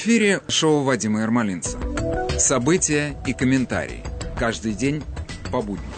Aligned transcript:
Эфире 0.00 0.42
шоу 0.46 0.84
Вадима 0.84 1.22
Ермолинца. 1.22 1.76
События 2.38 3.16
и 3.26 3.32
комментарии. 3.32 4.04
Каждый 4.38 4.72
день 4.72 5.02
по 5.50 5.60
будням. 5.60 5.90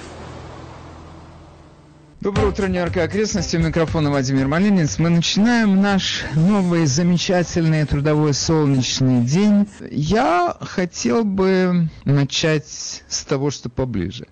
Доброе 2.23 2.49
утро, 2.49 2.67
Нью-Йорк 2.67 2.97
и 2.97 3.01
окрестности. 3.01 3.59
У 3.59 3.61
микрофона 3.61 4.09
Владимир 4.09 4.49
Малинец. 4.49 4.99
Мы 4.99 5.11
начинаем 5.11 5.83
наш 5.83 6.25
новый 6.35 6.87
замечательный 6.87 7.85
трудовой 7.85 8.33
солнечный 8.33 9.21
день. 9.23 9.69
Я 9.91 10.57
хотел 10.63 11.23
бы 11.23 11.91
начать 12.07 13.03
с 13.07 13.25
того, 13.25 13.51
что 13.51 13.69
поближе. 13.69 14.29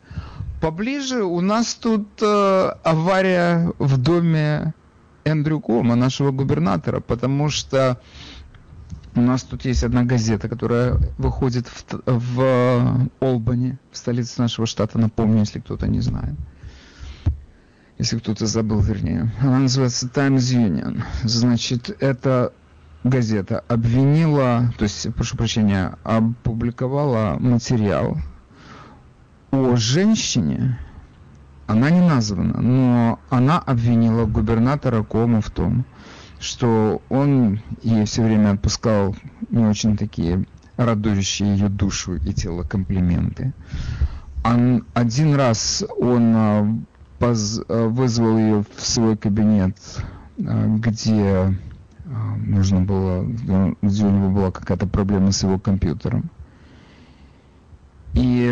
Поближе 0.62 1.24
у 1.24 1.42
нас 1.42 1.74
тут 1.74 2.08
э, 2.22 2.72
авария 2.84 3.70
в 3.78 3.98
доме 3.98 4.72
Эндрю 5.24 5.60
Кома, 5.60 5.94
нашего 5.94 6.30
губернатора, 6.30 7.00
потому 7.00 7.50
что 7.50 8.00
у 9.14 9.20
нас 9.20 9.42
тут 9.42 9.64
есть 9.64 9.84
одна 9.84 10.04
газета, 10.04 10.48
которая 10.48 10.98
выходит 11.18 11.66
в, 11.66 11.84
в 12.06 13.08
Олбани, 13.20 13.78
в 13.90 13.96
столице 13.96 14.40
нашего 14.40 14.66
штата, 14.66 14.98
напомню, 14.98 15.40
если 15.40 15.60
кто-то 15.60 15.86
не 15.86 16.00
знает. 16.00 16.34
Если 17.98 18.18
кто-то 18.18 18.46
забыл, 18.46 18.80
вернее. 18.80 19.32
Она 19.40 19.58
называется 19.58 20.08
Times 20.08 20.52
Union. 20.52 21.02
Значит, 21.24 21.96
эта 22.00 22.52
газета 23.02 23.64
обвинила, 23.68 24.72
то 24.78 24.84
есть, 24.84 25.12
прошу 25.14 25.36
прощения, 25.36 25.96
опубликовала 26.04 27.36
материал 27.40 28.18
о 29.50 29.76
женщине, 29.76 30.78
она 31.66 31.90
не 31.90 32.00
названа, 32.00 32.60
но 32.60 33.18
она 33.30 33.58
обвинила 33.58 34.26
губернатора 34.26 35.02
Кому 35.02 35.40
в 35.40 35.50
том, 35.50 35.84
что 36.40 37.02
он 37.08 37.60
ей 37.82 38.04
все 38.04 38.22
время 38.22 38.52
отпускал 38.52 39.16
не 39.50 39.64
очень 39.64 39.96
такие 39.96 40.44
радующие 40.76 41.54
ее 41.54 41.68
душу 41.68 42.14
и 42.14 42.32
тело 42.32 42.62
комплименты. 42.62 43.52
Он, 44.44 44.84
один 44.94 45.34
раз 45.34 45.84
он 45.98 46.32
а, 46.34 46.78
поз, 47.18 47.60
а, 47.68 47.88
вызвал 47.88 48.38
ее 48.38 48.64
в 48.76 48.80
свой 48.80 49.16
кабинет, 49.16 49.76
а, 50.38 50.66
где 50.78 51.54
нужно 52.46 52.80
было, 52.80 53.22
где 53.82 54.06
у 54.06 54.10
него 54.10 54.30
была 54.30 54.50
какая-то 54.50 54.86
проблема 54.86 55.30
с 55.32 55.42
его 55.42 55.58
компьютером. 55.58 56.30
И 58.14 58.44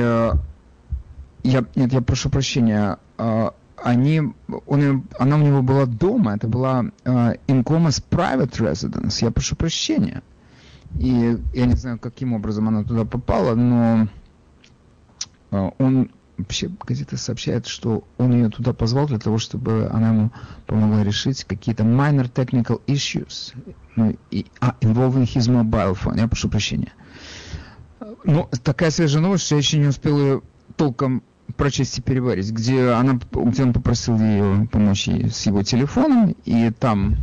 я, 1.43 1.65
нет, 1.75 1.93
я 1.93 2.03
прошу 2.03 2.29
прощения, 2.29 2.99
они, 3.87 4.21
он, 4.67 5.07
она 5.17 5.37
у 5.37 5.39
него 5.39 5.63
была 5.63 5.87
дома, 5.87 6.35
это 6.35 6.49
была 6.49 6.87
uh, 7.05 7.39
Incomas 7.47 8.03
Private 8.11 8.59
Residence, 8.59 9.25
я 9.25 9.31
прошу 9.31 9.55
прощения. 9.55 10.25
И 10.99 11.39
я 11.55 11.67
не 11.67 11.77
знаю, 11.77 12.01
каким 12.01 12.33
образом 12.33 12.67
она 12.67 12.83
туда 12.83 13.05
попала, 13.05 13.55
но 13.55 14.09
uh, 15.53 15.75
он, 15.79 16.11
вообще 16.37 16.69
газета 16.85 17.17
сообщает, 17.17 17.69
что 17.69 18.03
он 18.19 18.33
ее 18.33 18.51
туда 18.51 18.73
позвал 18.73 19.07
для 19.07 19.21
того, 19.21 19.39
чтобы 19.39 19.89
она 19.93 20.09
ему 20.09 20.33
помогла 20.67 21.05
решить 21.05 21.45
какие-то 21.45 21.85
minor 21.85 22.29
technical 22.29 22.83
issues, 22.89 23.55
ну, 23.95 24.17
а, 24.61 24.75
involving 24.81 25.33
his 25.33 25.49
mobile 25.49 25.97
phone, 25.97 26.19
я 26.19 26.27
прошу 26.27 26.49
прощения. 26.49 26.93
Ну, 28.25 28.49
такая 28.65 28.91
свежая 28.91 29.23
новость, 29.23 29.47
что 29.47 29.55
я 29.55 29.61
еще 29.61 29.79
не 29.79 29.87
успел 29.87 30.19
ее 30.19 30.43
толком 30.77 31.23
прочесть 31.57 31.99
и 31.99 32.03
переварить, 32.03 32.51
где, 32.51 32.91
она, 32.91 33.19
где 33.33 33.63
он 33.63 33.73
попросил 33.73 34.19
ее 34.19 34.69
помочь 34.71 35.09
ей 35.09 35.31
с 35.31 35.47
его 35.47 35.63
телефоном, 35.63 36.35
и 36.45 36.71
там 36.71 37.17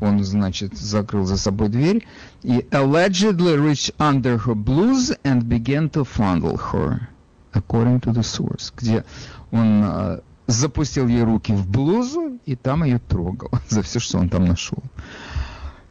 он, 0.00 0.22
значит, 0.24 0.76
закрыл 0.76 1.24
за 1.24 1.36
собой 1.36 1.68
дверь 1.68 2.06
и 2.42 2.66
allegedly 2.70 3.56
reached 3.56 3.94
under 3.98 4.38
her 4.38 4.54
blouse 4.54 5.16
and 5.24 5.48
began 5.48 5.88
to 5.90 6.04
fondle 6.04 6.58
her, 6.72 7.08
according 7.52 8.00
to 8.00 8.12
the 8.12 8.22
source, 8.22 8.72
где 8.76 9.04
он 9.50 9.82
uh, 9.82 10.22
запустил 10.46 11.08
ей 11.08 11.22
руки 11.22 11.52
в 11.52 11.68
блузу 11.68 12.38
и 12.44 12.56
там 12.56 12.84
ее 12.84 12.98
трогал 12.98 13.50
за 13.68 13.82
все, 13.82 13.98
что 13.98 14.18
он 14.18 14.28
там 14.28 14.44
нашел. 14.44 14.82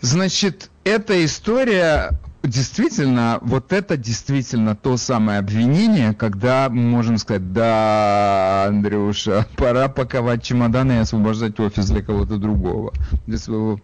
Значит, 0.01 0.69
эта 0.83 1.23
история 1.23 2.19
действительно, 2.44 3.40
вот 3.42 3.72
это 3.74 3.98
действительно 3.98 4.76
то 4.76 4.98
самое 4.98 5.40
обвинение, 5.40 6.14
когда 6.14 6.70
мы 6.70 6.81
можем 6.81 7.18
сказать, 7.18 7.54
да, 7.54 8.66
Андрюша, 8.68 9.48
пора 9.56 9.88
паковать 9.88 10.44
чемоданы 10.44 10.94
и 10.94 10.98
освобождать 10.98 11.59
офис 11.59 11.90
для 11.90 12.02
кого-то 12.02 12.38
другого, 12.38 12.94
для 13.26 13.38
своего 13.38 13.80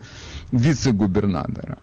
вице-губернатора. 0.52 1.78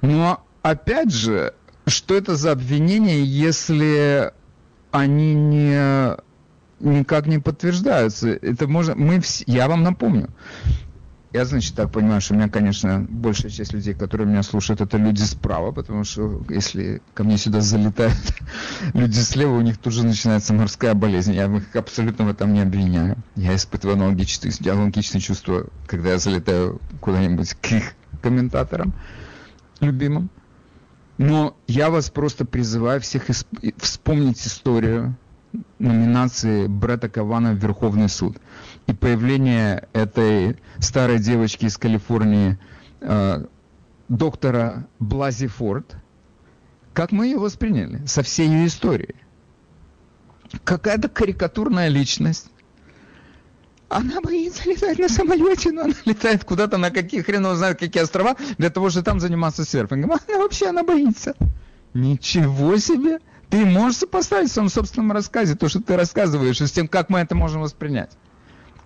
Но, 0.00 0.44
опять 0.62 1.12
же, 1.12 1.54
что 1.86 2.14
это 2.14 2.36
за 2.36 2.52
обвинение, 2.52 3.24
если 3.24 4.32
они 4.90 5.34
не 5.34 6.16
никак 6.80 7.26
не 7.26 7.38
подтверждаются. 7.38 8.28
Это 8.30 8.68
можно, 8.68 8.94
мы 8.94 9.20
все, 9.20 9.44
я 9.46 9.68
вам 9.68 9.82
напомню, 9.82 10.30
я, 11.32 11.44
значит, 11.44 11.74
так 11.74 11.90
понимаю, 11.90 12.20
что 12.20 12.34
у 12.34 12.36
меня, 12.36 12.48
конечно, 12.48 13.04
большая 13.08 13.50
часть 13.50 13.74
людей, 13.74 13.92
которые 13.92 14.26
меня 14.26 14.42
слушают, 14.42 14.80
это 14.80 14.96
люди 14.96 15.22
справа, 15.22 15.72
потому 15.72 16.04
что 16.04 16.42
если 16.48 17.02
ко 17.14 17.22
мне 17.22 17.36
сюда 17.36 17.60
залетают 17.60 18.16
люди 18.94 19.18
слева, 19.18 19.56
у 19.56 19.60
них 19.60 19.76
тут 19.78 19.92
же 19.92 20.06
начинается 20.06 20.54
морская 20.54 20.94
болезнь. 20.94 21.34
Я 21.34 21.44
их 21.54 21.76
абсолютно 21.76 22.24
в 22.24 22.30
этом 22.30 22.54
не 22.54 22.62
обвиняю. 22.62 23.16
Я 23.36 23.54
испытываю 23.54 23.96
аналогичные, 23.96 24.52
аналогичные 24.72 25.20
чувства, 25.20 25.66
когда 25.86 26.12
я 26.12 26.18
залетаю 26.18 26.80
куда-нибудь 27.00 27.54
к 27.54 27.72
их 27.72 27.92
комментаторам 28.22 28.94
любимым. 29.80 30.30
Но 31.18 31.56
я 31.66 31.90
вас 31.90 32.10
просто 32.10 32.46
призываю 32.46 33.00
всех 33.00 33.28
исп- 33.28 33.74
вспомнить 33.78 34.40
историю 34.46 35.16
номинации 35.78 36.66
Бретта 36.66 37.08
Кавана 37.08 37.52
в 37.52 37.56
Верховный 37.56 38.08
суд. 38.08 38.36
Появление 39.00 39.88
этой 39.92 40.56
старой 40.78 41.18
девочки 41.18 41.66
из 41.66 41.78
Калифорнии, 41.78 42.58
э, 43.00 43.44
доктора 44.08 44.86
Блази 44.98 45.46
Форд, 45.46 45.96
как 46.94 47.12
мы 47.12 47.26
ее 47.26 47.38
восприняли 47.38 48.04
со 48.06 48.22
всей 48.22 48.48
ее 48.48 48.66
историей. 48.66 49.14
Какая-то 50.64 51.08
карикатурная 51.08 51.88
личность. 51.88 52.50
Она 53.88 54.20
боится 54.20 54.68
летать 54.68 54.98
на 54.98 55.08
самолете, 55.08 55.72
но 55.72 55.82
она 55.82 55.94
летает 56.04 56.44
куда-то 56.44 56.76
на 56.76 56.90
какие 56.90 57.22
хрен 57.22 57.44
знает 57.56 57.78
какие 57.78 58.02
острова, 58.02 58.36
для 58.58 58.68
того, 58.68 58.90
чтобы 58.90 59.04
там 59.04 59.20
заниматься 59.20 59.64
серфингом. 59.64 60.12
Она 60.12 60.38
вообще, 60.38 60.68
она 60.68 60.82
боится. 60.82 61.34
Ничего 61.94 62.76
себе! 62.76 63.20
Ты 63.48 63.64
можешь 63.64 64.00
сопоставить 64.00 64.50
в 64.50 64.52
своем 64.52 64.68
собственном 64.68 65.12
рассказе 65.12 65.54
то, 65.54 65.68
что 65.68 65.80
ты 65.80 65.96
рассказываешь, 65.96 66.60
и 66.60 66.66
с 66.66 66.72
тем, 66.72 66.86
как 66.86 67.08
мы 67.08 67.20
это 67.20 67.34
можем 67.34 67.62
воспринять. 67.62 68.10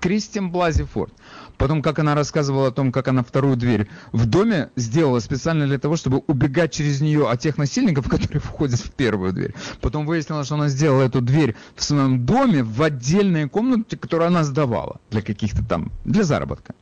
Кристин 0.02 0.50
Блази 0.50 0.82
Форд. 0.82 1.14
Потом, 1.56 1.80
как 1.80 2.00
она 2.00 2.16
рассказывала 2.16 2.68
о 2.68 2.70
том, 2.72 2.90
как 2.90 3.06
она 3.06 3.22
вторую 3.22 3.56
дверь 3.56 3.88
в 4.10 4.26
доме 4.26 4.70
сделала 4.74 5.20
специально 5.20 5.64
для 5.64 5.78
того, 5.78 5.94
чтобы 5.94 6.18
убегать 6.26 6.72
через 6.72 7.00
нее 7.00 7.30
от 7.30 7.38
тех 7.38 7.56
насильников, 7.56 8.08
которые 8.10 8.40
входят 8.40 8.80
в 8.80 8.90
первую 8.90 9.32
дверь. 9.32 9.54
Потом 9.80 10.04
выяснилось, 10.04 10.46
что 10.46 10.56
она 10.56 10.68
сделала 10.68 11.02
эту 11.02 11.20
дверь 11.20 11.54
в 11.76 11.84
своем 11.84 12.26
доме 12.26 12.64
в 12.64 12.82
отдельной 12.82 13.48
комнате, 13.48 13.96
которую 13.96 14.26
она 14.26 14.42
сдавала 14.42 15.00
для 15.10 15.22
каких-то 15.22 15.64
там, 15.64 15.92
для 16.04 16.24
заработка. 16.24 16.74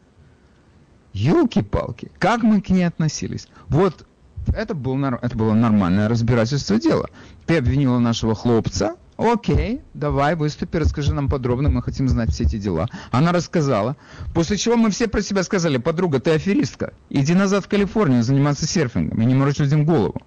Елки-палки, 1.12 2.10
как 2.18 2.42
мы 2.42 2.62
к 2.62 2.70
ней 2.70 2.84
относились? 2.84 3.48
Вот 3.68 4.06
это, 4.54 4.74
был, 4.74 4.96
это 5.04 5.36
было 5.36 5.52
нормальное 5.52 6.08
разбирательство 6.08 6.80
дела. 6.80 7.10
Ты 7.44 7.58
обвинила 7.58 7.98
нашего 7.98 8.34
хлопца, 8.34 8.96
окей, 9.20 9.82
давай, 9.94 10.34
выступи, 10.34 10.78
расскажи 10.78 11.14
нам 11.14 11.28
подробно, 11.28 11.68
мы 11.68 11.82
хотим 11.82 12.08
знать 12.08 12.30
все 12.30 12.44
эти 12.44 12.58
дела. 12.58 12.88
Она 13.10 13.32
рассказала, 13.32 13.96
после 14.34 14.56
чего 14.56 14.76
мы 14.76 14.90
все 14.90 15.08
про 15.08 15.22
себя 15.22 15.42
сказали, 15.42 15.78
подруга, 15.78 16.20
ты 16.20 16.30
аферистка, 16.30 16.92
иди 17.08 17.34
назад 17.34 17.64
в 17.64 17.68
Калифорнию 17.68 18.22
заниматься 18.22 18.66
серфингом 18.66 19.20
и 19.20 19.24
не 19.24 19.34
морочь 19.34 19.58
людям 19.58 19.84
голову. 19.84 20.20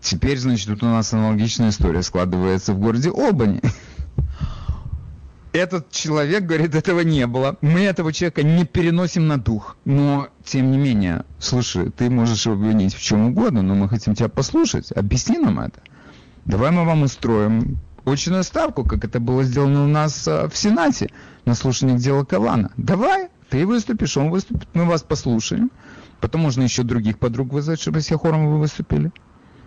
Теперь, 0.00 0.38
значит, 0.38 0.68
тут 0.68 0.82
у 0.82 0.86
нас 0.86 1.12
аналогичная 1.12 1.70
история 1.70 2.02
складывается 2.02 2.72
в 2.72 2.78
городе 2.78 3.10
Олбани 3.10 3.60
этот 5.52 5.90
человек 5.90 6.44
говорит, 6.44 6.74
этого 6.74 7.00
не 7.00 7.26
было. 7.26 7.56
Мы 7.60 7.80
этого 7.80 8.12
человека 8.12 8.42
не 8.42 8.64
переносим 8.64 9.26
на 9.26 9.38
дух. 9.38 9.76
Но, 9.84 10.28
тем 10.44 10.70
не 10.70 10.78
менее, 10.78 11.24
слушай, 11.38 11.90
ты 11.90 12.10
можешь 12.10 12.46
обвинить 12.46 12.94
в 12.94 13.02
чем 13.02 13.26
угодно, 13.26 13.62
но 13.62 13.74
мы 13.74 13.88
хотим 13.88 14.14
тебя 14.14 14.28
послушать. 14.28 14.92
Объясни 14.92 15.38
нам 15.38 15.60
это. 15.60 15.80
Давай 16.48 16.70
мы 16.70 16.86
вам 16.86 17.02
устроим 17.02 17.78
очную 18.06 18.42
ставку, 18.42 18.82
как 18.82 19.04
это 19.04 19.20
было 19.20 19.44
сделано 19.44 19.84
у 19.84 19.86
нас 19.86 20.26
а, 20.26 20.48
в 20.48 20.56
Сенате 20.56 21.10
на 21.44 21.54
слушании 21.54 21.98
дела 21.98 22.24
Кавана. 22.24 22.72
Давай, 22.78 23.28
ты 23.50 23.66
выступишь, 23.66 24.16
он 24.16 24.30
выступит, 24.30 24.66
мы 24.72 24.86
вас 24.86 25.02
послушаем. 25.02 25.70
Потом 26.22 26.40
можно 26.40 26.62
еще 26.62 26.84
других 26.84 27.18
подруг 27.18 27.52
вызвать, 27.52 27.82
чтобы 27.82 28.00
все 28.00 28.16
хором 28.16 28.48
вы 28.48 28.58
выступили. 28.60 29.12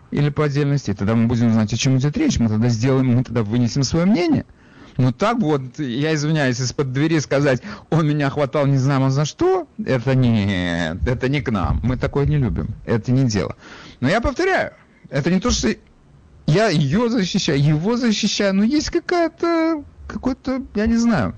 Или 0.09 0.29
по 0.29 0.45
отдельности. 0.45 0.95
Тогда 0.95 1.13
мы 1.13 1.27
будем 1.27 1.53
знать, 1.53 1.71
о 1.71 1.77
чем 1.77 1.99
идет 1.99 2.17
речь. 2.17 2.39
Мы 2.39 2.49
тогда 2.49 2.67
сделаем, 2.69 3.15
мы 3.15 3.23
тогда 3.23 3.43
вынесем 3.43 3.83
свое 3.83 4.07
мнение. 4.07 4.47
Ну 4.97 5.11
так 5.11 5.37
вот, 5.37 5.77
я 5.77 6.15
извиняюсь, 6.15 6.59
из-под 6.59 6.93
двери 6.93 7.19
сказать, 7.19 7.61
он 7.91 8.07
меня 8.07 8.31
хватал 8.31 8.65
не 8.65 8.77
знаю 8.77 9.11
за 9.11 9.25
что, 9.25 9.67
это 9.85 10.15
не, 10.15 10.93
это 11.05 11.29
не 11.29 11.41
к 11.41 11.51
нам. 11.51 11.79
Мы 11.83 11.95
такое 11.95 12.25
не 12.25 12.37
любим. 12.37 12.69
Это 12.87 13.11
не 13.11 13.25
дело. 13.25 13.55
Но 13.99 14.09
я 14.09 14.19
повторяю, 14.19 14.73
это 15.11 15.29
не 15.29 15.39
то, 15.39 15.51
что 15.51 15.75
я 16.51 16.69
ее 16.69 17.09
защищаю, 17.09 17.63
его 17.63 17.97
защищаю, 17.97 18.53
но 18.53 18.63
есть 18.63 18.89
какая-то, 18.89 19.83
какой-то, 20.07 20.63
я 20.75 20.85
не 20.85 20.97
знаю, 20.97 21.35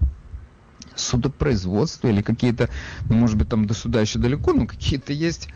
судопроизводство 0.95 2.07
или 2.07 2.21
какие-то, 2.21 2.69
ну, 3.09 3.15
может 3.15 3.37
быть, 3.37 3.49
там 3.49 3.65
до 3.65 3.73
суда 3.73 4.01
еще 4.01 4.19
далеко, 4.19 4.53
но 4.53 4.65
какие-то 4.65 5.13
есть 5.13 5.49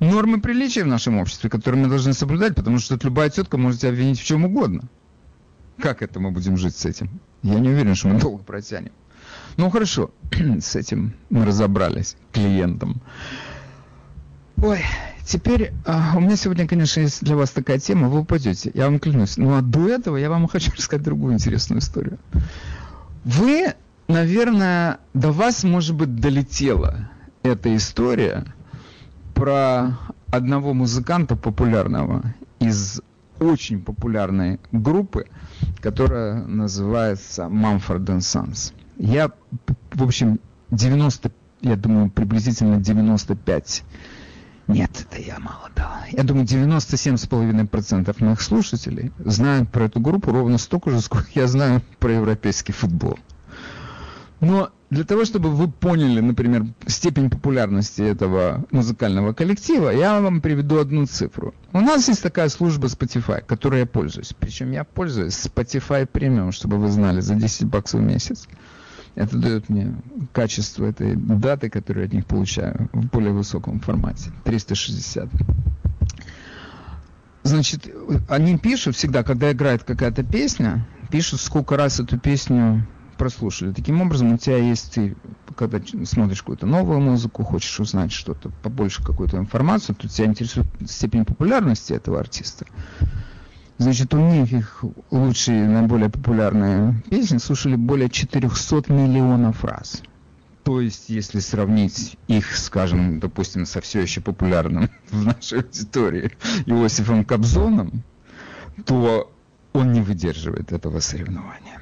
нормы 0.00 0.40
приличия 0.40 0.84
в 0.84 0.88
нашем 0.88 1.18
обществе, 1.18 1.50
которые 1.50 1.82
мы 1.82 1.88
должны 1.88 2.12
соблюдать, 2.12 2.54
потому 2.54 2.78
что 2.78 2.98
любая 3.02 3.30
тетка 3.30 3.58
может 3.58 3.80
тебя 3.80 3.90
обвинить 3.90 4.20
в 4.20 4.24
чем 4.24 4.44
угодно. 4.44 4.84
Как 5.78 6.02
это 6.02 6.20
мы 6.20 6.30
будем 6.30 6.56
жить 6.56 6.76
с 6.76 6.84
этим? 6.86 7.20
Я 7.42 7.58
не 7.58 7.68
уверен, 7.68 7.94
что 7.94 8.08
мы 8.08 8.20
долго 8.20 8.42
протянем. 8.42 8.92
Ну 9.56 9.68
хорошо, 9.70 10.10
с 10.60 10.76
этим 10.76 11.14
мы 11.28 11.44
разобрались, 11.44 12.16
клиентом. 12.32 13.00
Ой, 14.56 14.80
теперь 15.24 15.72
а, 15.84 16.14
у 16.16 16.20
меня 16.20 16.36
сегодня, 16.36 16.66
конечно, 16.66 17.00
есть 17.00 17.22
для 17.22 17.36
вас 17.36 17.50
такая 17.50 17.78
тема, 17.78 18.08
вы 18.08 18.20
упадете, 18.20 18.70
я 18.74 18.86
вам 18.86 18.98
клянусь. 18.98 19.36
Ну 19.36 19.56
а 19.56 19.62
до 19.62 19.88
этого 19.88 20.16
я 20.16 20.30
вам 20.30 20.46
хочу 20.48 20.72
рассказать 20.76 21.04
другую 21.04 21.34
интересную 21.34 21.80
историю. 21.80 22.18
Вы, 23.24 23.74
наверное, 24.08 24.98
до 25.14 25.30
вас, 25.30 25.64
может 25.64 25.94
быть, 25.94 26.16
долетела 26.16 27.10
эта 27.42 27.74
история 27.76 28.44
про 29.34 29.98
одного 30.30 30.74
музыканта 30.74 31.36
популярного 31.36 32.34
из 32.58 33.00
очень 33.38 33.82
популярной 33.82 34.60
группы, 34.70 35.26
которая 35.80 36.44
называется 36.44 37.44
Mumford 37.44 38.06
Sons. 38.18 38.72
Я, 38.98 39.32
в 39.92 40.02
общем, 40.02 40.38
90, 40.70 41.32
я 41.60 41.76
думаю, 41.76 42.10
приблизительно 42.10 42.78
95 42.78 43.84
нет, 44.68 45.06
это 45.10 45.20
я 45.20 45.38
мало 45.38 45.70
дал. 45.74 45.88
Я 46.10 46.22
думаю, 46.22 46.46
97,5% 46.46 48.24
моих 48.24 48.40
слушателей 48.40 49.12
знают 49.18 49.70
про 49.70 49.84
эту 49.84 50.00
группу 50.00 50.32
ровно 50.32 50.58
столько 50.58 50.90
же, 50.90 51.00
сколько 51.00 51.28
я 51.34 51.46
знаю 51.46 51.82
про 51.98 52.12
европейский 52.12 52.72
футбол. 52.72 53.18
Но 54.40 54.70
для 54.90 55.04
того, 55.04 55.24
чтобы 55.24 55.50
вы 55.50 55.70
поняли, 55.70 56.20
например, 56.20 56.66
степень 56.86 57.30
популярности 57.30 58.02
этого 58.02 58.66
музыкального 58.72 59.32
коллектива, 59.32 59.90
я 59.90 60.20
вам 60.20 60.40
приведу 60.40 60.80
одну 60.80 61.06
цифру. 61.06 61.54
У 61.72 61.80
нас 61.80 62.08
есть 62.08 62.22
такая 62.22 62.48
служба 62.48 62.88
Spotify, 62.88 63.40
которой 63.40 63.80
я 63.80 63.86
пользуюсь. 63.86 64.34
Причем 64.38 64.72
я 64.72 64.84
пользуюсь 64.84 65.34
Spotify 65.34 66.06
Premium, 66.10 66.52
чтобы 66.52 66.76
вы 66.76 66.90
знали, 66.90 67.20
за 67.20 67.36
10 67.36 67.66
баксов 67.66 68.00
в 68.00 68.04
месяц. 68.04 68.48
Это 69.14 69.36
дает 69.36 69.68
мне 69.68 69.94
качество 70.32 70.86
этой 70.86 71.16
даты, 71.16 71.68
которую 71.68 72.04
я 72.04 72.08
от 72.08 72.14
них 72.14 72.26
получаю 72.26 72.88
в 72.92 73.06
более 73.06 73.32
высоком 73.32 73.80
формате. 73.80 74.30
360. 74.44 75.28
Значит, 77.42 77.88
они 78.28 78.56
пишут 78.56 78.96
всегда, 78.96 79.22
когда 79.22 79.52
играет 79.52 79.84
какая-то 79.84 80.22
песня, 80.22 80.86
пишут, 81.10 81.40
сколько 81.40 81.76
раз 81.76 82.00
эту 82.00 82.18
песню 82.18 82.86
прослушали. 83.18 83.72
Таким 83.72 84.00
образом, 84.00 84.32
у 84.32 84.38
тебя 84.38 84.56
есть, 84.56 84.94
ты, 84.94 85.16
когда 85.56 85.80
смотришь 86.04 86.40
какую-то 86.40 86.66
новую 86.66 87.00
музыку, 87.00 87.44
хочешь 87.44 87.78
узнать 87.78 88.12
что-то, 88.12 88.50
побольше 88.62 89.04
какую-то 89.04 89.36
информацию, 89.38 89.94
то 89.94 90.08
тебя 90.08 90.26
интересует 90.26 90.66
степень 90.86 91.24
популярности 91.24 91.92
этого 91.92 92.18
артиста. 92.18 92.64
Значит, 93.82 94.14
у 94.14 94.18
них 94.18 94.52
их 94.52 94.84
лучшие, 95.10 95.66
наиболее 95.68 96.08
популярные 96.08 96.94
песни 97.10 97.38
слушали 97.38 97.74
более 97.74 98.08
400 98.08 98.92
миллионов 98.92 99.64
раз. 99.64 100.02
То 100.62 100.80
есть, 100.80 101.08
если 101.08 101.40
сравнить 101.40 102.16
их, 102.28 102.56
скажем, 102.56 103.18
допустим, 103.18 103.66
со 103.66 103.80
все 103.80 104.00
еще 104.00 104.20
популярным 104.20 104.88
в 105.10 105.24
нашей 105.24 105.62
аудитории 105.62 106.30
Иосифом 106.66 107.24
Кобзоном, 107.24 108.04
то 108.86 109.32
он 109.72 109.92
не 109.92 110.00
выдерживает 110.00 110.70
этого 110.70 111.00
соревнования. 111.00 111.80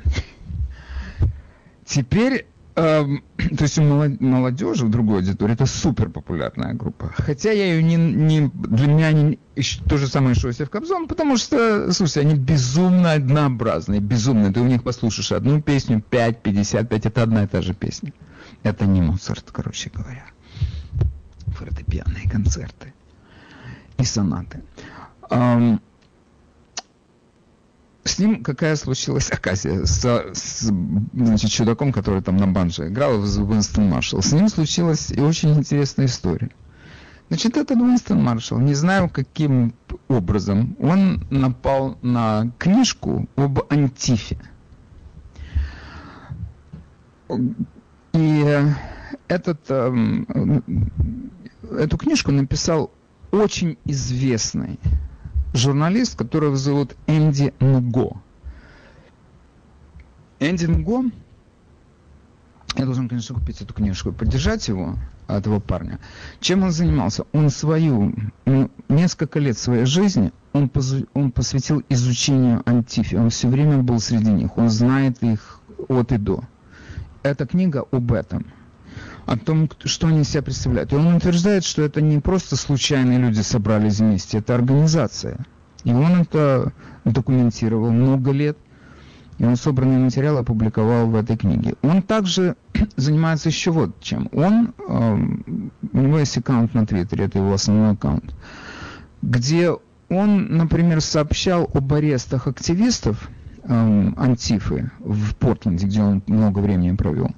Теперь, 1.84 2.46
то 3.56 3.62
есть 3.62 3.78
у 3.78 3.82
молодежи, 3.82 4.86
в 4.86 4.90
другой 4.90 5.18
аудитории, 5.18 5.54
это 5.54 5.66
супер 5.66 6.08
популярная 6.08 6.74
группа. 6.74 7.12
Хотя 7.16 7.52
я 7.52 7.74
ее 7.74 7.82
не, 7.82 7.96
не 7.96 8.50
для 8.54 8.86
меня 8.86 9.06
они 9.08 9.38
то 9.88 9.98
же 9.98 10.06
самое, 10.06 10.34
что 10.34 10.48
Иосиф 10.48 10.70
Кобзон, 10.70 11.06
потому 11.06 11.36
что, 11.36 11.92
слушайте, 11.92 12.20
они 12.20 12.34
безумно 12.34 13.12
однообразные, 13.12 14.00
безумные. 14.00 14.52
Ты 14.52 14.60
у 14.60 14.66
них 14.66 14.82
послушаешь 14.82 15.32
одну 15.32 15.60
песню, 15.60 16.00
5, 16.00 16.42
55, 16.42 17.06
это 17.06 17.22
одна 17.22 17.44
и 17.44 17.46
та 17.46 17.60
же 17.60 17.74
песня. 17.74 18.12
Это 18.62 18.86
не 18.86 19.02
Моцарт, 19.02 19.50
короче 19.50 19.90
говоря. 19.90 20.24
Фортепианные 21.48 22.28
концерты 22.28 22.92
и 23.98 24.04
сонаты. 24.04 24.62
Um, 25.30 25.80
с 28.04 28.18
ним 28.18 28.42
какая 28.42 28.76
случилась 28.76 29.30
оказия 29.30 29.84
с, 29.84 30.04
с 30.32 30.72
значит, 31.14 31.50
чудаком, 31.50 31.92
который 31.92 32.22
там 32.22 32.36
на 32.36 32.46
банже 32.46 32.88
играл, 32.88 33.20
Уинстон 33.20 33.88
Маршалл. 33.88 34.22
С 34.22 34.32
ним 34.32 34.48
случилась 34.48 35.10
и 35.10 35.20
очень 35.20 35.52
интересная 35.52 36.06
история. 36.06 36.50
Значит, 37.28 37.56
этот 37.56 37.76
Уинстон 37.76 38.22
Маршалл, 38.22 38.58
не 38.58 38.74
знаю 38.74 39.08
каким 39.08 39.74
образом, 40.08 40.76
он 40.80 41.24
напал 41.30 41.98
на 42.02 42.50
книжку 42.58 43.28
об 43.36 43.60
Антифе. 43.70 44.38
И 48.12 48.64
этот, 49.28 49.60
э, 49.68 50.22
эту 51.78 51.98
книжку 51.98 52.32
написал 52.32 52.90
очень 53.30 53.78
известный 53.84 54.80
журналист, 55.52 56.16
которого 56.16 56.56
зовут 56.56 56.96
Энди 57.06 57.52
Нго. 57.60 58.20
Энди 60.38 60.66
Нго, 60.66 61.04
я 62.76 62.84
должен, 62.84 63.08
конечно, 63.08 63.34
купить 63.34 63.60
эту 63.60 63.74
книжку, 63.74 64.12
поддержать 64.12 64.68
его, 64.68 64.96
этого 65.28 65.60
парня. 65.60 65.98
Чем 66.40 66.62
он 66.62 66.70
занимался? 66.70 67.24
Он 67.32 67.50
свою, 67.50 68.14
ну, 68.46 68.70
несколько 68.88 69.38
лет 69.38 69.58
своей 69.58 69.84
жизни 69.84 70.32
он, 70.52 70.68
поз, 70.68 70.96
он 71.14 71.30
посвятил 71.30 71.82
изучению 71.88 72.62
антифи. 72.66 73.14
Он 73.14 73.30
все 73.30 73.48
время 73.48 73.78
был 73.78 74.00
среди 74.00 74.32
них. 74.32 74.56
Он 74.58 74.68
знает 74.68 75.22
их 75.22 75.60
от 75.88 76.12
и 76.12 76.18
до. 76.18 76.42
Эта 77.22 77.46
книга 77.46 77.84
об 77.90 78.12
этом– 78.12 78.46
о 79.30 79.36
том, 79.36 79.70
что 79.84 80.08
они 80.08 80.24
себя 80.24 80.42
представляют. 80.42 80.92
И 80.92 80.96
он 80.96 81.14
утверждает, 81.14 81.62
что 81.62 81.82
это 81.82 82.00
не 82.00 82.18
просто 82.18 82.56
случайные 82.56 83.20
люди 83.20 83.42
собрались 83.42 84.00
вместе, 84.00 84.38
это 84.38 84.56
организация. 84.56 85.46
И 85.84 85.92
он 85.92 86.22
это 86.22 86.72
документировал 87.04 87.92
много 87.92 88.32
лет, 88.32 88.58
и 89.38 89.44
он 89.44 89.54
собранный 89.54 89.98
материал 89.98 90.38
опубликовал 90.38 91.06
в 91.06 91.14
этой 91.14 91.36
книге. 91.36 91.76
Он 91.82 92.02
также 92.02 92.56
занимается 92.96 93.50
еще 93.50 93.70
вот 93.70 94.00
чем. 94.00 94.28
Он, 94.32 94.74
э, 94.76 95.18
у 95.92 95.98
него 95.98 96.18
есть 96.18 96.36
аккаунт 96.36 96.74
на 96.74 96.84
Твиттере, 96.84 97.26
это 97.26 97.38
его 97.38 97.52
основной 97.52 97.92
аккаунт, 97.92 98.34
где 99.22 99.70
он, 100.08 100.56
например, 100.56 101.00
сообщал 101.00 101.70
об 101.72 101.94
арестах 101.94 102.48
активистов 102.48 103.30
э, 103.62 104.12
Антифы 104.16 104.90
в 104.98 105.36
Портленде, 105.36 105.86
где 105.86 106.02
он 106.02 106.20
много 106.26 106.58
времени 106.58 106.96
провел. 106.96 107.30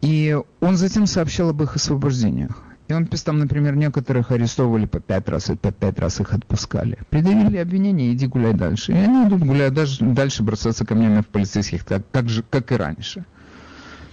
И 0.00 0.36
он 0.60 0.76
затем 0.76 1.06
сообщал 1.06 1.50
об 1.50 1.62
их 1.62 1.76
освобождениях. 1.76 2.62
И 2.88 2.94
он 2.94 3.06
писал, 3.06 3.26
там, 3.26 3.40
например, 3.40 3.76
некоторых 3.76 4.30
арестовывали 4.30 4.86
по 4.86 4.98
пять 4.98 5.28
раз, 5.28 5.50
и 5.50 5.56
по 5.56 5.72
пять 5.72 5.98
раз 5.98 6.20
их 6.20 6.32
отпускали. 6.32 6.98
Предъявили 7.10 7.58
обвинение, 7.58 8.14
иди 8.14 8.26
гуляй 8.26 8.54
дальше. 8.54 8.92
И 8.92 8.96
они 8.96 9.28
идут 9.28 9.42
гулять 9.42 9.74
дальше, 9.74 10.02
дальше 10.04 10.42
бросаться 10.42 10.86
камнями 10.86 11.20
в 11.20 11.26
полицейских, 11.26 11.84
так, 11.84 12.02
так 12.10 12.30
же, 12.30 12.42
как 12.48 12.72
и 12.72 12.76
раньше. 12.76 13.26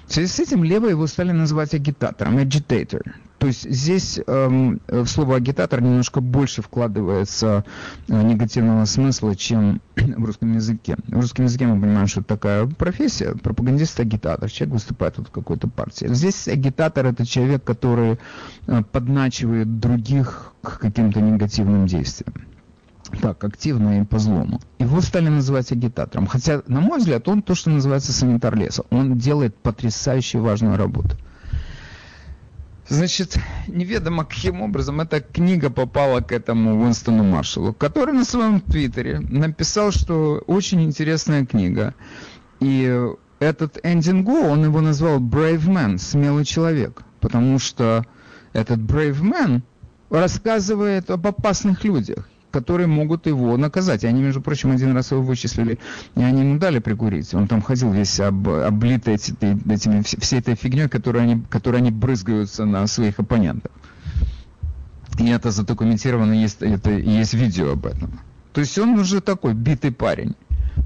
В 0.07 0.13
связи 0.13 0.27
с 0.27 0.39
этим 0.39 0.63
левые 0.63 0.91
его 0.91 1.07
стали 1.07 1.31
называть 1.31 1.73
агитатором, 1.73 2.37
agitator. 2.37 3.01
То 3.45 3.49
есть 3.49 3.69
здесь 3.69 4.19
эм, 4.25 4.81
в 4.87 5.05
слово 5.05 5.35
агитатор 5.35 5.79
немножко 5.79 6.19
больше 6.19 6.63
вкладывается 6.63 7.63
э, 8.07 8.23
негативного 8.23 8.85
смысла, 8.85 9.35
чем 9.35 9.81
в 9.95 10.25
русском 10.25 10.51
языке. 10.53 10.95
В 11.05 11.19
русском 11.19 11.45
языке 11.45 11.67
мы 11.67 11.79
понимаем, 11.79 12.07
что 12.07 12.21
это 12.21 12.29
такая 12.29 12.65
профессия, 12.65 13.35
пропагандист-агитатор, 13.35 14.49
человек 14.49 14.73
выступает 14.73 15.19
вот 15.19 15.27
в 15.27 15.31
какой-то 15.31 15.67
партии. 15.67 16.07
Здесь 16.09 16.47
агитатор 16.47 17.05
это 17.05 17.23
человек, 17.23 17.63
который 17.63 18.17
э, 18.65 18.81
подначивает 18.91 19.79
других 19.79 20.53
к 20.63 20.79
каким-то 20.79 21.21
негативным 21.21 21.85
действиям 21.85 22.33
так, 23.21 23.43
активно 23.43 24.01
и 24.01 24.05
по 24.05 24.17
злому. 24.17 24.59
Его 24.79 25.01
стали 25.01 25.29
называть 25.29 25.71
агитатором. 25.71 26.25
Хотя, 26.25 26.63
на 26.65 26.81
мой 26.81 26.97
взгляд, 26.97 27.27
он 27.27 27.43
то, 27.43 27.53
что 27.53 27.69
называется 27.69 28.11
санитар 28.11 28.55
леса. 28.55 28.83
Он 28.89 29.19
делает 29.19 29.55
потрясающе 29.55 30.39
важную 30.39 30.77
работу. 30.77 31.15
Значит, 32.87 33.39
неведомо 33.67 34.25
каким 34.25 34.61
образом 34.61 35.01
эта 35.01 35.19
книга 35.19 35.71
попала 35.71 36.21
к 36.21 36.31
этому 36.31 36.83
Уинстону 36.83 37.23
Маршалу, 37.23 37.73
который 37.73 38.13
на 38.13 38.25
своем 38.25 38.61
твиттере 38.61 39.19
написал, 39.21 39.91
что 39.91 40.43
очень 40.45 40.83
интересная 40.83 41.47
книга. 41.47 41.95
И 42.59 42.95
этот 43.39 43.79
Эндинго, 43.83 44.47
он 44.47 44.65
его 44.65 44.81
назвал 44.81 45.19
Brave 45.19 45.65
Man, 45.65 45.97
смелый 45.97 46.45
человек, 46.45 47.01
потому 47.21 47.57
что 47.57 48.05
этот 48.53 48.79
Brave 48.79 49.19
Man 49.19 49.61
рассказывает 50.11 51.09
об 51.09 51.25
опасных 51.25 51.83
людях, 51.83 52.29
которые 52.55 52.87
могут 52.87 53.27
его 53.27 53.57
наказать. 53.57 54.05
Они, 54.05 54.21
между 54.21 54.39
прочим, 54.41 54.71
один 54.71 54.95
раз 54.95 55.11
его 55.11 55.21
вычислили, 55.21 55.77
и 56.15 56.23
они 56.23 56.39
ему 56.39 56.57
дали 56.57 56.79
прикурить. 56.79 57.33
Он 57.33 57.49
там 57.49 57.61
ходил 57.61 57.91
весь 57.91 58.17
об, 58.21 58.47
облитый 58.47 59.15
этими, 59.15 59.73
этими, 59.73 60.01
всей 60.01 60.39
этой 60.39 60.55
фигней, 60.55 60.87
которой 60.87 61.23
они, 61.23 61.43
которой 61.49 61.77
они 61.81 61.91
брызгаются 61.91 62.63
на 62.63 62.87
своих 62.87 63.19
оппонентов. 63.19 63.73
И 65.19 65.27
это 65.27 65.51
задокументировано, 65.51 66.31
есть, 66.31 66.61
это, 66.61 66.91
есть 66.91 67.33
видео 67.33 67.73
об 67.73 67.87
этом. 67.87 68.21
То 68.53 68.61
есть 68.61 68.79
он 68.79 68.97
уже 68.97 69.19
такой 69.19 69.53
битый 69.53 69.91
парень. 69.91 70.33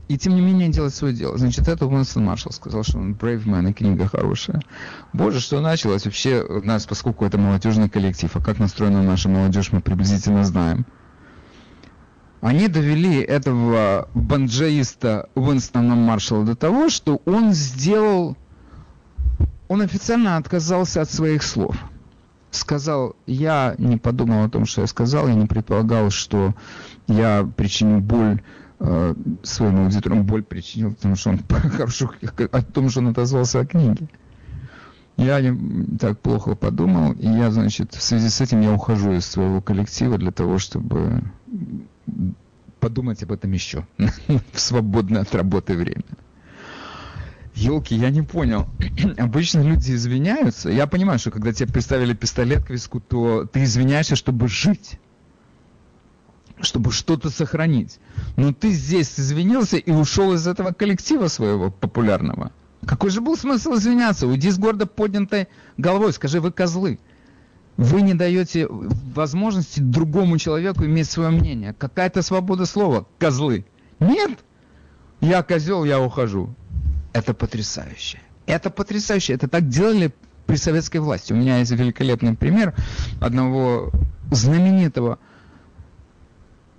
И 0.08 0.18
тем 0.18 0.34
не 0.34 0.42
менее 0.42 0.70
делать 0.70 0.96
свое 0.96 1.14
дело. 1.14 1.38
Значит, 1.38 1.68
это 1.68 1.86
Уинстон 1.86 2.26
Маршалл 2.26 2.52
сказал, 2.52 2.84
что 2.84 2.98
он 2.98 3.14
Brave 3.14 3.46
Man, 3.46 3.70
и 3.70 3.74
книга 3.74 4.08
хорошая. 4.08 4.60
Боже, 5.14 5.40
что 5.40 5.62
началось. 5.62 6.06
Вообще, 6.06 6.42
у 6.42 6.66
нас, 6.66 6.88
поскольку 6.88 7.26
это 7.26 7.38
молодежный 7.38 7.90
коллектив, 7.90 8.36
а 8.36 8.42
как 8.42 8.58
настроена 8.58 9.04
наша 9.04 9.30
молодежь, 9.30 9.72
мы 9.72 9.82
приблизительно 9.82 10.44
знаем. 10.44 10.88
Они 12.42 12.70
довели 12.70 13.20
этого 13.20 14.08
банджаиста 14.14 15.30
Уинстона 15.36 15.96
Маршалла 15.96 16.46
до 16.46 16.56
того, 16.56 16.90
что 16.90 17.22
он 17.26 17.54
сделал... 17.54 18.38
Он 19.68 19.82
официально 19.82 20.38
отказался 20.38 21.02
от 21.02 21.12
своих 21.12 21.44
слов. 21.44 21.76
Сказал, 22.52 23.16
я 23.28 23.76
не 23.78 23.98
подумал 23.98 24.46
о 24.46 24.50
том, 24.50 24.66
что 24.66 24.82
я 24.82 24.88
сказал, 24.88 25.28
я 25.28 25.36
не 25.36 25.46
предполагал, 25.46 26.10
что 26.10 26.56
я 27.08 27.48
причиню 27.56 28.00
боль 28.00 28.42
э, 28.80 29.14
своим 29.44 29.84
аудиторам 29.84 30.24
боль 30.24 30.42
причинил, 30.42 30.96
потому 30.96 31.16
что 31.16 31.32
он 31.32 31.40
хорошо 31.50 32.12
о 32.52 32.62
том, 32.64 32.90
что 32.90 33.02
он 33.02 33.10
отозвался 33.10 33.60
о 33.60 33.66
книге. 33.66 34.08
Я 35.18 35.42
не 35.42 35.98
так 35.98 36.18
плохо 36.20 36.56
подумал, 36.56 37.12
и 37.12 37.28
я, 37.28 37.52
значит, 37.52 37.94
в 37.94 38.02
связи 38.02 38.30
с 38.30 38.40
этим 38.40 38.62
я 38.62 38.72
ухожу 38.72 39.12
из 39.12 39.26
своего 39.26 39.62
коллектива 39.62 40.18
для 40.18 40.32
того, 40.32 40.58
чтобы 40.58 41.22
подумать 42.80 43.24
об 43.24 43.32
этом 43.32 43.52
еще 43.52 43.86
в 43.98 44.60
свободное 44.60 45.22
от 45.22 45.34
работы 45.36 45.76
время. 45.76 46.04
Елки, 47.56 47.96
я 47.96 48.10
не 48.10 48.22
понял. 48.22 48.68
Обычно 49.18 49.62
люди 49.62 49.92
извиняются. 49.92 50.70
Я 50.70 50.88
понимаю, 50.88 51.20
что 51.20 51.32
когда 51.32 51.52
тебе 51.52 51.72
приставили 51.72 52.14
пистолет 52.14 52.66
к 52.66 52.70
виску, 52.70 53.00
то 53.02 53.46
ты 53.46 53.64
извиняешься, 53.64 54.16
чтобы 54.16 54.48
жить 54.48 55.00
чтобы 56.62 56.92
что-то 56.92 57.30
сохранить. 57.30 58.00
Но 58.36 58.54
ты 58.54 58.72
здесь 58.72 59.20
извинился 59.20 59.78
и 59.78 59.92
ушел 59.92 60.34
из 60.34 60.48
этого 60.48 60.72
коллектива 60.72 61.28
своего 61.28 61.72
популярного. 61.72 62.52
Какой 62.86 63.10
же 63.10 63.22
был 63.22 63.38
смысл 63.38 63.76
извиняться? 63.76 64.28
Уйди 64.28 64.50
с 64.50 64.58
гордо 64.58 64.86
поднятой 64.86 65.48
головой, 65.78 66.14
скажи, 66.14 66.40
вы 66.40 66.52
козлы. 66.52 67.00
Вы 67.80 68.02
не 68.02 68.14
даете 68.14 68.68
возможности 68.70 69.80
другому 69.80 70.38
человеку 70.38 70.84
иметь 70.84 71.10
свое 71.10 71.30
мнение. 71.30 71.74
Какая-то 71.74 72.22
свобода 72.22 72.66
слова, 72.66 73.08
козлы. 73.20 73.66
Нет, 74.02 74.38
я 75.22 75.44
козел, 75.44 75.86
я 75.86 76.02
ухожу. 76.02 76.54
Это 77.14 77.34
потрясающе. 77.34 78.20
Это 78.48 78.70
потрясающе. 78.70 79.32
Это 79.32 79.48
так 79.48 79.70
делали 79.70 80.14
при 80.46 80.58
советской 80.58 80.98
власти. 80.98 81.32
У 81.32 81.38
меня 81.38 81.60
есть 81.60 81.72
великолепный 81.72 82.36
пример 82.36 82.76
одного 83.22 83.94
знаменитого 84.30 85.18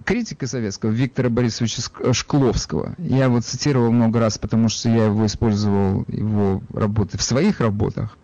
критика 0.05 0.47
советского 0.47 0.91
Виктора 0.91 1.31
Борисовича 1.31 1.81
Шкловского. 2.13 2.95
Я 2.99 3.25
его 3.25 3.41
цитировал 3.41 3.91
много 3.91 4.21
раз, 4.21 4.37
потому 4.37 4.69
что 4.69 4.91
я 4.91 5.07
его 5.07 5.25
использовал, 5.25 6.05
его 6.09 6.61
работы 6.75 7.17
в 7.17 7.23
своих 7.23 7.61
работах. 7.61 8.19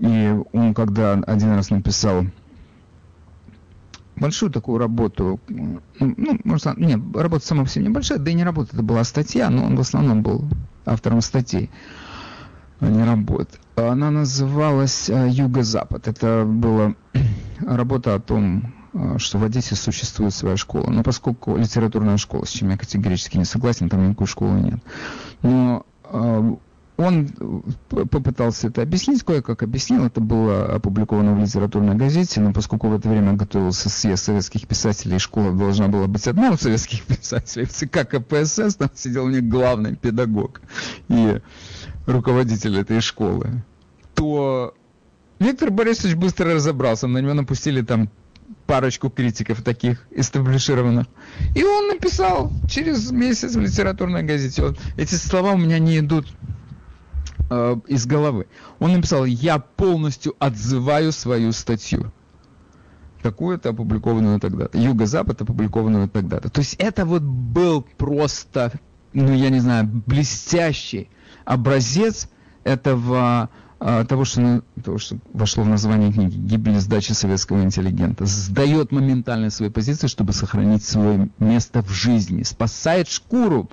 И 0.00 0.34
он 0.52 0.74
когда 0.74 1.14
один 1.14 1.50
раз 1.50 1.70
написал 1.70 2.24
большую 4.16 4.50
такую 4.50 4.78
работу, 4.78 5.40
ну, 5.48 6.38
может, 6.44 6.76
нет, 6.76 7.00
работа 7.14 7.46
сама 7.46 7.64
по 7.64 7.70
себе 7.70 7.86
небольшая, 7.86 8.18
да 8.18 8.30
и 8.30 8.34
не 8.34 8.44
работа, 8.44 8.70
это 8.74 8.82
была 8.82 9.04
статья, 9.04 9.48
но 9.48 9.64
он 9.64 9.76
в 9.76 9.80
основном 9.80 10.22
был 10.22 10.44
автором 10.84 11.20
статей, 11.20 11.70
а 12.80 12.88
не 12.88 13.02
работ. 13.02 13.48
Она 13.76 14.10
называлась 14.10 15.08
э, 15.08 15.28
«Юго-Запад». 15.30 16.06
Это 16.08 16.44
была 16.46 16.94
работа 17.60 18.14
о 18.14 18.20
том, 18.20 18.74
Э, 18.92 19.18
что 19.18 19.38
в 19.38 19.44
Одессе 19.44 19.76
существует 19.76 20.34
своя 20.34 20.56
школа. 20.56 20.90
Но 20.90 21.02
поскольку 21.02 21.56
литературная 21.56 22.16
школа, 22.16 22.44
с 22.44 22.50
чем 22.50 22.70
я 22.70 22.76
категорически 22.76 23.36
не 23.36 23.44
согласен, 23.44 23.88
там 23.88 24.06
никакой 24.08 24.26
школы 24.26 24.60
нет. 24.60 24.80
Но 25.42 25.86
э, 26.04 26.56
он 27.00 27.30
попытался 27.88 28.68
это 28.68 28.82
объяснить, 28.82 29.22
кое-как 29.22 29.62
объяснил, 29.62 30.04
это 30.04 30.20
было 30.20 30.74
опубликовано 30.74 31.34
в 31.34 31.40
литературной 31.40 31.94
газете, 31.94 32.40
но 32.40 32.52
поскольку 32.52 32.88
в 32.88 32.94
это 32.94 33.08
время 33.08 33.32
готовился 33.32 33.88
съезд 33.88 34.24
советских 34.24 34.66
писателей, 34.66 35.18
школа 35.18 35.52
должна 35.52 35.88
была 35.88 36.06
быть 36.06 36.26
одна 36.28 36.50
у 36.50 36.56
советских 36.56 37.02
писателей, 37.06 37.64
в 37.64 37.72
ЦК 37.72 38.06
КПСС 38.06 38.76
там 38.76 38.90
сидел 38.94 39.24
у 39.24 39.30
них 39.30 39.48
главный 39.48 39.96
педагог 39.96 40.60
и 41.08 41.40
руководитель 42.06 42.78
этой 42.78 43.00
школы, 43.00 43.62
то 44.14 44.74
Виктор 45.38 45.70
Борисович 45.70 46.16
быстро 46.16 46.54
разобрался, 46.54 47.06
на 47.06 47.18
него 47.18 47.32
напустили 47.34 47.80
там 47.80 48.10
парочку 48.66 49.10
критиков 49.10 49.62
таких 49.62 50.06
эстаблишированных. 50.10 51.06
И 51.54 51.64
он 51.64 51.88
написал 51.88 52.52
через 52.68 53.10
месяц 53.10 53.54
в 53.54 53.60
литературной 53.60 54.22
газете. 54.22 54.62
Вот, 54.62 54.78
эти 54.96 55.14
слова 55.14 55.52
у 55.52 55.56
меня 55.56 55.78
не 55.78 55.98
идут 55.98 56.26
э, 57.50 57.76
из 57.86 58.06
головы. 58.06 58.46
Он 58.78 58.92
написал, 58.92 59.24
я 59.24 59.58
полностью 59.58 60.34
отзываю 60.38 61.12
свою 61.12 61.52
статью. 61.52 62.12
Какую-то 63.22 63.70
опубликованную 63.70 64.40
тогда-то. 64.40 64.78
Юго-Запад 64.78 65.42
опубликованную 65.42 66.08
тогда-то. 66.08 66.48
То 66.48 66.60
есть 66.60 66.74
это 66.78 67.04
вот 67.04 67.22
был 67.22 67.82
просто, 67.82 68.72
ну 69.12 69.34
я 69.34 69.50
не 69.50 69.60
знаю, 69.60 69.86
блестящий 70.06 71.10
образец 71.44 72.30
этого 72.64 73.50
а, 73.82 74.04
того, 74.04 74.26
что, 74.26 74.62
того, 74.84 74.98
что 74.98 75.16
вошло 75.32 75.64
в 75.64 75.68
название 75.68 76.12
книги 76.12 76.36
«Гибель 76.36 76.78
сдачи 76.80 77.12
советского 77.12 77.62
интеллигента», 77.62 78.26
сдает 78.26 78.92
моментально 78.92 79.48
свои 79.48 79.70
позиции, 79.70 80.06
чтобы 80.06 80.34
сохранить 80.34 80.84
свое 80.84 81.30
место 81.38 81.82
в 81.82 81.88
жизни, 81.88 82.42
спасает 82.42 83.08
шкуру. 83.08 83.70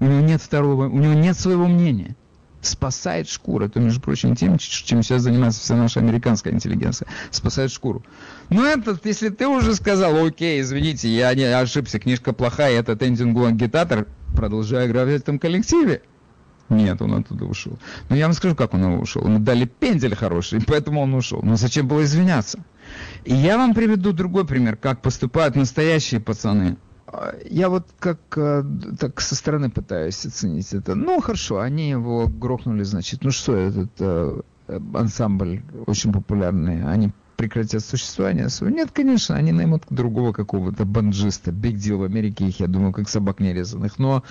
У 0.00 0.06
него 0.06 0.20
нет 0.20 0.42
второго, 0.42 0.88
у 0.88 0.98
него 0.98 1.14
нет 1.14 1.38
своего 1.38 1.68
мнения. 1.68 2.16
Спасает 2.66 3.28
шкуру. 3.28 3.66
Это, 3.66 3.78
между 3.78 4.00
прочим, 4.00 4.34
тем, 4.34 4.58
чем 4.58 5.02
сейчас 5.02 5.22
занимается 5.22 5.60
вся 5.60 5.76
наша 5.76 6.00
американская 6.00 6.52
интеллигенция. 6.52 7.06
Спасает 7.30 7.70
шкуру. 7.70 8.02
Но 8.48 8.64
этот, 8.64 9.04
если 9.04 9.28
ты 9.28 9.46
уже 9.46 9.74
сказал, 9.74 10.24
окей, 10.24 10.60
извините, 10.60 11.08
я 11.08 11.34
не 11.34 11.44
ошибся, 11.44 11.98
книжка 11.98 12.32
плохая, 12.32 12.78
этот 12.78 13.02
Эндинг 13.02 13.38
агитатор, 13.46 14.06
продолжаю 14.34 14.88
играть 14.88 15.08
в 15.08 15.10
этом 15.10 15.38
коллективе. 15.38 16.02
Нет, 16.70 17.02
он 17.02 17.14
оттуда 17.14 17.44
ушел. 17.44 17.78
Но 18.08 18.16
я 18.16 18.24
вам 18.24 18.32
скажу, 18.32 18.54
как 18.54 18.72
он 18.74 18.84
ушел. 18.84 19.24
Ему 19.24 19.38
дали 19.38 19.66
пендель 19.66 20.16
хороший, 20.16 20.60
поэтому 20.66 21.02
он 21.02 21.14
ушел. 21.14 21.40
Но 21.42 21.56
зачем 21.56 21.86
было 21.86 22.02
извиняться? 22.02 22.64
И 23.24 23.34
я 23.34 23.58
вам 23.58 23.74
приведу 23.74 24.12
другой 24.12 24.46
пример, 24.46 24.76
как 24.76 25.02
поступают 25.02 25.56
настоящие 25.56 26.20
пацаны. 26.20 26.76
Я 27.44 27.68
вот 27.68 27.86
как 27.98 28.18
э, 28.36 28.64
так 28.98 29.20
со 29.20 29.34
стороны 29.34 29.70
пытаюсь 29.70 30.24
оценить 30.24 30.72
это. 30.72 30.94
Ну, 30.94 31.20
хорошо, 31.20 31.60
они 31.60 31.90
его 31.90 32.26
грохнули, 32.26 32.82
значит. 32.82 33.22
Ну 33.22 33.30
что, 33.30 33.54
этот 33.54 33.90
э, 33.98 34.40
ансамбль 34.94 35.62
очень 35.86 36.12
популярный. 36.12 36.84
Они 36.84 37.10
прекратят 37.44 37.84
существование 37.84 38.48
свое? 38.48 38.72
Нет, 38.72 38.90
конечно, 38.90 39.36
они 39.36 39.52
наймут 39.52 39.82
другого 39.90 40.32
какого-то 40.32 40.86
банджиста. 40.86 41.52
Биг 41.52 41.76
дел 41.76 41.98
в 41.98 42.04
Америке 42.04 42.48
их, 42.48 42.60
я 42.60 42.68
думаю, 42.68 42.92
как 42.92 43.08
собак 43.08 43.40
нерезанных. 43.40 43.98
Но 43.98 44.24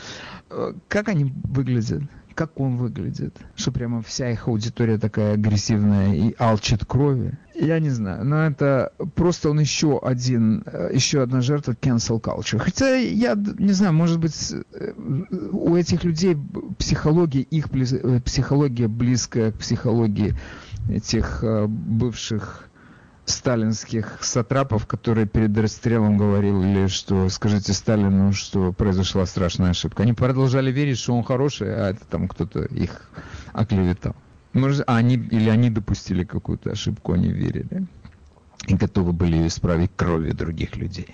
э, 0.49 0.73
как 0.87 1.09
они 1.09 1.31
выглядят? 1.43 2.03
как 2.35 2.59
он 2.59 2.77
выглядит, 2.77 3.37
что 3.55 3.71
прямо 3.71 4.01
вся 4.01 4.31
их 4.31 4.47
аудитория 4.47 4.97
такая 4.97 5.35
агрессивная 5.35 6.15
и 6.15 6.33
алчит 6.39 6.83
крови. 6.83 7.37
Я 7.53 7.77
не 7.77 7.91
знаю, 7.91 8.25
но 8.25 8.47
это 8.47 8.91
просто 9.13 9.51
он 9.51 9.59
еще 9.59 9.99
один, 9.99 10.63
э, 10.65 10.89
еще 10.91 11.21
одна 11.21 11.41
жертва 11.41 11.73
cancel 11.73 12.19
culture. 12.19 12.57
Хотя 12.57 12.95
я 12.95 13.35
не 13.35 13.73
знаю, 13.73 13.93
может 13.93 14.19
быть, 14.19 14.51
э, 14.51 14.93
у 15.51 15.75
этих 15.75 16.03
людей 16.03 16.35
психология, 16.79 17.41
их 17.41 17.69
психология 18.23 18.87
близкая 18.87 19.51
к 19.51 19.59
психологии 19.59 20.33
этих 20.89 21.43
бывших 21.67 22.71
сталинских 23.25 24.19
сатрапов, 24.21 24.85
которые 24.85 25.27
перед 25.27 25.57
расстрелом 25.57 26.17
говорили, 26.17 26.87
что 26.87 27.29
скажите 27.29 27.73
Сталину, 27.73 28.33
что 28.33 28.73
произошла 28.73 29.25
страшная 29.25 29.71
ошибка. 29.71 30.03
Они 30.03 30.13
продолжали 30.13 30.71
верить, 30.71 30.97
что 30.97 31.15
он 31.15 31.23
хороший, 31.23 31.73
а 31.73 31.89
это 31.91 32.05
там 32.05 32.27
кто-то 32.27 32.63
их 32.65 33.09
оклеветал. 33.53 34.15
Может, 34.53 34.83
а 34.87 34.97
они, 34.97 35.15
или 35.15 35.49
они 35.49 35.69
допустили 35.69 36.23
какую-то 36.23 36.71
ошибку, 36.71 37.13
они 37.13 37.31
верили. 37.31 37.87
И 38.67 38.75
готовы 38.75 39.13
были 39.13 39.47
исправить 39.47 39.91
кровью 39.95 40.35
других 40.35 40.75
людей. 40.75 41.07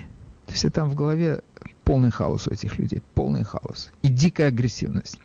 То 0.45 0.53
есть 0.53 0.71
там 0.73 0.89
в 0.89 0.95
голове 0.95 1.41
полный 1.83 2.11
хаос 2.11 2.47
у 2.47 2.51
этих 2.51 2.77
людей, 2.77 3.01
полный 3.13 3.43
хаос. 3.43 3.91
И 4.01 4.07
дикая 4.07 4.47
агрессивность. 4.47 5.19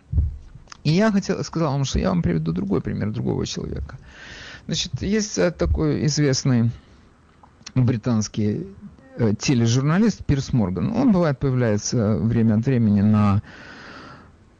И 0.85 0.91
я 0.91 1.11
хотел, 1.11 1.43
сказал 1.43 1.73
вам, 1.73 1.85
что 1.85 1.99
я 1.99 2.11
вам 2.11 2.23
приведу 2.23 2.53
другой 2.53 2.83
пример 2.83 3.11
другого 3.11 3.47
человека. 3.47 3.99
Значит, 4.66 5.02
есть 5.02 5.37
э, 5.37 5.50
такой 5.50 6.06
известный 6.06 6.71
британский 7.75 8.66
э, 9.18 9.35
тележурналист 9.38 10.25
Пирс 10.25 10.52
Морган. 10.54 10.90
Он 10.92 11.12
бывает 11.12 11.38
появляется 11.38 12.16
время 12.16 12.54
от 12.54 12.64
времени 12.64 13.02
на 13.02 13.42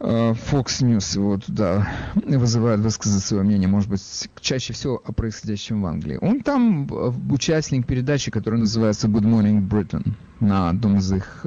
э, 0.01 0.35
Fox 0.35 0.83
News 0.83 1.17
его 1.17 1.39
туда 1.39 1.89
вызывает 2.15 2.81
высказать 2.81 3.25
свое 3.25 3.45
мнение, 3.45 3.67
может 3.67 3.89
быть, 3.89 4.29
чаще 4.41 4.75
всего 4.75 5.03
о 5.03 5.13
происходящем 5.13 5.81
в 5.81 5.87
Англии. 5.87 6.19
Он 6.21 6.43
там 6.43 6.87
участник 7.31 7.87
передачи, 7.87 8.31
которая 8.31 8.61
называется 8.61 9.09
Good 9.09 9.25
Morning 9.25 9.67
Britain 9.67 10.13
на 10.39 10.69
одном 10.69 10.99
из 10.99 11.11
их 11.11 11.47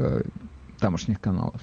тамошних 0.79 1.19
каналов. 1.19 1.61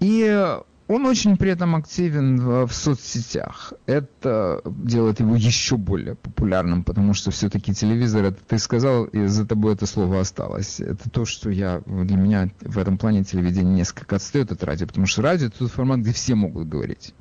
И 0.00 0.58
он 0.86 1.06
очень 1.06 1.36
при 1.36 1.50
этом 1.50 1.76
активен 1.76 2.38
в, 2.38 2.66
в 2.66 2.74
соцсетях. 2.74 3.72
Это 3.86 4.60
делает 4.66 5.20
его 5.20 5.34
еще 5.34 5.76
более 5.76 6.14
популярным, 6.14 6.84
потому 6.84 7.14
что 7.14 7.30
все-таки 7.30 7.72
телевизор, 7.72 8.24
это 8.24 8.42
ты 8.46 8.58
сказал, 8.58 9.04
и 9.04 9.26
за 9.26 9.46
тобой 9.46 9.74
это 9.74 9.86
слово 9.86 10.20
осталось. 10.20 10.80
Это 10.80 11.08
то, 11.08 11.24
что 11.24 11.48
я, 11.48 11.80
для 11.86 12.16
меня 12.16 12.50
в 12.60 12.78
этом 12.78 12.98
плане 12.98 13.24
телевидение 13.24 13.74
несколько 13.74 14.16
отстает 14.16 14.52
от 14.52 14.62
радио, 14.62 14.86
потому 14.86 15.06
что 15.06 15.22
радио 15.22 15.46
это 15.46 15.58
тот 15.58 15.70
формат, 15.70 16.00
где 16.00 16.12
все 16.12 16.34
могут 16.34 16.68
говорить. 16.68 17.14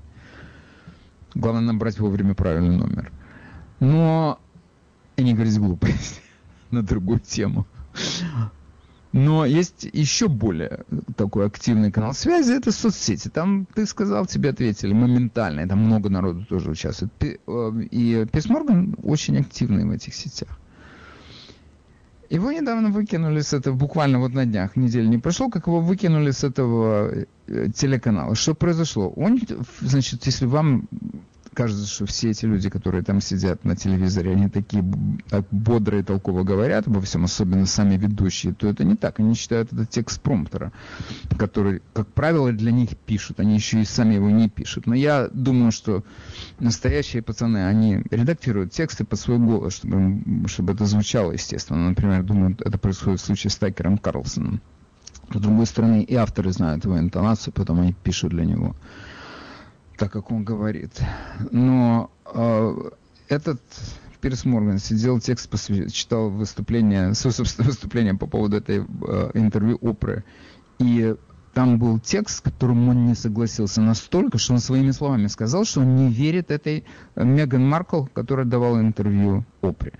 Главное 1.33 1.61
набрать 1.61 1.99
вовремя 1.99 2.35
правильный 2.35 2.75
номер. 2.75 3.11
Но 3.79 4.39
и 5.15 5.23
не 5.23 5.33
говорить 5.33 5.57
глупость 5.57 6.21
на 6.71 6.83
другую 6.83 7.19
тему. 7.21 7.65
Но 9.13 9.45
есть 9.45 9.87
еще 9.93 10.27
более 10.27 10.85
такой 11.15 11.45
активный 11.45 11.91
канал 11.91 12.15
связи, 12.15 12.51
это 12.51 12.71
соцсети. 12.71 13.29
Там, 13.29 13.67
ты 13.75 13.85
сказал, 13.85 14.25
тебе 14.25 14.49
ответили 14.49 14.91
моментально, 14.91 15.61
и 15.61 15.67
там 15.67 15.79
много 15.79 16.09
народу 16.09 16.43
тоже 16.49 16.71
участвует. 16.71 17.13
Э, 17.21 17.71
и 17.91 18.25
Пирс 18.31 18.47
Морган 18.49 18.95
очень 19.03 19.37
активный 19.37 19.85
в 19.85 19.91
этих 19.91 20.15
сетях. 20.15 20.49
Его 22.31 22.51
недавно 22.51 22.89
выкинули 22.89 23.41
с 23.41 23.53
этого, 23.53 23.75
буквально 23.75 24.19
вот 24.19 24.33
на 24.33 24.47
днях, 24.47 24.75
неделю 24.75 25.07
не 25.07 25.19
прошел, 25.19 25.51
как 25.51 25.67
его 25.67 25.79
выкинули 25.79 26.31
с 26.31 26.43
этого 26.43 27.11
э, 27.45 27.67
телеканала. 27.75 28.33
Что 28.33 28.55
произошло? 28.55 29.09
Он, 29.09 29.39
значит, 29.79 30.25
если 30.25 30.47
вам 30.47 30.87
кажется, 31.53 31.87
что 31.87 32.05
все 32.05 32.31
эти 32.31 32.45
люди, 32.45 32.69
которые 32.69 33.03
там 33.03 33.21
сидят 33.21 33.63
на 33.63 33.75
телевизоре, 33.75 34.31
они 34.31 34.49
такие 34.49 34.83
так 35.29 35.45
бодро 35.51 35.99
и 35.99 36.03
толково 36.03 36.43
говорят 36.43 36.87
обо 36.87 37.01
всем, 37.01 37.23
особенно 37.23 37.65
сами 37.65 37.97
ведущие, 37.97 38.53
то 38.53 38.67
это 38.67 38.83
не 38.83 38.95
так. 38.95 39.19
Они 39.19 39.33
считают 39.33 39.71
это 39.71 39.85
текст 39.85 40.21
промптера, 40.21 40.71
который, 41.37 41.81
как 41.93 42.07
правило, 42.07 42.51
для 42.51 42.71
них 42.71 42.97
пишут. 42.97 43.39
Они 43.39 43.55
еще 43.55 43.81
и 43.81 43.85
сами 43.85 44.15
его 44.15 44.29
не 44.29 44.49
пишут. 44.49 44.87
Но 44.87 44.95
я 44.95 45.29
думаю, 45.31 45.71
что 45.71 46.03
настоящие 46.59 47.21
пацаны, 47.21 47.65
они 47.65 48.03
редактируют 48.11 48.71
тексты 48.71 49.05
под 49.05 49.19
свой 49.19 49.37
голос, 49.37 49.75
чтобы, 49.75 50.47
чтобы 50.47 50.73
это 50.73 50.85
звучало 50.85 51.31
естественно. 51.31 51.89
Например, 51.89 52.23
думаю, 52.23 52.57
это 52.59 52.77
происходит 52.77 53.21
в 53.21 53.25
случае 53.25 53.51
с 53.51 53.55
Тайкером 53.57 53.97
Карлсоном. 53.97 54.61
С 55.33 55.39
другой 55.39 55.65
стороны, 55.65 56.03
и 56.03 56.15
авторы 56.15 56.51
знают 56.51 56.83
его 56.85 56.99
интонацию, 56.99 57.53
потом 57.53 57.79
они 57.79 57.93
пишут 57.93 58.31
для 58.31 58.45
него 58.45 58.75
так, 59.97 60.11
как 60.11 60.31
он 60.31 60.43
говорит. 60.43 60.99
Но 61.51 62.11
э, 62.33 62.89
этот 63.29 63.61
Пирс 64.21 64.45
Морган 64.45 64.79
сидел, 64.79 65.19
текст 65.19 65.49
посвя... 65.49 65.89
читал 65.89 66.29
выступление, 66.29 67.13
собственно, 67.13 67.67
выступление 67.67 68.13
по 68.13 68.27
поводу 68.27 68.57
этой 68.57 68.79
э, 68.79 69.31
интервью 69.33 69.77
Опры. 69.81 70.23
И 70.79 71.15
там 71.53 71.77
был 71.77 71.99
текст, 71.99 72.37
с 72.37 72.41
которым 72.41 72.89
он 72.89 73.05
не 73.05 73.15
согласился 73.15 73.81
настолько, 73.81 74.37
что 74.37 74.53
он 74.53 74.59
своими 74.59 74.91
словами 74.91 75.27
сказал, 75.27 75.65
что 75.65 75.81
он 75.81 75.95
не 75.95 76.09
верит 76.11 76.51
этой 76.51 76.85
Меган 77.15 77.67
Маркл, 77.67 78.05
которая 78.05 78.45
давала 78.45 78.79
интервью 78.79 79.45
Опре. 79.61 79.93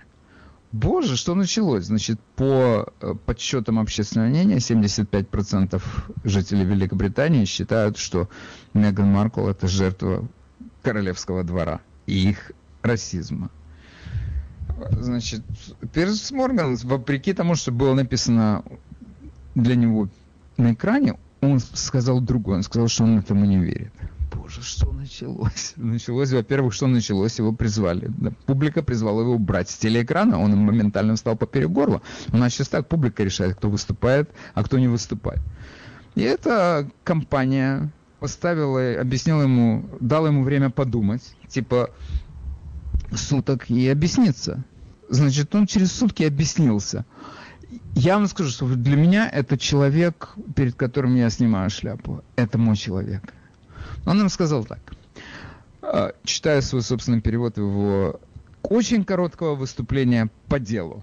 Боже, 0.74 1.16
что 1.16 1.36
началось? 1.36 1.84
Значит, 1.84 2.18
по 2.34 2.92
э, 3.00 3.14
подсчетам 3.26 3.78
общественного 3.78 4.26
мнения, 4.26 4.56
75% 4.56 5.80
жителей 6.24 6.64
Великобритании 6.64 7.44
считают, 7.44 7.96
что 7.96 8.28
Меган 8.72 9.06
Маркл 9.06 9.46
это 9.46 9.68
жертва 9.68 10.26
королевского 10.82 11.44
двора 11.44 11.80
и 12.06 12.30
их 12.30 12.50
расизма. 12.82 13.52
Значит, 14.90 15.42
Пирс 15.92 16.32
Морган, 16.32 16.74
вопреки 16.74 17.34
тому, 17.34 17.54
что 17.54 17.70
было 17.70 17.94
написано 17.94 18.64
для 19.54 19.76
него 19.76 20.08
на 20.56 20.72
экране, 20.72 21.16
он 21.40 21.60
сказал 21.60 22.20
другое. 22.20 22.56
Он 22.56 22.62
сказал, 22.64 22.88
что 22.88 23.04
он 23.04 23.20
этому 23.20 23.44
не 23.44 23.58
верит 23.58 23.92
боже, 24.34 24.62
что 24.62 24.92
началось? 24.92 25.72
Началось, 25.76 26.32
во-первых, 26.32 26.74
что 26.74 26.86
началось, 26.86 27.38
его 27.38 27.52
призвали. 27.52 28.10
Публика 28.46 28.82
призвала 28.82 29.22
его 29.22 29.34
убрать 29.34 29.70
с 29.70 29.76
телеэкрана, 29.76 30.38
он 30.38 30.56
моментально 30.56 31.16
встал 31.16 31.36
поперек 31.36 31.70
горла. 31.70 32.02
У 32.32 32.36
нас 32.36 32.52
сейчас 32.52 32.68
так 32.68 32.88
публика 32.88 33.24
решает, 33.24 33.56
кто 33.56 33.70
выступает, 33.70 34.30
а 34.54 34.64
кто 34.64 34.78
не 34.78 34.88
выступает. 34.88 35.40
И 36.14 36.22
эта 36.22 36.88
компания 37.02 37.90
поставила, 38.20 39.00
объяснила 39.00 39.42
ему, 39.42 39.88
дала 40.00 40.28
ему 40.28 40.44
время 40.44 40.70
подумать, 40.70 41.36
типа 41.48 41.90
суток 43.12 43.70
и 43.70 43.88
объясниться. 43.88 44.64
Значит, 45.08 45.54
он 45.54 45.66
через 45.66 45.92
сутки 45.92 46.22
объяснился. 46.22 47.04
Я 47.94 48.16
вам 48.16 48.26
скажу, 48.26 48.50
что 48.50 48.66
для 48.66 48.96
меня 48.96 49.28
это 49.28 49.58
человек, 49.58 50.34
перед 50.54 50.74
которым 50.74 51.14
я 51.16 51.30
снимаю 51.30 51.70
шляпу. 51.70 52.22
Это 52.36 52.58
мой 52.58 52.76
человек. 52.76 53.34
Он 54.06 54.18
нам 54.18 54.28
сказал 54.28 54.64
так. 54.64 54.80
А, 55.82 56.12
читаю 56.24 56.62
свой 56.62 56.82
собственный 56.82 57.20
перевод 57.20 57.56
его 57.56 58.20
очень 58.62 59.04
короткого 59.04 59.54
выступления 59.54 60.30
по 60.48 60.58
делу. 60.58 61.02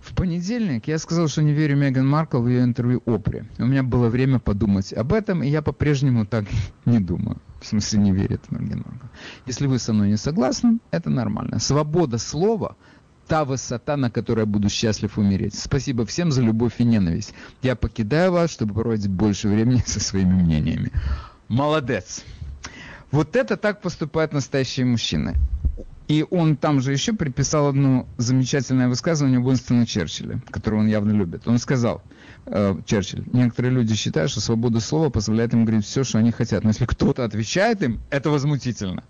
В 0.00 0.14
понедельник 0.14 0.88
я 0.88 0.98
сказал, 0.98 1.28
что 1.28 1.42
не 1.42 1.52
верю 1.52 1.76
Меган 1.76 2.08
Маркл 2.08 2.40
в 2.40 2.48
ее 2.48 2.64
интервью 2.64 3.02
Опре. 3.06 3.46
У 3.58 3.66
меня 3.66 3.84
было 3.84 4.08
время 4.08 4.40
подумать 4.40 4.92
об 4.92 5.12
этом, 5.12 5.42
и 5.44 5.48
я 5.48 5.62
по-прежнему 5.62 6.26
так 6.26 6.44
не 6.84 6.98
думаю. 6.98 7.40
В 7.60 7.66
смысле, 7.66 8.00
не 8.00 8.12
верит 8.12 8.50
Меган 8.50 8.84
Маркл. 8.84 9.06
Если 9.46 9.66
вы 9.66 9.78
со 9.78 9.92
мной 9.92 10.08
не 10.08 10.16
согласны, 10.16 10.78
это 10.90 11.10
нормально. 11.10 11.58
Свобода 11.60 12.18
слова– 12.18 12.76
та 13.28 13.44
высота, 13.44 13.96
на 13.96 14.10
которой 14.10 14.40
я 14.40 14.46
буду 14.46 14.68
счастлив 14.68 15.16
умереть. 15.18 15.54
Спасибо 15.54 16.04
всем 16.04 16.32
за 16.32 16.42
любовь 16.42 16.74
и 16.78 16.84
ненависть. 16.84 17.34
Я 17.62 17.76
покидаю 17.76 18.32
вас, 18.32 18.50
чтобы 18.50 18.74
проводить 18.74 19.08
больше 19.08 19.48
времени 19.48 19.82
со 19.86 20.00
своими 20.00 20.34
мнениями. 20.34 20.90
Молодец. 21.52 22.24
Вот 23.10 23.36
это 23.36 23.58
так 23.58 23.82
поступают 23.82 24.32
настоящие 24.32 24.86
мужчины. 24.86 25.36
И 26.08 26.24
он 26.30 26.56
там 26.56 26.80
же 26.80 26.92
еще 26.92 27.12
приписал 27.12 27.68
одно 27.68 28.08
замечательное 28.16 28.88
высказывание 28.88 29.38
Уинстона 29.38 29.86
Черчилля, 29.86 30.40
которое 30.50 30.78
он 30.78 30.86
явно 30.86 31.12
любит. 31.12 31.46
Он 31.46 31.58
сказал, 31.58 32.02
э, 32.46 32.74
Черчилль, 32.86 33.24
некоторые 33.34 33.70
люди 33.70 33.94
считают, 33.94 34.30
что 34.30 34.40
свобода 34.40 34.80
слова 34.80 35.10
позволяет 35.10 35.52
им 35.52 35.66
говорить 35.66 35.84
все, 35.84 36.04
что 36.04 36.16
они 36.16 36.30
хотят. 36.30 36.64
Но 36.64 36.70
если 36.70 36.86
кто-то 36.86 37.22
отвечает 37.22 37.82
им, 37.82 38.00
это 38.08 38.30
возмутительно. 38.30 39.04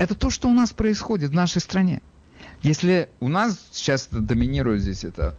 Это 0.00 0.14
то, 0.14 0.30
что 0.30 0.48
у 0.48 0.54
нас 0.54 0.70
происходит 0.70 1.32
в 1.32 1.34
нашей 1.34 1.60
стране. 1.60 2.00
Если 2.62 3.10
у 3.20 3.28
нас 3.28 3.58
сейчас 3.72 4.08
доминирует 4.10 4.80
здесь 4.80 5.04
это 5.04 5.36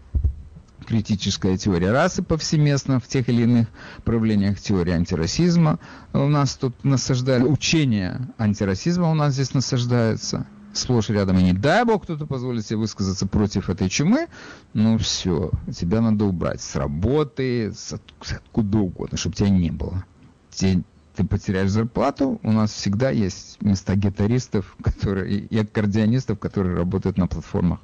критическая 0.89 1.55
теория 1.55 1.91
расы 1.91 2.23
повсеместно 2.23 2.99
в 2.99 3.07
тех 3.07 3.29
или 3.29 3.43
иных 3.43 3.67
проявлениях 4.03 4.59
теории 4.59 4.91
антирасизма. 4.91 5.77
У 6.13 6.27
нас 6.27 6.55
тут 6.55 6.83
насаждают 6.83 7.47
учение 7.47 8.27
антирасизма 8.39 9.11
у 9.11 9.13
нас 9.13 9.33
здесь 9.33 9.53
насаждается 9.53 10.47
сплошь 10.73 11.09
рядом. 11.09 11.37
И 11.37 11.43
не 11.43 11.53
дай 11.53 11.85
бог 11.85 12.03
кто-то 12.03 12.25
позволит 12.25 12.65
себе 12.65 12.77
высказаться 12.77 13.27
против 13.27 13.69
этой 13.69 13.87
чумы, 13.87 14.27
ну 14.73 14.97
все, 14.97 15.51
тебя 15.75 16.01
надо 16.01 16.25
убрать 16.25 16.61
с 16.61 16.75
работы, 16.75 17.71
с 17.71 17.93
откуда 17.93 18.79
угодно, 18.79 19.15
чтобы 19.17 19.35
тебя 19.35 19.49
не 19.49 19.69
было. 19.69 20.03
Тебе, 20.49 20.81
ты 21.15 21.23
потеряешь 21.23 21.69
зарплату, 21.69 22.39
у 22.41 22.51
нас 22.51 22.71
всегда 22.71 23.11
есть 23.11 23.61
места 23.61 23.95
гитаристов 23.95 24.75
которые, 24.83 25.37
и 25.37 25.59
аккордеонистов, 25.59 26.39
которые 26.39 26.75
работают 26.75 27.17
на 27.17 27.27
платформах 27.27 27.79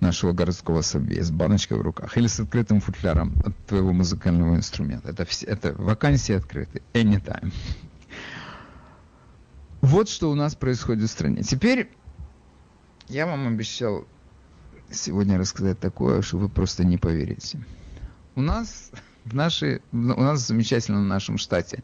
нашего 0.00 0.32
городского 0.32 0.82
собья 0.82 1.22
с 1.22 1.30
баночкой 1.30 1.78
в 1.78 1.82
руках 1.82 2.16
или 2.16 2.26
с 2.26 2.40
открытым 2.40 2.80
футляром 2.80 3.34
от 3.44 3.56
твоего 3.66 3.92
музыкального 3.92 4.56
инструмента. 4.56 5.10
Это, 5.10 5.24
все, 5.24 5.46
это 5.46 5.74
вакансии 5.74 6.34
открыты. 6.34 6.82
Anytime. 6.92 7.52
Вот 9.80 10.08
что 10.08 10.30
у 10.30 10.34
нас 10.34 10.54
происходит 10.54 11.08
в 11.08 11.12
стране. 11.12 11.42
Теперь 11.42 11.90
я 13.08 13.26
вам 13.26 13.46
обещал 13.46 14.06
сегодня 14.90 15.38
рассказать 15.38 15.78
такое, 15.78 16.22
что 16.22 16.38
вы 16.38 16.48
просто 16.48 16.84
не 16.84 16.98
поверите. 16.98 17.58
У 18.34 18.40
нас 18.40 18.90
в 19.24 19.34
нашей, 19.34 19.82
у 19.92 19.96
нас 19.96 20.46
замечательно 20.46 21.00
в 21.00 21.04
нашем 21.04 21.38
штате 21.38 21.82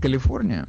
Калифорния. 0.00 0.66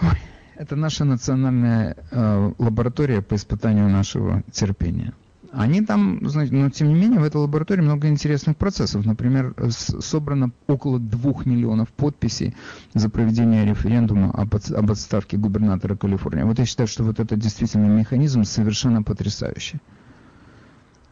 Ой, 0.00 0.18
это 0.58 0.74
наша 0.74 1.04
национальная 1.04 1.96
э, 2.10 2.52
лаборатория 2.58 3.22
по 3.22 3.36
испытанию 3.36 3.88
нашего 3.88 4.42
терпения. 4.50 5.12
Они 5.52 5.80
там, 5.82 6.28
знаете, 6.28 6.54
но 6.54 6.68
тем 6.68 6.88
не 6.88 6.94
менее 6.94 7.20
в 7.20 7.24
этой 7.24 7.36
лаборатории 7.36 7.80
много 7.80 8.08
интересных 8.08 8.56
процессов. 8.56 9.06
Например, 9.06 9.54
собрано 9.70 10.50
около 10.66 10.98
двух 10.98 11.46
миллионов 11.46 11.88
подписей 11.88 12.54
за 12.92 13.08
проведение 13.08 13.64
референдума 13.64 14.30
об, 14.32 14.54
об 14.54 14.90
отставке 14.90 15.38
губернатора 15.38 15.96
Калифорнии. 15.96 16.42
Вот 16.42 16.58
я 16.58 16.66
считаю, 16.66 16.88
что 16.88 17.04
вот 17.04 17.18
этот 17.18 17.38
действительно 17.38 17.86
механизм 17.86 18.44
совершенно 18.44 19.02
потрясающий. 19.02 19.78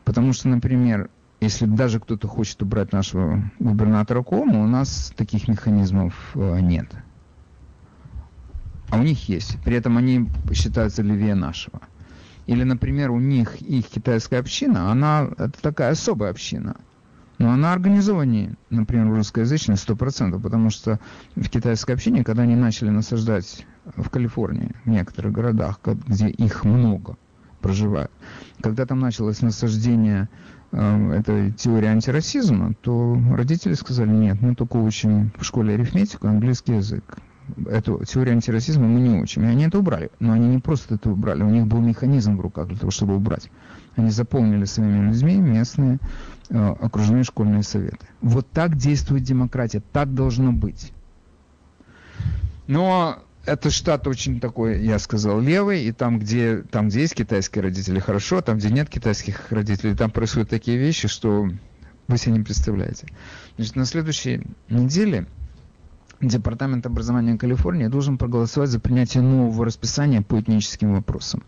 Потому 0.05 0.35
что, 0.35 0.49
например, 0.49 1.09
если 1.41 1.67
даже 1.67 2.01
кто-то 2.01 2.29
хочет 2.29 2.61
убрать 2.63 2.93
нашего 2.93 3.51
губернатора 3.59 4.23
Кома, 4.23 4.63
у 4.63 4.67
нас 4.67 5.13
таких 5.17 5.49
механизмов 5.49 6.33
э, 6.35 6.61
нет. 6.61 6.89
А 8.91 8.99
у 8.99 9.03
них 9.03 9.29
есть. 9.29 9.59
При 9.65 9.77
этом 9.77 9.97
они 9.97 10.29
считаются 10.53 11.03
левее 11.03 11.35
нашего. 11.35 11.81
Или, 12.47 12.63
например, 12.63 13.11
у 13.11 13.19
них 13.19 13.61
их 13.61 13.87
китайская 13.87 14.39
община, 14.39 14.91
она 14.91 15.29
это 15.37 15.61
такая 15.61 15.91
особая 15.91 16.31
община. 16.31 16.77
Но 17.39 17.51
она 17.51 17.73
организованнее, 17.73 18.55
например, 18.71 19.09
русскоязычной 19.09 19.75
100%, 19.75 20.41
потому 20.41 20.71
что 20.71 21.01
в 21.35 21.49
китайской 21.49 21.93
общине, 21.93 22.25
когда 22.25 22.45
они 22.45 22.55
начали 22.55 22.89
насаждать 22.89 23.67
в 23.97 24.09
Калифорнии, 24.09 24.73
в 24.85 24.89
некоторых 24.89 25.33
городах, 25.33 25.81
где 26.07 26.29
их 26.29 26.65
много 26.65 27.19
проживают, 27.61 28.13
когда 28.63 28.87
там 28.87 29.01
началось 29.01 29.43
насаждение 29.43 30.31
э, 30.73 31.13
этой 31.19 31.53
теории 31.53 31.89
антирасизма, 31.89 32.75
то 32.81 33.21
родители 33.33 33.75
сказали, 33.75 34.11
нет, 34.11 34.41
мы 34.41 34.55
только 34.55 34.77
учим 34.77 35.31
в 35.37 35.45
школе 35.45 35.75
арифметику, 35.75 36.29
английский 36.29 36.77
язык 36.77 37.19
эту 37.69 38.05
теорию 38.05 38.35
антирасизма 38.35 38.87
мы 38.87 39.01
не 39.01 39.21
учим. 39.21 39.45
И 39.45 39.47
они 39.47 39.65
это 39.65 39.79
убрали. 39.79 40.11
Но 40.21 40.33
они 40.33 40.49
не 40.49 40.59
просто 40.59 40.97
это 40.97 41.11
убрали, 41.11 41.43
у 41.43 41.51
них 41.51 41.67
был 41.67 41.81
механизм 41.81 42.37
в 42.37 42.41
руках 42.41 42.69
для 42.69 42.77
того, 42.77 42.91
чтобы 42.91 43.17
убрать. 43.17 43.51
Они 43.97 44.11
заполнили 44.11 44.65
своими 44.65 45.09
людьми 45.09 45.37
местные 45.37 45.99
э, 46.51 46.75
окружные 46.81 47.25
школьные 47.25 47.63
советы. 47.63 48.07
Вот 48.21 48.49
так 48.51 48.77
действует 48.77 49.23
демократия, 49.23 49.83
так 49.93 50.13
должно 50.13 50.53
быть. 50.53 50.93
Но 52.67 53.23
это 53.47 53.71
штат 53.71 54.07
очень 54.07 54.41
такой, 54.41 54.85
я 54.85 54.99
сказал, 54.99 55.41
левый, 55.41 55.85
и 55.85 55.93
там 55.93 56.19
где, 56.19 56.63
там, 56.71 56.89
где 56.89 57.01
есть 57.01 57.15
китайские 57.15 57.63
родители, 57.63 58.01
хорошо, 58.01 58.41
там, 58.43 58.59
где 58.59 58.71
нет 58.71 58.91
китайских 58.91 59.51
родителей, 59.51 59.95
там 59.95 60.11
происходят 60.11 60.51
такие 60.51 60.77
вещи, 60.77 61.09
что 61.09 61.49
вы 62.09 62.19
себе 62.19 62.33
не 62.33 62.41
представляете. 62.41 63.07
Значит, 63.57 63.77
на 63.77 63.85
следующей 63.87 64.43
неделе 64.69 65.27
Департамент 66.21 66.87
образования 66.87 67.37
Калифорнии 67.37 67.89
должен 67.89 68.17
проголосовать 68.17 68.71
за 68.71 68.81
принятие 68.81 69.23
нового 69.23 69.65
расписания 69.67 70.23
по 70.23 70.41
этническим 70.41 70.95
вопросам. 70.95 71.43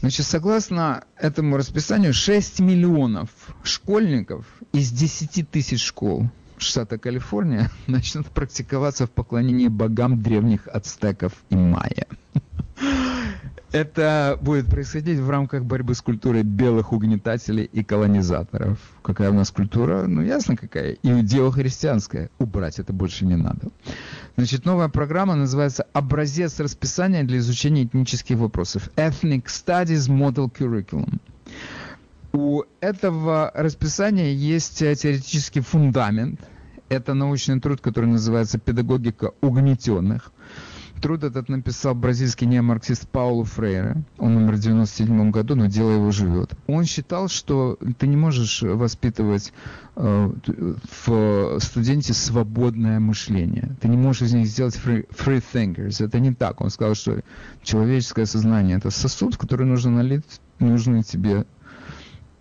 Значит, 0.00 0.26
согласно 0.26 1.04
этому 1.16 1.56
расписанию, 1.56 2.12
6 2.12 2.60
миллионов 2.60 3.28
школьников 3.62 4.46
из 4.72 4.90
10 4.90 5.48
тысяч 5.50 5.84
школ 5.84 6.30
штата 6.62 6.98
Калифорния 6.98 7.70
начнут 7.86 8.26
практиковаться 8.26 9.06
в 9.06 9.10
поклонении 9.10 9.68
богам 9.68 10.22
древних 10.22 10.66
ацтеков 10.68 11.32
и 11.50 11.56
майя. 11.56 12.06
Это 13.72 14.36
будет 14.40 14.66
происходить 14.66 15.20
в 15.20 15.30
рамках 15.30 15.64
борьбы 15.64 15.94
с 15.94 16.02
культурой 16.02 16.42
белых 16.42 16.92
угнетателей 16.92 17.64
и 17.64 17.84
колонизаторов. 17.84 18.78
Какая 19.02 19.30
у 19.30 19.34
нас 19.34 19.52
культура? 19.52 20.06
Ну, 20.08 20.22
ясно 20.22 20.56
какая. 20.56 20.96
Иудео-христианская. 21.04 22.30
Убрать 22.38 22.80
это 22.80 22.92
больше 22.92 23.26
не 23.26 23.36
надо. 23.36 23.68
Значит, 24.36 24.64
новая 24.64 24.88
программа 24.88 25.36
называется 25.36 25.86
«Образец 25.92 26.58
расписания 26.58 27.22
для 27.22 27.38
изучения 27.38 27.84
этнических 27.84 28.38
вопросов». 28.38 28.90
Ethnic 28.96 29.44
Studies 29.44 30.08
Model 30.08 30.50
Curriculum. 30.52 31.20
У 32.32 32.64
этого 32.80 33.52
расписания 33.54 34.32
есть 34.32 34.78
теоретический 34.78 35.60
фундамент. 35.60 36.40
Это 36.88 37.14
научный 37.14 37.60
труд, 37.60 37.80
который 37.80 38.06
называется 38.06 38.58
«Педагогика 38.58 39.30
угнетенных». 39.40 40.32
Труд 41.00 41.24
этот 41.24 41.48
написал 41.48 41.94
бразильский 41.94 42.46
неомарксист 42.46 43.08
Пауло 43.08 43.44
Фрейре. 43.44 44.02
Он 44.18 44.36
умер 44.36 44.56
в 44.56 44.58
97 44.58 45.30
году, 45.30 45.54
но 45.54 45.66
дело 45.66 45.92
его 45.92 46.10
живет. 46.10 46.52
Он 46.66 46.84
считал, 46.84 47.28
что 47.28 47.78
ты 47.98 48.06
не 48.06 48.16
можешь 48.16 48.62
воспитывать 48.62 49.52
э, 49.96 50.32
в 51.04 51.58
студенте 51.60 52.12
свободное 52.12 53.00
мышление. 53.00 53.76
Ты 53.80 53.88
не 53.88 53.96
можешь 53.96 54.22
из 54.22 54.34
них 54.34 54.46
сделать 54.46 54.76
free, 54.76 55.08
free 55.08 55.42
thinkers. 55.52 56.04
Это 56.04 56.20
не 56.20 56.34
так. 56.34 56.60
Он 56.60 56.68
сказал, 56.68 56.94
что 56.94 57.20
человеческое 57.62 58.26
сознание– 58.26 58.76
это 58.78 58.90
сосуд, 58.90 59.34
в 59.34 59.38
который 59.38 59.66
нужно 59.66 59.90
налить 59.90 60.40
нужный 60.58 61.02
тебе 61.02 61.46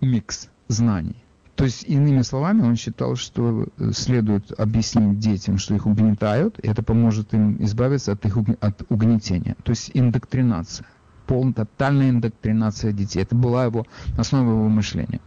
микс 0.01 0.49
знаний. 0.67 1.15
То 1.59 1.65
есть, 1.65 1.83
иными 1.83 2.21
словами, 2.21 2.61
он 2.61 2.77
считал, 2.77 3.17
что 3.17 3.67
э, 3.77 3.91
следует 3.91 4.57
объяснить 4.57 5.19
детям, 5.19 5.57
что 5.57 5.75
их 5.75 5.87
угнетают, 5.87 6.57
и 6.57 6.69
это 6.69 6.83
поможет 6.83 7.33
им 7.33 7.61
избавиться 7.61 8.13
от 8.13 8.25
их 8.25 8.37
от 8.61 8.83
угнетения. 8.87 9.57
То 9.63 9.71
есть 9.71 9.91
индоктринация, 9.93 10.87
полная, 11.27 11.51
тотальная 11.51 12.11
индоктринация 12.11 12.93
детей. 12.93 13.23
Это 13.23 13.35
была 13.35 13.65
его 13.65 13.85
основа 14.17 14.51
его 14.51 14.69
мышления. 14.69 15.19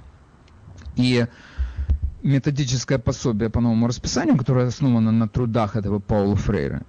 И 0.96 1.26
методическое 2.22 2.98
пособие 2.98 3.50
по 3.50 3.60
новому 3.60 3.86
расписанию, 3.86 4.38
которое 4.38 4.68
основано 4.68 5.12
на 5.12 5.28
трудах 5.28 5.76
этого 5.76 5.98
Паула 5.98 6.36
Фрейра, 6.36 6.86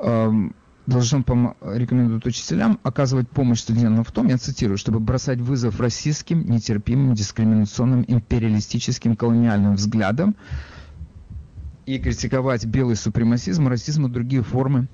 эм, 0.00 0.54
должен 0.86 1.24
рекомендует 1.62 2.26
учителям 2.26 2.78
оказывать 2.82 3.28
помощь 3.28 3.60
студентам 3.60 4.04
в 4.04 4.12
том, 4.12 4.28
я 4.28 4.38
цитирую, 4.38 4.76
чтобы 4.76 5.00
бросать 5.00 5.40
вызов 5.40 5.80
расистским, 5.80 6.44
нетерпимым, 6.48 7.14
дискриминационным, 7.14 8.04
империалистическим, 8.06 9.16
колониальным 9.16 9.76
взглядам 9.76 10.36
и 11.86 11.98
критиковать 11.98 12.66
белый 12.66 12.96
супремасизм, 12.96 13.68
расизм 13.68 14.06
и 14.06 14.10
другие 14.10 14.42
формы 14.42 14.88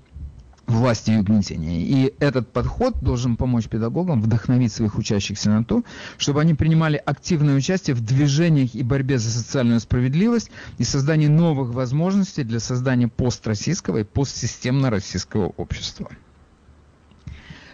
власти 0.71 1.11
и 1.11 1.17
угнетения. 1.17 1.81
И 1.83 2.15
этот 2.19 2.53
подход 2.53 2.95
должен 3.01 3.37
помочь 3.37 3.67
педагогам 3.67 4.23
вдохновить 4.23 4.73
своих 4.73 4.97
учащихся 4.97 5.51
на 5.51 5.65
то, 5.65 5.83
чтобы 6.19 6.41
они 6.41 6.55
принимали 6.55 7.01
активное 7.05 7.57
участие 7.57 7.95
в 7.95 8.01
движениях 8.01 8.75
и 8.75 8.83
борьбе 8.83 9.19
за 9.19 9.31
социальную 9.31 9.81
справедливость 9.81 10.51
и 10.79 10.85
создании 10.85 11.29
новых 11.29 11.75
возможностей 11.75 12.45
для 12.45 12.61
создания 12.61 13.09
построссийского 13.09 13.99
и 13.99 14.05
постсистемно-российского 14.05 15.53
общества. 15.57 16.11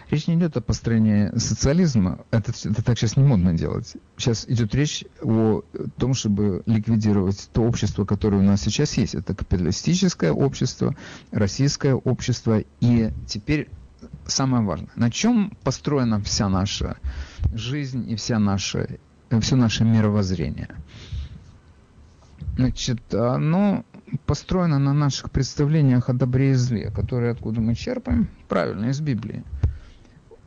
Речь 0.09 0.27
не 0.27 0.35
идет 0.35 0.55
о 0.55 0.61
построении 0.61 1.37
социализма. 1.37 2.19
Это, 2.31 2.51
это 2.51 2.83
так 2.83 2.97
сейчас 2.97 3.17
не 3.17 3.23
модно 3.23 3.53
делать. 3.53 3.93
Сейчас 4.15 4.45
идет 4.47 4.73
речь 4.73 5.03
о 5.21 5.63
том, 5.97 6.13
чтобы 6.13 6.63
ликвидировать 6.65 7.49
то 7.51 7.63
общество, 7.63 8.05
которое 8.05 8.37
у 8.37 8.43
нас 8.43 8.61
сейчас 8.61 8.93
есть. 8.93 9.15
Это 9.15 9.35
капиталистическое 9.35 10.31
общество, 10.31 10.95
российское 11.31 11.93
общество. 11.93 12.63
И 12.79 13.11
теперь 13.27 13.69
самое 14.25 14.63
важное. 14.63 14.89
На 14.95 15.11
чем 15.11 15.51
построена 15.63 16.21
вся 16.21 16.47
наша 16.47 16.97
жизнь 17.53 18.09
и 18.09 18.15
вся 18.15 18.39
наша, 18.39 18.87
все 19.41 19.55
наше 19.57 19.83
мировоззрение? 19.83 20.69
Значит, 22.55 23.13
оно 23.13 23.83
построено 24.25 24.79
на 24.79 24.93
наших 24.93 25.31
представлениях 25.31 26.07
о 26.07 26.13
добре 26.13 26.51
и 26.51 26.53
зле, 26.53 26.91
которые 26.91 27.33
откуда 27.33 27.59
мы 27.59 27.75
черпаем? 27.75 28.29
Правильно, 28.47 28.85
из 28.85 29.01
Библии 29.01 29.43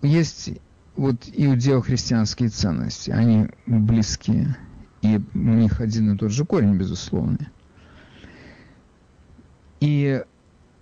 есть 0.02 0.50
вот 0.96 1.16
иудео-христианские 1.32 2.48
ценности, 2.48 3.10
они 3.10 3.48
близкие, 3.66 4.56
и 5.02 5.20
у 5.34 5.38
них 5.38 5.80
один 5.80 6.14
и 6.14 6.18
тот 6.18 6.30
же 6.30 6.44
корень, 6.44 6.76
безусловно. 6.76 7.38
И 9.80 10.22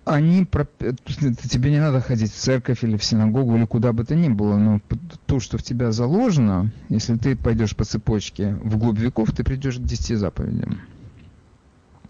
они, 0.04 0.44
тебе 0.46 1.70
не 1.70 1.80
надо 1.80 2.00
ходить 2.00 2.32
в 2.32 2.36
церковь 2.36 2.82
или 2.82 2.96
в 2.96 3.04
синагогу 3.04 3.56
или 3.56 3.64
куда 3.64 3.92
бы 3.92 4.04
то 4.04 4.14
ни 4.16 4.28
было, 4.28 4.56
но 4.56 4.80
то, 5.26 5.38
что 5.38 5.58
в 5.58 5.62
тебя 5.62 5.92
заложено, 5.92 6.72
если 6.88 7.16
ты 7.16 7.36
пойдешь 7.36 7.76
по 7.76 7.84
цепочке 7.84 8.54
в 8.54 8.78
глубь 8.78 8.98
веков, 8.98 9.32
ты 9.32 9.44
придешь 9.44 9.76
к 9.76 9.82
десяти 9.82 10.14
заповедям. 10.14 10.80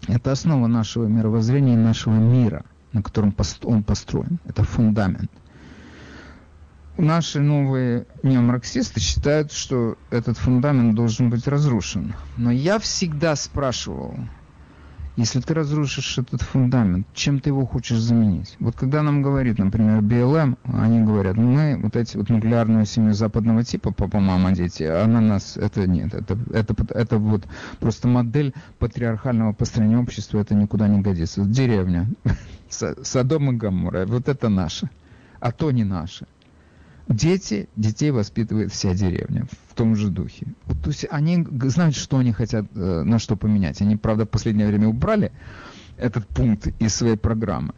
Это 0.07 0.31
основа 0.31 0.67
нашего 0.67 1.05
мировоззрения 1.05 1.73
и 1.73 1.77
нашего 1.77 2.15
мира, 2.15 2.63
на 2.93 3.03
котором 3.03 3.35
он 3.63 3.83
построен. 3.83 4.39
Это 4.45 4.63
фундамент 4.63 5.29
наши 7.01 7.39
новые 7.39 8.05
неомарксисты 8.23 8.99
считают, 8.99 9.51
что 9.51 9.97
этот 10.09 10.37
фундамент 10.37 10.95
должен 10.95 11.29
быть 11.29 11.47
разрушен. 11.47 12.13
Но 12.37 12.51
я 12.51 12.79
всегда 12.79 13.35
спрашивал, 13.35 14.15
если 15.19 15.41
ты 15.41 15.53
разрушишь 15.53 16.17
этот 16.17 16.41
фундамент, 16.41 17.05
чем 17.13 17.41
ты 17.41 17.49
его 17.49 17.65
хочешь 17.65 17.97
заменить? 17.97 18.55
Вот 18.59 18.77
когда 18.77 19.03
нам 19.03 19.21
говорит, 19.21 19.57
например, 19.57 20.01
БЛМ, 20.01 20.57
они 20.63 21.01
говорят, 21.01 21.35
мы 21.35 21.77
вот 21.83 21.97
эти 21.97 22.15
вот 22.15 22.29
нуклеарную 22.29 22.85
семью 22.85 23.13
западного 23.13 23.65
типа, 23.65 23.91
папа, 23.91 24.21
мама, 24.21 24.53
дети, 24.53 24.83
а 24.83 25.05
на 25.07 25.19
нас 25.19 25.57
это 25.57 25.85
нет. 25.87 26.13
Это, 26.13 26.37
это, 26.53 26.73
это 26.93 27.17
вот 27.17 27.45
просто 27.81 28.07
модель 28.07 28.53
патриархального 28.77 29.51
построения 29.51 29.97
общества, 29.97 30.39
это 30.39 30.55
никуда 30.55 30.87
не 30.87 31.01
годится. 31.01 31.43
Деревня, 31.43 32.07
Содом 32.69 33.51
и 33.51 33.55
Гаммура, 33.57 34.05
вот 34.05 34.29
это 34.29 34.47
наше, 34.47 34.89
а 35.41 35.51
то 35.51 35.71
не 35.71 35.83
наше. 35.83 36.27
Дети, 37.09 37.67
детей 37.75 38.11
воспитывает 38.11 38.71
вся 38.71 38.93
деревня. 38.93 39.47
том 39.75 39.95
же 39.95 40.09
духе. 40.09 40.45
Вот, 40.65 40.81
то 40.81 40.89
есть 40.89 41.07
они 41.09 41.45
знают, 41.63 41.95
что 41.95 42.17
они 42.17 42.33
хотят, 42.33 42.65
э, 42.75 43.03
на 43.03 43.17
что 43.17 43.35
поменять. 43.35 43.81
Они, 43.81 43.95
правда, 43.95 44.25
в 44.25 44.29
последнее 44.29 44.67
время 44.67 44.87
убрали 44.87 45.31
этот 45.97 46.27
пункт 46.27 46.67
из 46.79 46.93
своей 46.93 47.17
программы. 47.17 47.73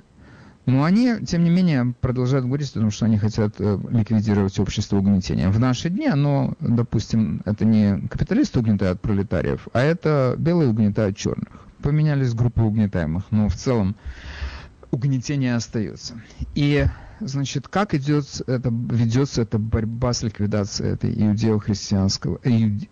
Но 0.65 0.84
они, 0.84 1.15
тем 1.26 1.44
не 1.44 1.50
менее, 1.50 1.94
продолжают 2.02 2.46
говорить 2.46 2.72
о 2.72 2.80
том, 2.82 2.91
что 2.91 3.06
они 3.06 3.17
хотят 3.17 3.56
э, 3.60 3.80
ликвидировать 3.89 4.60
общество 4.60 4.98
угнетения. 4.98 5.50
В 5.50 5.60
наши 5.60 5.89
дни 5.89 6.08
оно, 6.08 6.54
допустим, 6.60 7.41
это 7.46 7.63
не 7.63 8.08
капиталисты 8.10 8.60
угнетают 8.60 9.00
пролетариев, 9.00 9.67
а 9.74 9.82
это 9.82 10.36
белые 10.38 10.70
угнетают 10.70 11.15
черных. 11.15 11.67
Поменялись 11.82 12.34
группы 12.34 12.62
угнетаемых, 12.62 13.24
но 13.32 13.48
в 13.48 13.56
целом 13.56 13.96
угнетение 14.91 15.56
остается. 15.56 16.21
И, 16.54 16.86
значит, 17.19 17.67
как 17.67 17.93
идет 17.93 18.25
это, 18.47 18.69
ведется 18.69 19.41
эта 19.41 19.58
борьба 19.58 20.13
с 20.13 20.21
ликвидацией 20.21 20.93
этой 20.93 21.13
иудео-христианского, 21.13 22.39
иуде, 22.43 22.89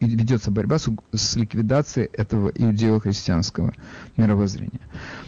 ведется 0.00 0.50
борьба 0.50 0.78
с, 0.78 0.88
с 1.12 1.36
ликвидацией 1.36 2.06
этого 2.12 2.48
иудео-христианского 2.48 3.72
мировоззрения. 4.16 4.80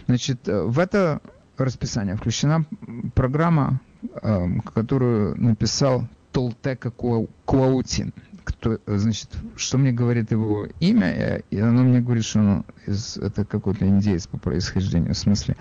Значит, 0.07 0.48
э, 0.48 0.62
в 0.62 0.79
это 0.79 1.20
расписание 1.57 2.16
включена 2.16 2.66
программа, 3.14 3.81
э, 4.22 4.46
которую 4.75 5.40
написал 5.40 6.07
Толтека 6.33 6.90
Куаутин. 6.90 8.12
Кто, 8.44 8.78
значит, 8.87 9.28
что 9.57 9.78
мне 9.78 9.92
говорит 9.92 10.31
его 10.31 10.66
имя, 10.81 11.42
и 11.50 11.59
оно 11.59 11.83
мне 11.83 12.00
говорит, 12.00 12.24
что 12.24 12.40
он 12.40 12.64
из, 12.87 13.16
это 13.16 13.44
какой-то 13.44 13.87
индейец 13.87 14.26
по 14.26 14.38
происхождению, 14.38 15.14
в 15.14 15.18
смысле 15.18 15.57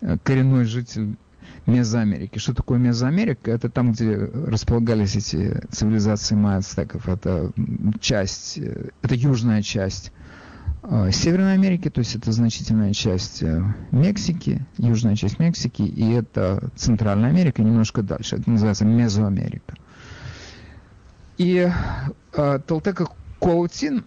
э, 0.00 0.16
коренной 0.22 0.64
житель 0.64 1.16
Мезоамерики. 1.66 2.38
Что 2.38 2.54
такое 2.54 2.78
Мезоамерика? 2.78 3.50
Это 3.50 3.70
там, 3.70 3.92
где 3.92 4.16
располагались 4.16 5.16
эти 5.16 5.62
цивилизации 5.70 6.34
майя-ацтеков. 6.34 7.08
Это 7.08 7.52
часть, 8.00 8.58
э, 8.58 8.90
это 9.02 9.14
южная 9.14 9.62
часть 9.62 10.12
э, 10.82 11.10
Северной 11.10 11.54
Америки, 11.54 11.88
то 11.88 12.00
есть 12.00 12.16
это 12.16 12.32
значительная 12.32 12.92
часть 12.92 13.42
э, 13.42 13.62
Мексики, 13.92 14.66
южная 14.76 15.16
часть 15.16 15.38
Мексики, 15.38 15.82
и 15.82 16.12
это 16.12 16.70
Центральная 16.76 17.30
Америка, 17.30 17.62
немножко 17.62 18.02
дальше. 18.02 18.36
Это 18.36 18.50
называется 18.50 18.84
Мезоамерика. 18.84 19.74
И 21.36 21.70
э, 22.32 22.58
Толтека 22.66 23.06
Коутин 23.40 24.04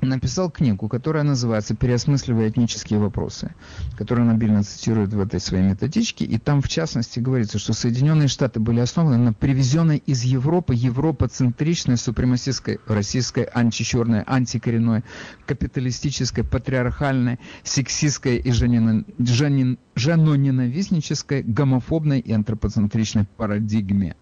написал 0.00 0.50
книгу, 0.50 0.88
которая 0.88 1.22
называется 1.24 1.74
«Переосмысливая 1.74 2.50
этнические 2.50 3.00
вопросы», 3.00 3.54
которую 3.96 4.28
он 4.28 4.34
обильно 4.34 4.62
цитирует 4.62 5.12
в 5.12 5.20
этой 5.20 5.40
своей 5.40 5.64
методичке, 5.64 6.24
и 6.24 6.38
там 6.38 6.62
в 6.62 6.68
частности 6.68 7.18
говорится, 7.18 7.58
что 7.58 7.72
Соединенные 7.72 8.28
Штаты 8.28 8.60
были 8.60 8.78
основаны 8.80 9.18
на 9.18 9.32
привезенной 9.32 10.00
из 10.06 10.22
Европы 10.22 10.74
европоцентричной, 10.74 11.96
супремасистской, 11.96 12.78
российской, 12.86 13.42
античерной, 13.44 14.22
антикоренной, 14.22 15.02
капиталистической, 15.46 16.44
патриархальной, 16.44 17.40
сексистской 17.64 18.36
и 18.36 18.52
женоненавистнической, 18.52 21.42
гомофобной 21.42 22.20
и 22.20 22.32
антропоцентричной 22.32 23.26
парадигме. 23.36 24.14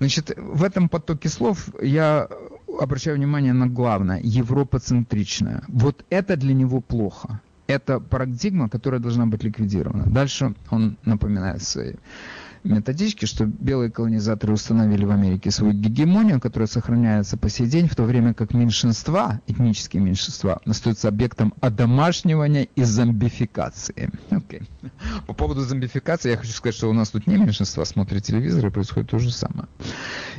Значит, 0.00 0.32
в 0.36 0.64
этом 0.64 0.88
потоке 0.88 1.28
слов 1.28 1.68
я 1.82 2.26
обращаю 2.80 3.18
внимание 3.18 3.52
на 3.52 3.66
главное, 3.66 4.18
европоцентричное. 4.22 5.62
Вот 5.68 6.04
это 6.08 6.36
для 6.36 6.54
него 6.54 6.80
плохо. 6.80 7.40
Это 7.66 8.00
парадигма, 8.00 8.70
которая 8.70 8.98
должна 9.00 9.26
быть 9.26 9.44
ликвидирована. 9.44 10.06
Дальше 10.06 10.54
он 10.70 10.96
напоминает 11.04 11.62
свои 11.62 11.92
методички, 12.64 13.26
что 13.26 13.46
белые 13.46 13.90
колонизаторы 13.90 14.52
установили 14.52 15.04
в 15.04 15.10
Америке 15.10 15.50
свою 15.50 15.72
гегемонию, 15.72 16.40
которая 16.40 16.66
сохраняется 16.66 17.36
по 17.36 17.48
сей 17.48 17.66
день, 17.66 17.88
в 17.88 17.96
то 17.96 18.04
время 18.04 18.34
как 18.34 18.54
меньшинства, 18.54 19.40
этнические 19.46 20.02
меньшинства, 20.02 20.60
остаются 20.64 21.08
объектом 21.08 21.54
одомашнивания 21.60 22.68
и 22.74 22.82
зомбификации. 22.82 24.10
Okay. 24.30 24.62
По 25.26 25.32
поводу 25.32 25.62
зомбификации 25.62 26.30
я 26.30 26.36
хочу 26.36 26.52
сказать, 26.52 26.74
что 26.74 26.90
у 26.90 26.92
нас 26.92 27.10
тут 27.10 27.26
не 27.26 27.36
меньшинства 27.36 27.84
смотрят 27.84 28.24
телевизор, 28.24 28.66
и 28.66 28.70
происходит 28.70 29.10
то 29.10 29.18
же 29.18 29.30
самое. 29.30 29.68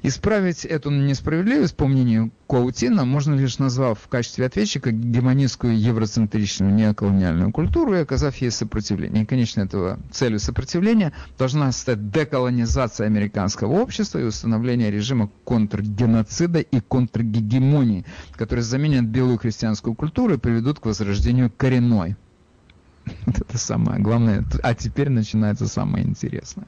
Исправить 0.04 0.66
эту 0.66 0.90
несправедливость, 0.92 1.76
по 1.76 1.88
мнению 1.88 2.32
Коутина, 2.48 3.06
можно 3.06 3.36
лишь 3.36 3.60
назвав 3.60 4.00
в 4.00 4.08
качестве 4.08 4.46
ответчика 4.46 4.92
гемонистскую 4.92 5.80
евроцентричную 5.80 6.74
неоколониальную 6.74 7.52
культуру 7.52 7.96
и 7.96 8.00
оказав 8.00 8.36
ей 8.38 8.52
сопротивление. 8.52 9.24
И, 9.24 9.26
конечно, 9.26 9.62
этого 9.62 10.00
целью 10.12 10.40
сопротивления 10.40 11.14
должна 11.38 11.72
стать 11.72 12.00
деколонизация 12.12 13.08
американского 13.08 13.74
общества 13.74 14.20
и 14.20 14.24
установление 14.24 14.92
режима 14.92 15.30
контргеноцида 15.46 16.60
и 16.60 16.80
контргегемонии, 16.80 18.06
которые 18.34 18.64
заменят 18.64 19.06
белую 19.06 19.38
христианскую 19.38 19.96
культуру 19.96 20.36
и 20.36 20.38
приведут 20.38 20.80
к 20.80 20.86
возрождению 20.86 21.52
коренной. 21.56 22.16
Вот 23.26 23.38
это 23.40 23.58
самое 23.58 24.02
главное. 24.02 24.46
А 24.64 24.76
теперь 24.76 25.10
начинается 25.10 25.68
самое 25.68 26.06
интересное. 26.06 26.68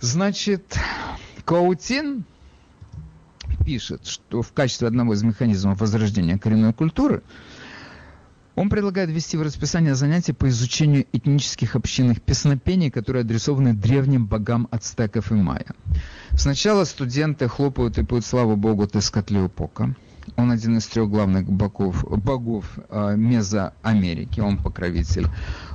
Значит, 0.00 0.76
Каутин 1.44 2.24
пишет, 3.64 4.06
что 4.06 4.42
в 4.42 4.52
качестве 4.52 4.88
одного 4.88 5.14
из 5.14 5.22
механизмов 5.22 5.80
возрождения 5.80 6.38
коренной 6.38 6.72
культуры– 6.72 7.22
он 8.56 8.70
предлагает 8.70 9.10
ввести 9.10 9.36
в 9.36 9.42
расписание 9.42 9.94
занятия 9.94 10.32
по 10.32 10.48
изучению 10.48 11.04
этнических 11.12 11.76
общинных 11.76 12.22
песнопений, 12.22 12.90
которые 12.90 13.20
адресованы 13.20 13.74
древним 13.74 14.26
богам 14.26 14.66
ацтеков 14.70 15.30
и 15.30 15.34
майя. 15.34 15.74
Сначала 16.32 16.84
студенты 16.84 17.48
хлопают 17.48 17.98
и 17.98 18.02
поют 18.04 18.24
славу 18.24 18.56
богу 18.56 18.86
Тескатлиопока. 18.86 19.94
Он 20.36 20.50
один 20.50 20.76
из 20.78 20.86
трех 20.86 21.08
главных 21.08 21.48
богов, 21.48 22.04
богов 22.04 22.64
э, 22.88 23.14
Мезоамерики, 23.16 24.40
он 24.40 24.58
покровитель 24.58 25.28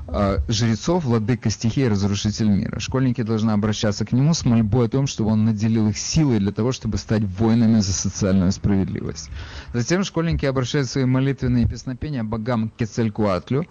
э, 0.08 0.40
жрецов, 0.48 1.06
владыка 1.06 1.50
стихии, 1.50 1.86
разрушитель 1.86 2.50
мира. 2.50 2.80
Школьники 2.80 3.22
должны 3.22 3.52
обращаться 3.52 4.06
к 4.06 4.12
нему 4.12 4.34
с 4.34 4.46
мольбой 4.46 4.88
о 4.88 4.90
том, 4.90 5.08
чтобы 5.08 5.32
он 5.32 5.46
наделил 5.46 5.88
их 5.88 5.98
силой 5.98 6.40
для 6.40 6.52
того, 6.52 6.72
чтобы 6.72 6.98
стать 6.98 7.24
воинами 7.24 7.80
за 7.80 7.94
социальную 7.94 8.52
справедливость. 8.52 9.30
Затем 9.74 10.04
школьники 10.04 10.46
обращают 10.46 10.90
свои 10.90 11.06
молитвенные 11.06 11.68
песнопения 11.68 12.24
богам 12.24 12.72
Кецелькуатлю, 12.78 13.66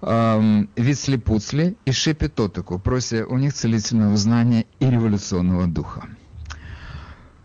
э, 0.00 0.64
Вицлепуцли 0.76 1.76
и 1.84 1.92
Шепетотеку, 1.92 2.78
прося 2.78 3.26
у 3.26 3.36
них 3.36 3.54
целительного 3.54 4.16
знания 4.16 4.64
и 4.80 4.90
революционного 4.90 5.66
духа. 5.66 6.04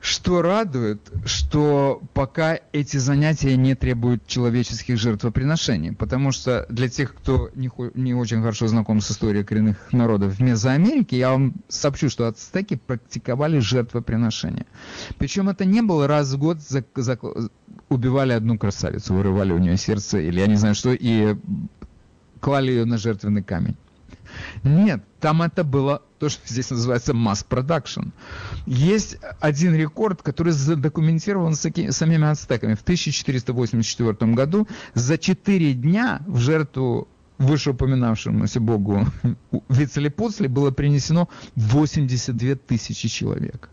Что 0.08 0.41
радует, 0.41 1.02
что 1.26 2.02
пока 2.13 2.62
эти 2.72 2.96
занятия 2.96 3.58
не 3.58 3.76
требуют 3.76 4.26
человеческих 4.26 4.98
жертвоприношений, 4.98 5.91
потому 5.91 6.32
что 6.32 6.65
для 6.70 6.88
тех, 6.88 7.13
кто 7.13 7.50
не, 7.56 7.70
не 7.93 8.13
очень 8.13 8.39
хорошо 8.39 8.67
знаком 8.67 9.02
с 9.02 9.12
историей 9.12 9.43
коренных 9.43 9.91
народов 9.91 10.36
в 10.36 10.41
Мезоамерике, 10.41 11.17
я 11.17 11.32
вам 11.32 11.56
сообщу, 11.67 12.10
что 12.10 12.26
ацтеки 12.26 12.78
практиковали 12.78 13.60
жертвоприношения. 13.60 14.65
Причем 15.17 15.50
это 15.50 15.65
не 15.65 15.82
было 15.82 16.08
раз 16.08 16.32
в 16.32 16.38
год 16.38 16.62
за, 16.62 16.86
за, 16.96 17.20
убивали 17.89 18.32
одну 18.32 18.58
красавицу, 18.58 19.13
вырывали 19.13 19.52
у 19.52 19.58
нее 19.58 19.76
сердце 19.76 20.20
или 20.20 20.39
я 20.39 20.48
не 20.48 20.56
знаю 20.56 20.76
что, 20.76 20.93
и 20.93 21.36
клали 22.39 22.72
ее 22.72 22.86
на 22.86 22.98
жертвенный 22.98 23.43
камень. 23.43 23.76
Нет, 24.63 25.04
там 25.20 25.41
это 25.41 25.63
было 25.63 26.02
то, 26.20 26.30
что 26.30 26.41
здесь 26.48 26.70
называется 26.70 27.13
mass 27.13 27.46
production. 27.48 28.12
Есть 28.65 29.17
один 29.39 29.76
рекорд, 29.76 30.22
который 30.22 30.54
задокументирован 30.54 31.56
самими 31.56 32.28
ацтеками. 32.28 32.74
В 32.74 32.82
1484 32.82 34.34
году 34.34 34.67
за 34.93 35.17
4 35.17 35.74
дня 35.74 36.22
в 36.28 36.39
жертву 36.39 37.08
вышеупоминавшемуся 37.38 38.60
богу 38.60 39.06
Вицелепоцли 39.70 40.48
было 40.48 40.72
принесено 40.72 41.30
82 41.56 42.56
тысячи 42.56 43.08
человек. 43.08 43.70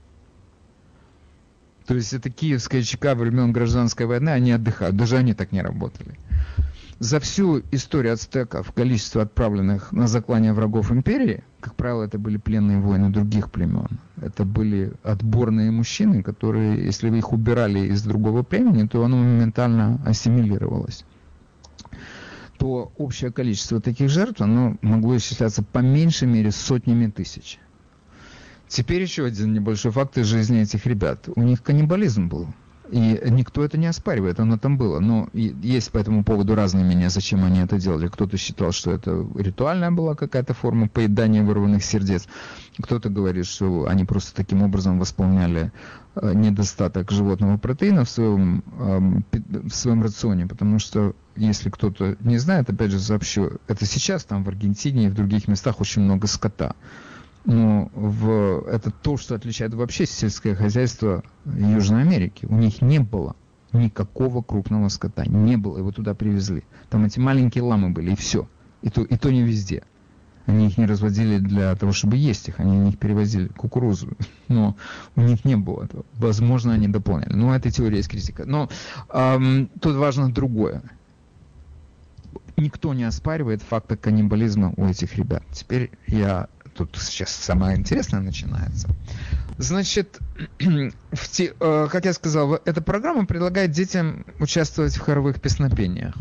То 1.87 1.95
есть 1.95 2.13
это 2.15 2.31
киевская 2.31 2.83
ЧК 2.83 3.15
времен 3.15 3.53
гражданской 3.53 4.07
войны, 4.07 4.31
они 4.31 4.53
отдыхают. 4.53 4.97
Даже 4.97 5.17
они 5.17 5.35
так 5.35 5.53
не 5.53 5.61
работали. 5.61 6.19
За 7.05 7.21
всю 7.21 7.63
историю 7.71 8.15
ацтеков 8.15 8.73
количество 8.73 9.21
отправленных 9.21 9.93
на 9.93 10.07
заклание 10.07 10.55
врагов 10.55 10.91
империи, 10.91 11.45
как 11.61 11.75
правило, 11.75 12.03
это 12.05 12.19
были 12.19 12.39
пленные 12.39 12.81
воины 12.81 13.11
других 13.11 13.51
племен. 13.51 14.01
Это 14.23 14.47
были 14.47 14.95
отборные 15.03 15.71
мужчины, 15.71 16.23
которые, 16.23 16.83
если 16.83 17.11
вы 17.11 17.19
их 17.19 17.31
убирали 17.35 17.81
из 17.89 18.03
другого 18.05 18.43
племени, 18.43 18.89
то 18.89 19.05
оно 19.05 19.19
моментально 19.19 20.01
ассимилировалось 20.07 21.05
то 22.57 22.93
общее 22.97 23.31
количество 23.31 23.81
таких 23.81 24.09
жертв 24.09 24.41
оно 24.41 24.79
могло 24.81 25.17
исчисляться 25.19 25.63
по 25.63 25.81
меньшей 25.81 26.29
мере 26.29 26.53
сотнями 26.53 27.11
тысяч. 27.11 27.59
Теперь 28.69 29.03
еще 29.03 29.27
один 29.27 29.53
небольшой 29.53 29.91
факт 29.91 30.17
из 30.17 30.27
жизни 30.27 30.63
этих 30.63 30.87
ребят. 30.87 31.29
У 31.37 31.43
них 31.43 31.63
каннибализм 31.63 32.29
был 32.29 32.49
И 32.91 33.19
никто 33.31 33.65
это 33.65 33.79
не 33.79 33.87
оспаривает, 33.87 34.41
оно 34.41 34.59
там 34.59 34.77
было. 34.77 35.01
Но 35.01 35.29
есть 35.33 35.91
по 35.91 35.99
этому 35.99 36.23
поводу 36.23 36.55
разные 36.55 36.85
мнения, 36.85 37.09
зачем 37.09 37.43
они 37.45 37.61
это 37.61 37.79
делали. 37.79 38.09
Кто-то 38.09 38.37
считал, 38.37 38.73
что 38.73 38.91
это 38.91 39.27
ритуальная 39.37 39.91
была 39.91 40.15
какая-то 40.15 40.53
форма 40.53 40.89
поедания 40.89 41.43
вырванных 41.43 41.83
сердец. 41.83 42.27
Кто-то 42.79 43.09
говорит, 43.09 43.47
что 43.47 43.87
они 43.87 44.05
просто 44.05 44.35
таким 44.35 44.63
образом 44.63 44.99
восполняли 44.99 45.73
э, 46.15 46.35
недостаток 46.35 47.11
животного 47.11 47.57
протеина 47.57 48.05
в 48.05 48.11
своем, 48.11 48.63
в 49.33 49.71
своем 49.75 50.03
рационе. 50.03 50.47
Потому 50.47 50.79
что, 50.79 51.15
если 51.37 51.71
кто-то 51.71 52.17
не 52.21 52.37
знает, 52.37 52.69
опять 52.69 52.91
же 52.91 53.01
сообщу, 53.01 53.53
это 53.67 53.87
сейчас 53.87 54.25
там 54.25 54.45
в 54.45 54.49
Аргентине 54.49 55.07
и 55.07 55.09
в 55.09 55.15
других 55.15 55.49
местах 55.49 55.81
очень 55.81 56.03
много 56.03 56.27
скота 56.27 56.75
но 57.45 57.91
в, 57.95 58.65
это 58.69 58.91
то, 58.91 59.17
что 59.17 59.35
отличает 59.35 59.75
вообще 59.75 60.07
сельское 60.07 60.55
хозяйство 60.55 61.23
Южной 61.45 62.03
Америки. 62.03 62.47
У 62.47 62.57
них 62.57 62.81
не 62.81 62.99
было 62.99 63.37
никакого 63.73 64.43
крупного 64.43 64.89
скота. 64.89 65.27
Не 65.27 65.57
было, 65.57 65.79
его 65.79 65.93
туда 65.93 66.15
привезли. 66.15 66.65
Там 66.91 67.05
эти 67.05 67.19
маленькие 67.19 67.65
ламы 67.65 67.91
были, 67.91 68.13
и 68.13 68.17
все. 68.17 68.49
И 68.83 68.91
то, 68.91 69.03
и 69.03 69.17
то 69.17 69.31
не 69.31 69.43
везде. 69.43 69.83
Они 70.47 70.69
их 70.69 70.79
не 70.79 70.87
разводили 70.87 71.39
для 71.39 71.75
того, 71.75 71.93
чтобы 71.93 72.17
есть 72.17 72.49
их. 72.49 72.61
Они 72.61 72.91
их 72.91 72.99
перевозили 72.99 73.49
кукурузу. 73.49 74.11
Но 74.49 74.77
у 75.17 75.21
них 75.21 75.45
не 75.45 75.57
было 75.57 75.85
этого. 75.85 76.05
Возможно, 76.15 76.73
они 76.73 76.89
дополняли. 76.89 77.33
Но 77.33 77.55
это 77.55 77.71
теория 77.71 77.99
есть 77.99 78.09
критика. 78.09 78.45
Но 78.47 78.69
эм, 79.13 79.69
тут 79.81 79.97
важно 79.97 80.33
другое. 80.33 80.83
Никто 82.57 82.95
не 82.95 83.05
оспаривает 83.05 83.63
факта 83.63 83.97
каннибализма 83.97 84.73
у 84.77 84.87
этих 84.87 85.17
ребят. 85.17 85.43
Теперь 85.53 85.91
я 86.07 86.49
тут 86.75 86.97
сейчас 87.01 87.31
самое 87.31 87.77
интересное 87.77 88.21
начинается. 88.21 88.89
Значит, 89.59 90.19
в 90.59 91.29
те, 91.31 91.55
э, 91.59 91.89
как 91.91 92.05
я 92.05 92.13
сказал, 92.13 92.55
эта 92.55 92.83
программа 92.83 93.27
предлагает 93.27 93.71
детям 93.71 94.27
участвовать 94.41 94.97
в 94.97 95.01
хоровых 95.01 95.41
песнопениях. 95.41 96.15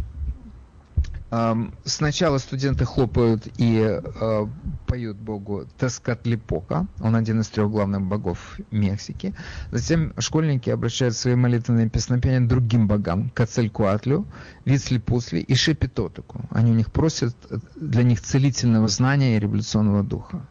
Сначала 1.83 2.37
студенты 2.37 2.85
хлопают 2.85 3.47
и 3.57 3.79
э, 3.81 4.47
поют 4.85 5.17
богу 5.17 5.65
Тескатлипока, 5.79 6.85
он 7.01 7.15
один 7.15 7.41
из 7.41 7.47
трех 7.47 7.71
главных 7.71 8.01
богов 8.03 8.59
Мексики. 8.69 9.33
Затем 9.71 10.13
школьники 10.19 10.69
обращают 10.69 11.15
свои 11.15 11.33
молитвенные 11.33 11.89
песнопения 11.89 12.39
другим 12.39 12.87
богам, 12.87 13.31
Кацелькуатлю, 13.31 14.27
Вицлипусли 14.65 15.39
и 15.39 15.55
Шепетотику. 15.55 16.41
Они 16.51 16.71
у 16.71 16.75
них 16.75 16.91
просят 16.91 17.35
для 17.75 18.03
них 18.03 18.21
целительного 18.21 18.87
знания 18.87 19.35
и 19.35 19.39
революционного 19.39 20.03
духа. 20.03 20.45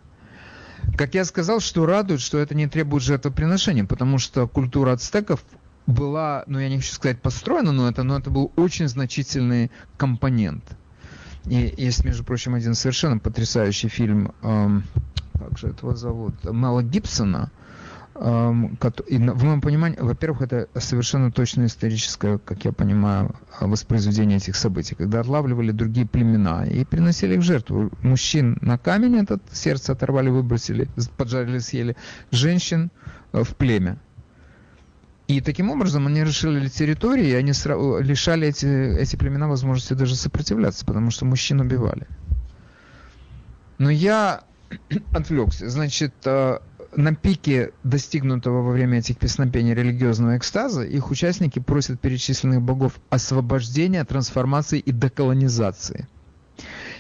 Как 0.97 1.15
я 1.15 1.25
сказал, 1.25 1.61
что 1.61 1.87
радует, 1.87 2.21
что 2.21 2.39
это 2.39 2.57
не 2.57 2.67
требует 2.67 3.05
жертвоприношения, 3.05 3.85
потому 3.85 4.19
что 4.19 4.49
культура 4.49 4.93
ацтеков 4.93 5.45
была, 5.87 6.45
ну 6.47 6.59
я 6.59 6.69
не 6.69 6.79
хочу 6.79 6.93
сказать 6.93 7.21
построена, 7.21 7.73
но 7.73 7.89
это, 7.89 8.03
но 8.03 8.19
это 8.19 8.31
был 8.31 8.53
очень 8.57 8.89
значительный 8.89 9.71
компонент. 9.97 10.65
И 11.47 11.75
есть, 11.77 12.05
между 12.05 12.25
прочим, 12.25 12.55
один 12.55 12.75
совершенно 12.75 13.19
потрясающий 13.19 13.89
фильм, 13.89 14.33
эм, 14.43 14.85
как 15.39 15.59
же 15.59 15.69
этого 15.69 15.97
зовут, 15.97 16.35
Мела 16.45 16.85
Гибсона, 16.85 17.51
эм, 18.15 18.79
и 19.09 19.19
в 19.19 19.45
моем 19.45 19.61
понимании, 19.61 19.99
во-первых, 19.99 20.43
это 20.43 20.69
совершенно 20.79 21.33
точно 21.33 21.67
историческое, 21.67 22.39
как 22.39 22.65
я 22.65 22.73
понимаю, 22.73 23.35
воспроизведение 23.61 24.37
этих 24.37 24.55
событий, 24.55 24.95
когда 24.95 25.19
отлавливали 25.19 25.73
другие 25.73 26.07
племена 26.07 26.65
и 26.65 26.85
приносили 26.85 27.35
их 27.35 27.43
жертву. 27.43 27.91
Мужчин 28.03 28.57
на 28.61 28.79
камень 28.79 29.17
этот 29.17 29.43
сердце 29.51 29.93
оторвали, 29.93 30.31
выбросили, 30.31 30.89
поджарили, 31.17 31.59
съели. 31.59 31.97
Женщин 32.31 32.93
э, 33.33 33.43
в 33.43 33.57
племя. 33.57 33.99
И 35.29 35.41
таким 35.41 35.71
образом 35.71 36.07
они 36.07 36.25
расширили 36.25 36.69
территории, 36.69 37.29
и 37.29 37.35
они 37.35 37.53
лишали 37.53 38.49
эти, 38.49 38.67
эти 38.99 39.17
племена 39.17 39.49
возможности 39.49 39.95
даже 39.95 40.17
сопротивляться, 40.17 40.85
потому 40.85 41.11
что 41.11 41.25
мужчин 41.25 41.61
убивали. 41.61 42.07
Но 43.79 43.89
я 43.91 44.43
отвлекся. 45.13 45.69
Значит, 45.69 46.15
э, 46.25 46.59
на 46.97 47.15
пике 47.15 47.73
достигнутого 47.85 48.63
во 48.63 48.73
время 48.73 48.99
этих 48.99 49.17
песнопений 49.17 49.75
религиозного 49.75 50.37
экстаза 50.37 50.83
их 50.83 51.11
участники 51.11 51.61
просят 51.61 52.01
перечисленных 52.01 52.61
богов 52.61 53.01
освобождения, 53.09 54.05
трансформации 54.05 54.81
и 54.81 54.93
деколонизации. 54.93 56.09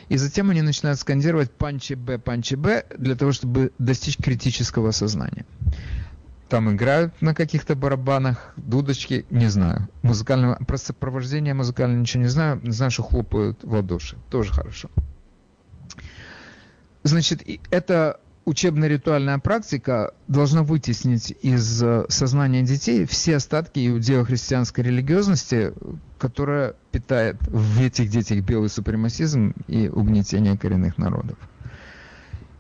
И 0.08 0.16
затем 0.16 0.50
они 0.50 0.62
начинают 0.62 0.98
скандировать 0.98 1.50
«панчи 1.50 1.94
Б, 1.94 2.18
панчи 2.18 2.54
Б» 2.54 2.84
для 2.96 3.16
того, 3.16 3.32
чтобы 3.32 3.72
достичь 3.78 4.16
критического 4.16 4.90
сознания 4.92 5.44
там 6.52 6.70
играют 6.70 7.14
на 7.22 7.34
каких-то 7.34 7.74
барабанах, 7.74 8.52
дудочки, 8.58 9.24
не 9.30 9.46
знаю. 9.46 9.88
Музыкального, 10.02 10.56
про 10.56 10.76
сопровождение 10.76 11.54
музыкального 11.54 11.98
ничего 11.98 12.24
не 12.24 12.28
знаю, 12.28 12.60
знаю, 12.64 12.90
что 12.90 13.02
хлопают 13.04 13.64
в 13.64 13.72
ладоши, 13.72 14.18
тоже 14.28 14.52
хорошо. 14.52 14.90
Значит, 17.04 17.42
эта 17.70 18.20
учебно-ритуальная 18.44 19.38
практика 19.38 20.12
должна 20.28 20.62
вытеснить 20.62 21.34
из 21.40 21.82
э, 21.82 22.04
сознания 22.10 22.60
детей 22.60 23.06
все 23.06 23.36
остатки 23.36 23.88
иудео-христианской 23.88 24.84
религиозности, 24.84 25.72
которая 26.18 26.74
питает 26.90 27.38
в 27.48 27.80
этих 27.80 28.10
детях 28.10 28.44
белый 28.44 28.68
супремасизм 28.68 29.54
и 29.68 29.88
угнетение 29.88 30.58
коренных 30.58 30.98
народов. 30.98 31.38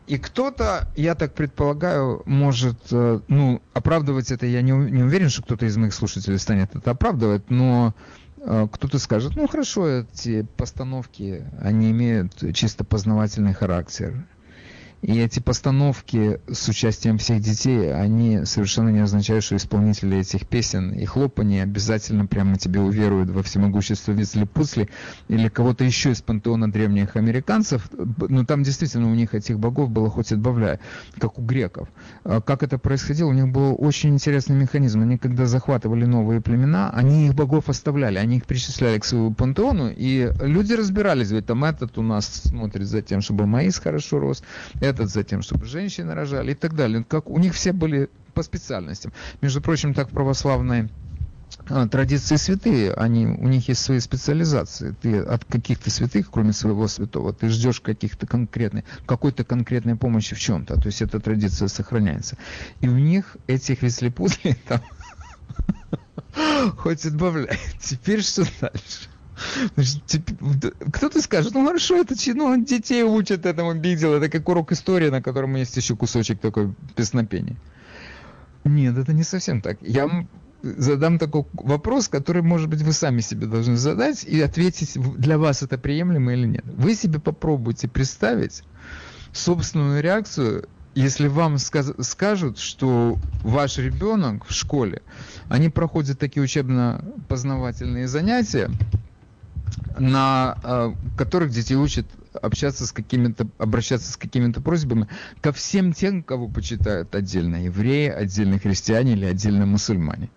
И 0.06 0.18
кто-то, 0.18 0.88
я 0.96 1.14
так 1.14 1.34
предполагаю, 1.34 2.22
может, 2.26 2.78
э, 2.90 3.20
ну, 3.28 3.62
оправдывать 3.72 4.32
это, 4.32 4.46
я 4.46 4.60
не, 4.62 4.72
не 4.72 5.02
уверен, 5.02 5.28
что 5.28 5.42
кто-то 5.42 5.66
из 5.66 5.76
моих 5.76 5.94
слушателей 5.94 6.38
станет 6.38 6.74
это 6.74 6.90
оправдывать, 6.90 7.50
но 7.50 7.94
э, 8.38 8.68
кто-то 8.72 8.98
скажет, 8.98 9.36
ну 9.36 9.46
хорошо, 9.46 9.86
эти 9.88 10.42
постановки, 10.56 11.44
они 11.60 11.92
имеют 11.92 12.34
чисто 12.54 12.84
познавательный 12.84 13.54
характер. 13.54 14.26
И 15.02 15.18
эти 15.18 15.40
постановки 15.40 16.40
с 16.50 16.68
участием 16.68 17.18
всех 17.18 17.40
детей, 17.40 17.92
они 17.92 18.44
совершенно 18.44 18.88
не 18.90 19.00
означают, 19.00 19.44
что 19.44 19.56
исполнители 19.56 20.18
этих 20.18 20.46
песен 20.46 20.92
и 20.92 21.04
хлопани 21.04 21.58
обязательно 21.58 22.26
прямо 22.26 22.56
тебе 22.56 22.78
уверуют 22.78 23.28
во 23.30 23.42
всемогущество 23.42 24.12
Визли 24.12 24.44
Пусли 24.44 24.88
или 25.26 25.48
кого-то 25.48 25.82
еще 25.82 26.12
из 26.12 26.22
пантеона 26.22 26.70
древних 26.70 27.16
американцев. 27.16 27.90
Но 28.28 28.44
там 28.44 28.62
действительно 28.62 29.10
у 29.10 29.14
них 29.14 29.34
этих 29.34 29.58
богов 29.58 29.90
было 29.90 30.08
хоть 30.08 30.30
отбавляя, 30.30 30.78
как 31.18 31.36
у 31.36 31.42
греков. 31.42 31.88
А 32.22 32.40
как 32.40 32.62
это 32.62 32.78
происходило? 32.78 33.28
У 33.28 33.32
них 33.32 33.48
был 33.48 33.74
очень 33.78 34.10
интересный 34.10 34.54
механизм. 34.54 35.02
Они 35.02 35.18
когда 35.18 35.46
захватывали 35.46 36.04
новые 36.04 36.40
племена, 36.40 36.90
они 36.90 37.26
их 37.26 37.34
богов 37.34 37.68
оставляли, 37.68 38.18
они 38.18 38.36
их 38.36 38.46
причисляли 38.46 39.00
к 39.00 39.04
своему 39.04 39.34
пантеону, 39.34 39.90
и 39.90 40.30
люди 40.40 40.74
разбирались, 40.74 41.32
ведь 41.32 41.46
там 41.46 41.64
этот 41.64 41.98
у 41.98 42.02
нас 42.02 42.26
смотрит 42.26 42.86
за 42.86 43.02
тем, 43.02 43.20
чтобы 43.20 43.46
маис 43.46 43.78
хорошо 43.78 44.20
рос, 44.20 44.44
этот 44.92 45.10
за 45.10 45.24
тем, 45.24 45.42
чтобы 45.42 45.66
женщины 45.66 46.14
рожали 46.14 46.52
и 46.52 46.54
так 46.54 46.74
далее. 46.74 47.04
Как 47.08 47.28
у 47.28 47.38
них 47.38 47.54
все 47.54 47.72
были 47.72 48.08
по 48.34 48.42
специальностям. 48.42 49.12
Между 49.40 49.60
прочим, 49.60 49.94
так 49.94 50.08
православные 50.10 50.88
а, 51.68 51.86
традиции 51.86 52.36
святые, 52.36 52.92
они, 52.94 53.26
у 53.26 53.48
них 53.48 53.68
есть 53.68 53.82
свои 53.82 54.00
специализации. 54.00 54.94
Ты 55.00 55.18
от 55.18 55.44
каких-то 55.44 55.90
святых, 55.90 56.30
кроме 56.30 56.52
своего 56.52 56.88
святого, 56.88 57.32
ты 57.32 57.48
ждешь 57.48 57.80
каких-то 57.80 58.26
конкретной, 58.26 58.84
какой-то 59.06 59.44
конкретной 59.44 59.96
помощи 59.96 60.34
в 60.34 60.40
чем-то. 60.40 60.80
То 60.80 60.86
есть 60.86 61.02
эта 61.02 61.20
традиция 61.20 61.68
сохраняется. 61.68 62.36
И 62.80 62.88
у 62.88 62.96
них 62.96 63.36
этих 63.46 63.82
веслепузлей 63.82 64.56
там 64.66 64.80
хоть 66.78 67.04
отбавляй. 67.04 67.58
Теперь 67.80 68.22
что 68.22 68.44
дальше? 68.60 69.08
Кто-то 70.92 71.22
скажет, 71.22 71.54
ну 71.54 71.66
хорошо, 71.66 71.96
это 71.96 72.14
ну, 72.34 72.64
детей 72.64 73.02
учат 73.02 73.46
этому 73.46 73.74
видел, 73.74 74.14
это 74.14 74.28
как 74.28 74.48
урок 74.48 74.72
истории, 74.72 75.08
на 75.08 75.22
котором 75.22 75.56
есть 75.56 75.76
еще 75.76 75.96
кусочек 75.96 76.40
такой 76.40 76.74
песнопения. 76.96 77.56
Нет, 78.64 78.96
это 78.96 79.12
не 79.12 79.24
совсем 79.24 79.60
так. 79.60 79.78
Я 79.80 80.26
задам 80.62 81.18
такой 81.18 81.44
вопрос, 81.52 82.08
который, 82.08 82.42
может 82.42 82.68
быть, 82.68 82.82
вы 82.82 82.92
сами 82.92 83.20
себе 83.20 83.46
должны 83.46 83.76
задать 83.76 84.24
и 84.24 84.40
ответить, 84.40 84.96
для 85.18 85.38
вас 85.38 85.62
это 85.62 85.78
приемлемо 85.78 86.32
или 86.32 86.46
нет. 86.46 86.64
Вы 86.64 86.94
себе 86.94 87.18
попробуйте 87.18 87.88
представить 87.88 88.62
собственную 89.32 90.02
реакцию, 90.02 90.68
если 90.94 91.26
вам 91.26 91.56
скажут, 91.58 92.58
что 92.58 93.18
ваш 93.42 93.78
ребенок 93.78 94.44
в 94.46 94.52
школе, 94.52 95.02
они 95.48 95.70
проходят 95.70 96.18
такие 96.18 96.42
учебно-познавательные 96.42 98.06
занятия, 98.06 98.70
на 99.98 100.56
э, 100.62 100.92
которых 101.16 101.50
детей 101.50 101.76
учат 101.76 102.06
общаться 102.40 102.86
с 102.86 102.92
какими-то, 102.92 103.46
обращаться 103.58 104.12
с 104.12 104.16
какими-то 104.16 104.60
просьбами 104.60 105.08
ко 105.40 105.52
всем 105.52 105.92
тем, 105.92 106.22
кого 106.22 106.48
почитают 106.48 107.14
отдельно 107.14 107.64
евреи, 107.64 108.08
отдельно 108.08 108.58
христиане 108.58 109.12
или 109.12 109.26
отдельно 109.26 109.66
мусульмане. 109.66 110.30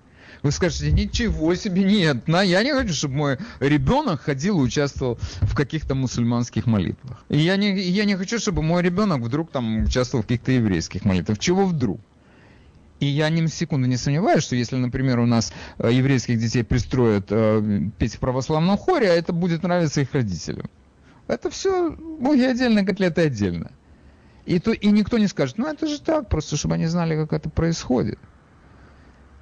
Вы 0.43 0.51
скажете, 0.51 0.91
ничего 0.91 1.55
себе, 1.55 1.83
нет, 1.83 2.27
на, 2.27 2.43
я 2.43 2.61
не 2.61 2.71
хочу, 2.71 2.93
чтобы 2.93 3.15
мой 3.15 3.37
ребенок 3.59 4.21
ходил 4.21 4.59
и 4.59 4.63
участвовал 4.63 5.17
в 5.41 5.55
каких-то 5.55 5.95
мусульманских 5.95 6.67
молитвах. 6.67 7.23
И 7.29 7.39
я 7.39 7.55
не, 7.55 7.79
я 7.79 8.05
не 8.05 8.15
хочу, 8.15 8.37
чтобы 8.37 8.61
мой 8.61 8.83
ребенок 8.83 9.21
вдруг 9.21 9.49
там 9.49 9.83
участвовал 9.85 10.23
в 10.23 10.27
каких-то 10.27 10.51
еврейских 10.51 11.03
молитвах. 11.03 11.39
Чего 11.39 11.65
вдруг? 11.65 11.99
И 12.99 13.07
я 13.07 13.29
ни 13.29 13.41
на 13.41 13.49
секунду 13.49 13.87
не 13.87 13.97
сомневаюсь, 13.97 14.43
что 14.43 14.55
если, 14.55 14.77
например, 14.77 15.19
у 15.19 15.25
нас 15.25 15.51
э, 15.79 15.91
еврейских 15.91 16.39
детей 16.39 16.63
пристроят 16.63 17.27
э, 17.29 17.89
петь 17.97 18.15
в 18.15 18.19
православном 18.19 18.77
хоре, 18.77 19.07
это 19.07 19.33
будет 19.33 19.63
нравиться 19.63 20.01
их 20.01 20.13
родителям. 20.13 20.69
Это 21.27 21.49
все 21.49 21.91
боги 21.91 22.43
отдельно, 22.43 22.85
котлеты 22.85 23.21
отдельно. 23.21 23.71
И, 24.45 24.59
то, 24.59 24.71
и 24.71 24.87
никто 24.87 25.17
не 25.17 25.27
скажет, 25.27 25.57
ну 25.57 25.67
это 25.67 25.87
же 25.87 25.99
так, 25.99 26.29
просто 26.29 26.55
чтобы 26.55 26.75
они 26.75 26.85
знали, 26.85 27.15
как 27.15 27.33
это 27.33 27.49
происходит. 27.49 28.19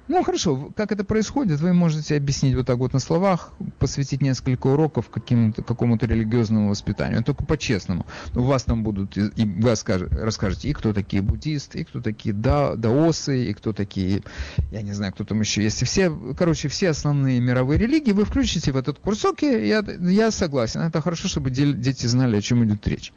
Ну 0.06 0.22
хорошо, 0.22 0.70
как 0.76 0.92
это 0.92 1.02
происходит, 1.02 1.60
вы 1.60 1.72
можете 1.72 2.16
объяснить 2.16 2.54
вот 2.54 2.66
так 2.66 2.76
вот 2.76 2.92
на 2.92 2.98
словах, 2.98 3.54
посвятить 3.78 4.20
несколько 4.20 4.66
уроков 4.66 5.08
каким-то, 5.08 5.62
какому-то 5.62 6.04
религиозному 6.04 6.68
воспитанию, 6.68 7.24
только 7.24 7.44
по-честному. 7.44 8.04
У 8.34 8.42
вас 8.42 8.64
там 8.64 8.82
будут, 8.82 9.16
и 9.16 9.44
вы 9.44 9.70
расскажете, 9.70 10.68
и 10.68 10.72
кто 10.74 10.92
такие 10.92 11.22
буддисты, 11.22 11.80
и 11.80 11.84
кто 11.84 12.02
такие 12.02 12.34
да, 12.34 12.74
даосы, 12.74 13.46
и 13.46 13.54
кто 13.54 13.72
такие, 13.72 14.22
я 14.70 14.82
не 14.82 14.92
знаю, 14.92 15.14
кто 15.14 15.24
там 15.24 15.40
еще 15.40 15.62
есть. 15.62 15.80
И 15.80 15.86
все, 15.86 16.10
короче, 16.36 16.68
все 16.68 16.90
основные 16.90 17.40
мировые 17.40 17.78
религии 17.78 18.12
вы 18.12 18.26
включите 18.26 18.72
в 18.72 18.76
этот 18.76 18.98
курсок, 18.98 19.42
и 19.42 19.66
я, 19.66 19.82
я 20.00 20.30
согласен. 20.30 20.82
Это 20.82 21.00
хорошо, 21.00 21.28
чтобы 21.28 21.50
дети 21.50 22.06
знали, 22.06 22.36
о 22.36 22.42
чем 22.42 22.62
идет 22.64 22.86
речь. 22.86 23.14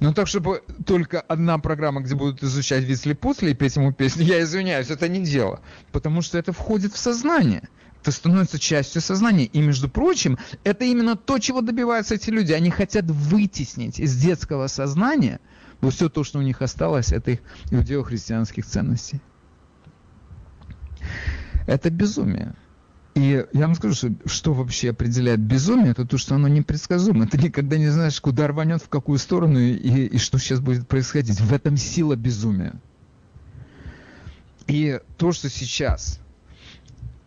Ну 0.00 0.14
так, 0.14 0.28
чтобы 0.28 0.62
только 0.86 1.20
одна 1.20 1.58
программа, 1.58 2.00
где 2.02 2.14
будут 2.14 2.42
изучать 2.42 2.84
Висли 2.84 3.14
после 3.14 3.50
и 3.50 3.54
петь 3.54 3.76
ему 3.76 3.92
песни, 3.92 4.22
я 4.22 4.42
извиняюсь, 4.42 4.90
это 4.90 5.08
не 5.08 5.24
дело. 5.24 5.60
Потому 5.90 6.22
что 6.22 6.38
это 6.38 6.52
входит 6.52 6.92
в 6.92 6.98
сознание. 6.98 7.68
Это 8.00 8.12
становится 8.12 8.60
частью 8.60 9.02
сознания. 9.02 9.46
И, 9.46 9.60
между 9.60 9.88
прочим, 9.88 10.38
это 10.62 10.84
именно 10.84 11.16
то, 11.16 11.40
чего 11.40 11.62
добиваются 11.62 12.14
эти 12.14 12.30
люди. 12.30 12.52
Они 12.52 12.70
хотят 12.70 13.06
вытеснить 13.06 13.98
из 13.98 14.16
детского 14.16 14.68
сознания 14.68 15.40
вот 15.80 15.94
все 15.94 16.08
то, 16.08 16.24
что 16.24 16.38
у 16.38 16.42
них 16.42 16.62
осталось, 16.62 17.12
это 17.12 17.32
их 17.32 17.40
иудео-христианских 17.70 18.66
ценностей. 18.66 19.20
Это 21.66 21.90
безумие. 21.90 22.54
И 23.18 23.44
я 23.52 23.66
вам 23.66 23.74
скажу, 23.74 23.94
что, 23.94 24.12
что 24.26 24.52
вообще 24.54 24.90
определяет 24.90 25.40
безумие, 25.40 25.90
это 25.90 26.06
то, 26.06 26.18
что 26.18 26.36
оно 26.36 26.46
непредсказуемо. 26.46 27.26
Ты 27.26 27.36
никогда 27.38 27.76
не 27.76 27.88
знаешь, 27.88 28.20
куда 28.20 28.46
рванет, 28.46 28.80
в 28.80 28.88
какую 28.88 29.18
сторону 29.18 29.58
и, 29.58 30.06
и 30.06 30.18
что 30.18 30.38
сейчас 30.38 30.60
будет 30.60 30.86
происходить. 30.86 31.40
В 31.40 31.52
этом 31.52 31.76
сила 31.76 32.14
безумия. 32.14 32.74
И 34.68 35.00
то, 35.16 35.32
что 35.32 35.48
сейчас 35.50 36.20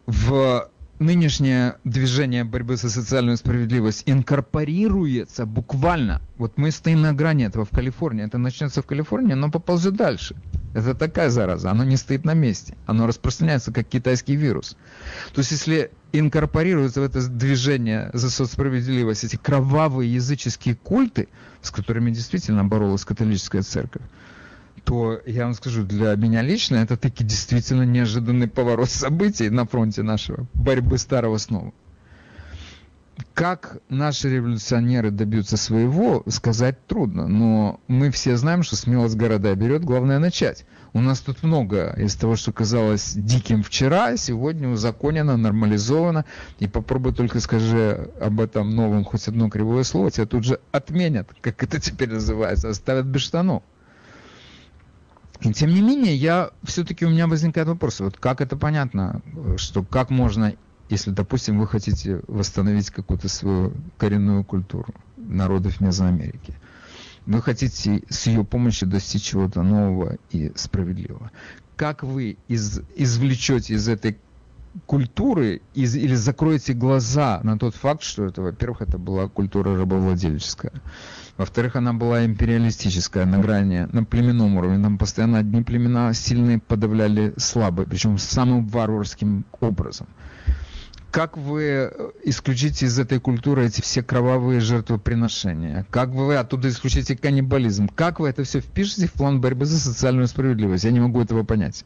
в 0.05 0.69
нынешнее 1.01 1.77
движение 1.83 2.43
борьбы 2.43 2.77
за 2.77 2.89
социальную 2.89 3.35
справедливость 3.35 4.03
инкорпорируется 4.05 5.45
буквально. 5.45 6.21
Вот 6.37 6.57
мы 6.57 6.71
стоим 6.71 7.01
на 7.01 7.11
грани 7.11 7.45
этого 7.45 7.65
в 7.65 7.71
Калифорнии. 7.71 8.23
Это 8.23 8.37
начнется 8.37 8.81
в 8.81 8.85
Калифорнии, 8.85 9.33
но 9.33 9.49
поползет 9.49 9.95
дальше. 9.95 10.35
Это 10.73 10.93
такая 10.93 11.29
зараза, 11.29 11.71
оно 11.71 11.83
не 11.83 11.97
стоит 11.97 12.23
на 12.23 12.33
месте. 12.33 12.75
Оно 12.85 13.07
распространяется, 13.07 13.73
как 13.73 13.87
китайский 13.87 14.35
вирус. 14.35 14.77
То 15.33 15.39
есть, 15.39 15.51
если 15.51 15.91
инкорпорируются 16.13 17.01
в 17.01 17.03
это 17.03 17.27
движение 17.27 18.11
за 18.13 18.29
соцсправедливость 18.29 19.23
эти 19.23 19.35
кровавые 19.37 20.13
языческие 20.13 20.75
культы, 20.75 21.27
с 21.61 21.71
которыми 21.71 22.11
действительно 22.11 22.63
боролась 22.63 23.05
католическая 23.05 23.63
церковь, 23.63 24.03
то 24.83 25.21
я 25.25 25.45
вам 25.45 25.53
скажу, 25.53 25.83
для 25.83 26.15
меня 26.15 26.41
лично 26.41 26.77
это 26.77 26.97
таки 26.97 27.23
действительно 27.23 27.83
неожиданный 27.83 28.47
поворот 28.47 28.89
событий 28.89 29.49
на 29.49 29.65
фронте 29.65 30.03
нашего 30.03 30.47
борьбы 30.53 30.97
старого 30.97 31.37
с 31.37 31.49
новым. 31.49 31.73
Как 33.33 33.77
наши 33.89 34.29
революционеры 34.29 35.11
добьются 35.11 35.55
своего, 35.55 36.23
сказать 36.27 36.85
трудно, 36.87 37.27
но 37.27 37.79
мы 37.87 38.09
все 38.11 38.35
знаем, 38.35 38.63
что 38.63 38.75
смелость 38.75 39.15
города 39.15 39.53
берет, 39.55 39.83
главное 39.83 40.19
начать. 40.19 40.65
У 40.93 40.99
нас 40.99 41.21
тут 41.21 41.43
много 41.43 41.93
из 41.97 42.15
того, 42.15 42.35
что 42.35 42.51
казалось 42.51 43.13
диким 43.15 43.63
вчера, 43.63 44.17
сегодня 44.17 44.69
узаконено, 44.69 45.37
нормализовано, 45.37 46.25
и 46.59 46.67
попробуй 46.67 47.13
только 47.13 47.39
скажи 47.39 48.09
об 48.19 48.41
этом 48.41 48.75
новом 48.75 49.05
хоть 49.05 49.27
одно 49.27 49.49
кривое 49.49 49.83
слово, 49.83 50.11
тебя 50.11 50.25
тут 50.25 50.43
же 50.43 50.59
отменят, 50.71 51.29
как 51.39 51.63
это 51.63 51.79
теперь 51.79 52.09
называется, 52.09 52.69
оставят 52.69 53.05
без 53.05 53.21
штанов. 53.21 53.63
И 55.41 55.53
тем 55.53 55.71
не 55.71 55.81
менее, 55.81 56.15
я 56.15 56.51
все-таки 56.63 57.05
у 57.05 57.09
меня 57.09 57.27
возникает 57.27 57.67
вопрос, 57.67 57.99
вот 57.99 58.17
как 58.17 58.41
это 58.41 58.55
понятно, 58.55 59.21
что 59.57 59.83
как 59.83 60.11
можно, 60.11 60.53
если, 60.89 61.09
допустим, 61.09 61.59
вы 61.59 61.67
хотите 61.67 62.21
восстановить 62.27 62.91
какую-то 62.91 63.27
свою 63.27 63.73
коренную 63.97 64.43
культуру 64.43 64.93
народов 65.17 65.81
Мезоамерики, 65.81 66.53
вы 67.25 67.41
хотите 67.41 68.03
с 68.09 68.27
ее 68.27 68.43
помощью 68.43 68.87
достичь 68.87 69.23
чего-то 69.23 69.63
нового 69.63 70.17
и 70.29 70.51
справедливого. 70.55 71.31
Как 71.75 72.03
вы 72.03 72.37
из, 72.47 72.81
извлечете 72.95 73.73
из 73.73 73.87
этой 73.87 74.17
культуры 74.85 75.61
из, 75.73 75.95
или 75.95 76.15
закроете 76.15 76.73
глаза 76.73 77.41
на 77.43 77.57
тот 77.57 77.75
факт, 77.75 78.03
что 78.03 78.25
это, 78.25 78.41
во-первых, 78.41 78.81
это 78.81 78.97
была 78.97 79.27
культура 79.27 79.75
рабовладельческая, 79.75 80.71
во-вторых, 81.41 81.75
она 81.75 81.91
была 81.91 82.23
империалистическая 82.25 83.25
на 83.25 83.39
грани, 83.39 83.87
на 83.91 84.03
племенном 84.03 84.57
уровне. 84.57 84.81
Там 84.81 84.97
постоянно 84.97 85.39
одни 85.39 85.63
племена 85.63 86.13
сильные 86.13 86.59
подавляли 86.59 87.33
слабые, 87.37 87.87
причем 87.87 88.17
самым 88.19 88.67
варварским 88.67 89.45
образом. 89.59 90.07
Как 91.09 91.37
вы 91.37 91.63
э, 91.63 92.11
исключите 92.23 92.85
из 92.85 92.97
этой 92.99 93.19
культуры 93.19 93.65
эти 93.65 93.81
все 93.81 94.03
кровавые 94.03 94.59
жертвоприношения? 94.59 95.85
Как 95.89 96.09
вы 96.09 96.35
оттуда 96.35 96.69
исключите 96.69 97.17
каннибализм? 97.17 97.89
Как 97.89 98.19
вы 98.19 98.29
это 98.29 98.43
все 98.43 98.61
впишете 98.61 99.07
в 99.07 99.13
план 99.13 99.41
борьбы 99.41 99.65
за 99.65 99.79
социальную 99.79 100.27
справедливость? 100.27 100.83
Я 100.83 100.91
не 100.91 100.99
могу 100.99 101.21
этого 101.21 101.43
понять 101.43 101.83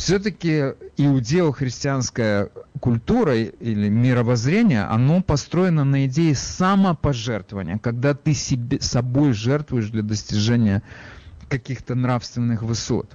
все-таки 0.00 0.74
иудео-христианская 0.96 2.48
культура 2.80 3.36
или 3.36 3.90
мировоззрение, 3.90 4.84
оно 4.84 5.22
построено 5.22 5.84
на 5.84 6.06
идее 6.06 6.34
самопожертвования, 6.34 7.76
когда 7.76 8.14
ты 8.14 8.32
себе, 8.32 8.80
собой 8.80 9.34
жертвуешь 9.34 9.90
для 9.90 10.02
достижения 10.02 10.82
каких-то 11.50 11.94
нравственных 11.94 12.62
высот. 12.62 13.12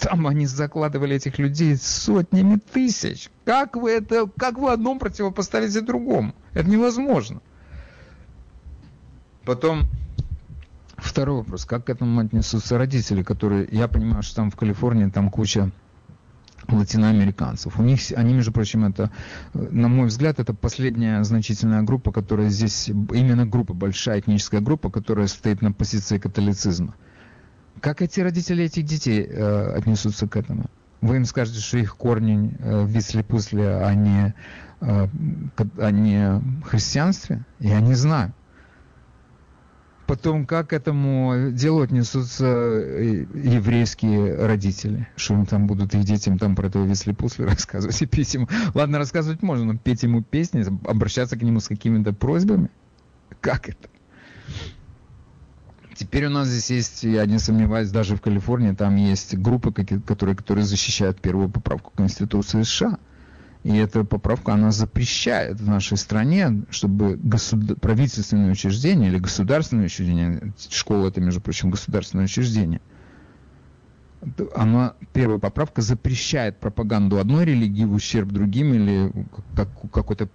Там 0.00 0.26
они 0.26 0.46
закладывали 0.46 1.16
этих 1.16 1.38
людей 1.38 1.76
сотнями 1.76 2.56
тысяч. 2.56 3.28
Как 3.44 3.76
вы 3.76 3.90
это, 3.90 4.26
как 4.38 4.56
вы 4.56 4.72
одном 4.72 4.98
противопоставите 4.98 5.82
другому? 5.82 6.34
Это 6.54 6.68
невозможно. 6.68 7.42
Потом 9.44 9.82
второй 10.96 11.36
вопрос. 11.36 11.66
Как 11.66 11.84
к 11.84 11.90
этому 11.90 12.20
отнесутся 12.20 12.78
родители, 12.78 13.22
которые, 13.22 13.68
я 13.70 13.86
понимаю, 13.86 14.22
что 14.22 14.36
там 14.36 14.50
в 14.50 14.56
Калифорнии 14.56 15.10
там 15.10 15.28
куча 15.28 15.70
латиноамериканцев. 16.76 17.78
У 17.78 17.82
них, 17.82 18.00
они, 18.16 18.34
между 18.34 18.52
прочим, 18.52 18.84
это, 18.84 19.10
на 19.54 19.88
мой 19.88 20.06
взгляд, 20.06 20.38
это 20.38 20.54
последняя 20.54 21.22
значительная 21.24 21.82
группа, 21.82 22.12
которая 22.12 22.48
здесь, 22.48 22.88
именно 22.88 23.46
группа, 23.46 23.74
большая 23.74 24.20
этническая 24.20 24.60
группа, 24.60 24.90
которая 24.90 25.26
стоит 25.26 25.62
на 25.62 25.72
позиции 25.72 26.18
католицизма. 26.18 26.94
Как 27.80 28.02
эти 28.02 28.20
родители 28.20 28.64
этих 28.64 28.84
детей 28.84 29.26
э, 29.28 29.74
отнесутся 29.76 30.28
к 30.28 30.36
этому? 30.36 30.66
Вы 31.00 31.16
им 31.16 31.24
скажете, 31.24 31.60
что 31.60 31.78
их 31.78 31.96
корни 31.96 32.54
э, 32.60 32.82
в 32.82 32.88
висли-пусли, 32.88 33.62
а 33.62 33.92
не, 33.94 34.34
э, 34.80 35.08
а 35.78 35.90
не 35.90 36.40
христианстве? 36.64 37.44
Я 37.58 37.80
не 37.80 37.94
знаю. 37.94 38.32
Потом, 40.06 40.46
как 40.46 40.70
к 40.70 40.72
этому 40.72 41.50
делу 41.52 41.82
отнесутся 41.82 42.44
э, 42.46 43.26
еврейские 43.34 44.34
родители? 44.46 45.08
Что 45.16 45.34
им 45.34 45.46
там 45.46 45.66
будут 45.66 45.94
их 45.94 46.04
детям 46.04 46.38
там 46.38 46.56
про 46.56 46.66
этого 46.66 46.84
Висли 46.84 47.12
Пусли 47.12 47.44
рассказывать 47.46 48.00
и 48.02 48.06
петь 48.06 48.34
ему? 48.34 48.48
Ладно, 48.74 48.98
рассказывать 48.98 49.42
можно, 49.42 49.64
но 49.64 49.78
петь 49.78 50.02
ему 50.02 50.22
песни, 50.22 50.64
обращаться 50.88 51.36
к 51.36 51.42
нему 51.42 51.60
с 51.60 51.68
какими-то 51.68 52.12
просьбами? 52.12 52.70
Как 53.40 53.68
это? 53.68 53.88
Теперь 55.94 56.26
у 56.26 56.30
нас 56.30 56.48
здесь 56.48 56.70
есть, 56.70 57.04
я 57.04 57.24
не 57.26 57.38
сомневаюсь, 57.38 57.90
даже 57.90 58.16
в 58.16 58.20
Калифорнии 58.20 58.72
там 58.72 58.96
есть 58.96 59.36
группы, 59.36 59.72
которые, 59.72 60.34
которые 60.34 60.64
защищают 60.64 61.20
первую 61.20 61.48
поправку 61.48 61.92
Конституции 61.94 62.62
США. 62.62 62.98
И 63.64 63.76
эта 63.76 64.02
поправка, 64.02 64.54
она 64.54 64.72
запрещает 64.72 65.60
в 65.60 65.68
нашей 65.68 65.96
стране, 65.96 66.64
чтобы 66.70 67.16
государ... 67.16 67.76
правительственные 67.76 68.52
учреждения 68.52 69.08
или 69.08 69.18
государственные 69.18 69.86
учреждения, 69.86 70.52
школа 70.68 71.08
это, 71.08 71.20
между 71.20 71.40
прочим, 71.40 71.70
государственное 71.70 72.24
учреждение, 72.24 72.80
она, 74.54 74.94
первая 75.12 75.38
поправка 75.38 75.82
запрещает 75.82 76.58
пропаганду 76.58 77.18
одной 77.18 77.44
религии 77.44 77.84
в 77.84 77.94
ущерб 77.94 78.28
другим 78.28 78.72
или 78.74 79.12
как, 79.56 79.68
какой-то, 79.92 80.28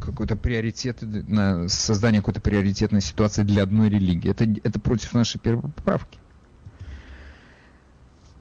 какой-то 0.00 0.36
приоритет, 0.36 0.98
на 1.02 1.68
создание 1.68 2.20
какой-то 2.20 2.40
приоритетной 2.40 3.00
ситуации 3.00 3.42
для 3.42 3.64
одной 3.64 3.88
религии. 3.88 4.30
Это, 4.30 4.44
это 4.44 4.80
против 4.80 5.14
нашей 5.14 5.38
первой 5.38 5.70
поправки. 5.70 6.18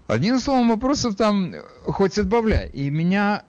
Одним 0.08 0.40
словом, 0.40 0.70
вопросов 0.70 1.16
там 1.16 1.54
хоть 1.86 2.18
отбавляй. 2.18 2.70
И 2.70 2.90
меня 2.90 3.44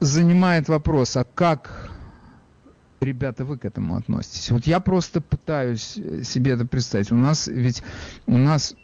занимает 0.00 0.68
вопрос, 0.68 1.16
а 1.16 1.24
как, 1.24 1.90
ребята, 3.00 3.44
вы 3.44 3.58
к 3.58 3.64
этому 3.64 3.96
относитесь? 3.96 4.50
Вот 4.50 4.66
я 4.66 4.80
просто 4.80 5.20
пытаюсь 5.20 5.98
себе 6.24 6.52
это 6.52 6.66
представить. 6.66 7.12
У 7.12 7.16
нас 7.16 7.46
ведь, 7.46 7.82
у 8.26 8.36
нас 8.36 8.74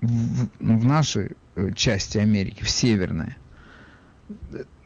в, 0.00 0.48
в 0.60 0.84
нашей 0.84 1.32
э, 1.56 1.72
части 1.72 2.18
Америки, 2.18 2.62
в 2.62 2.70
северной, 2.70 3.36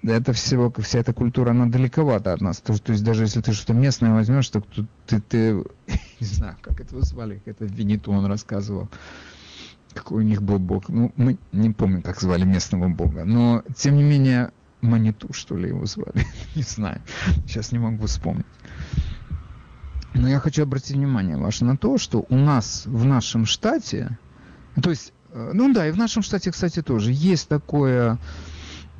это 0.03 0.33
всего, 0.33 0.72
вся 0.79 1.01
эта 1.01 1.12
культура, 1.12 1.51
она 1.51 1.66
далековато 1.66 2.33
от 2.33 2.41
нас. 2.41 2.61
То, 2.61 2.79
то 2.79 2.93
есть 2.93 3.05
даже 3.05 3.24
если 3.24 3.41
ты 3.41 3.53
что-то 3.53 3.74
местное 3.74 4.12
возьмешь, 4.12 4.49
то 4.49 4.62
ты, 5.07 5.20
ты, 5.20 5.53
не 6.20 6.26
знаю, 6.26 6.57
как 6.62 6.81
это 6.81 7.01
звали, 7.05 7.43
это 7.47 7.64
Виниту 7.64 8.12
он 8.12 8.26
рассказывал, 8.26 8.89
какой 9.93 10.24
у 10.24 10.26
них 10.26 10.43
был 10.43 10.59
бог. 10.59 10.89
Ну, 10.89 11.12
мы 11.16 11.39
не 11.53 11.70
помним, 11.70 12.03
как 12.03 12.20
звали 12.20 12.45
местного 12.45 12.89
бога, 12.89 13.24
но, 13.24 13.62
тем 13.76 13.97
не 13.97 14.03
менее, 14.03 14.53
Маниту, 14.81 15.33
что 15.33 15.57
ли, 15.57 15.68
его 15.68 15.87
звали, 15.87 16.26
не 16.55 16.62
знаю, 16.62 17.01
сейчас 17.47 17.72
не 17.72 17.79
могу 17.79 18.07
вспомнить. 18.07 18.47
Но 20.14 20.29
я 20.29 20.41
хочу 20.41 20.62
обратить 20.62 20.97
внимание 20.97 21.37
ваше 21.37 21.64
на 21.64 21.76
то, 21.76 21.99
что 21.99 22.24
у 22.29 22.37
нас 22.37 22.85
в 22.87 23.05
нашем 23.05 23.47
штате, 23.47 24.18
то 24.83 24.91
есть, 24.91 25.12
э, 25.33 25.51
ну 25.53 25.72
да, 25.72 25.87
и 25.87 25.93
в 25.93 25.97
нашем 25.97 26.22
штате, 26.22 26.51
кстати, 26.51 26.83
тоже 26.83 27.12
есть 27.12 27.49
такое 27.49 28.18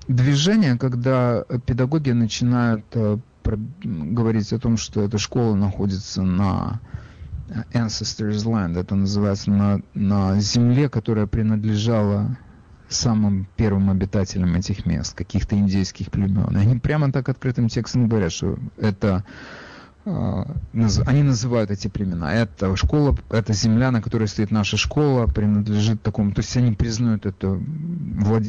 движение, 0.07 0.77
когда 0.77 1.45
педагоги 1.67 2.11
начинают 2.11 2.85
э, 2.93 3.19
говорить 3.83 4.53
о 4.53 4.59
том, 4.59 4.77
что 4.77 5.03
эта 5.03 5.19
школа 5.19 5.55
находится 5.55 6.23
на 6.23 6.81
Ancestors 7.73 8.45
Land, 8.45 8.79
это 8.79 8.95
называется 8.95 9.51
на, 9.51 9.81
на 9.95 10.39
земле, 10.41 10.89
которая 10.89 11.27
принадлежала 11.27 12.37
самым 12.89 13.47
первым 13.57 13.91
обитателям 13.91 14.55
этих 14.55 14.87
мест, 14.87 15.15
каких-то 15.15 15.57
индейских 15.57 16.11
племен. 16.11 16.57
И 16.57 16.61
они 16.61 16.79
прямо 16.79 17.13
так 17.13 17.29
открытым 17.29 17.69
текстом 17.69 18.09
говорят, 18.09 18.33
что 18.33 18.59
это 18.77 19.25
а, 20.05 20.47
они 21.07 21.23
называют 21.23 21.71
эти 21.71 21.89
племена. 21.89 22.33
Это 22.33 22.75
школа, 22.77 23.17
это 23.31 23.53
земля, 23.53 23.91
на 23.91 24.01
которой 24.01 24.27
стоит 24.27 24.51
наша 24.51 24.77
школа, 24.77 25.27
принадлежит 25.27 26.03
такому, 26.03 26.33
то 26.33 26.41
есть 26.41 26.57
они 26.57 26.73
признают 26.73 27.27
это 27.27 27.49
влад... 27.51 28.45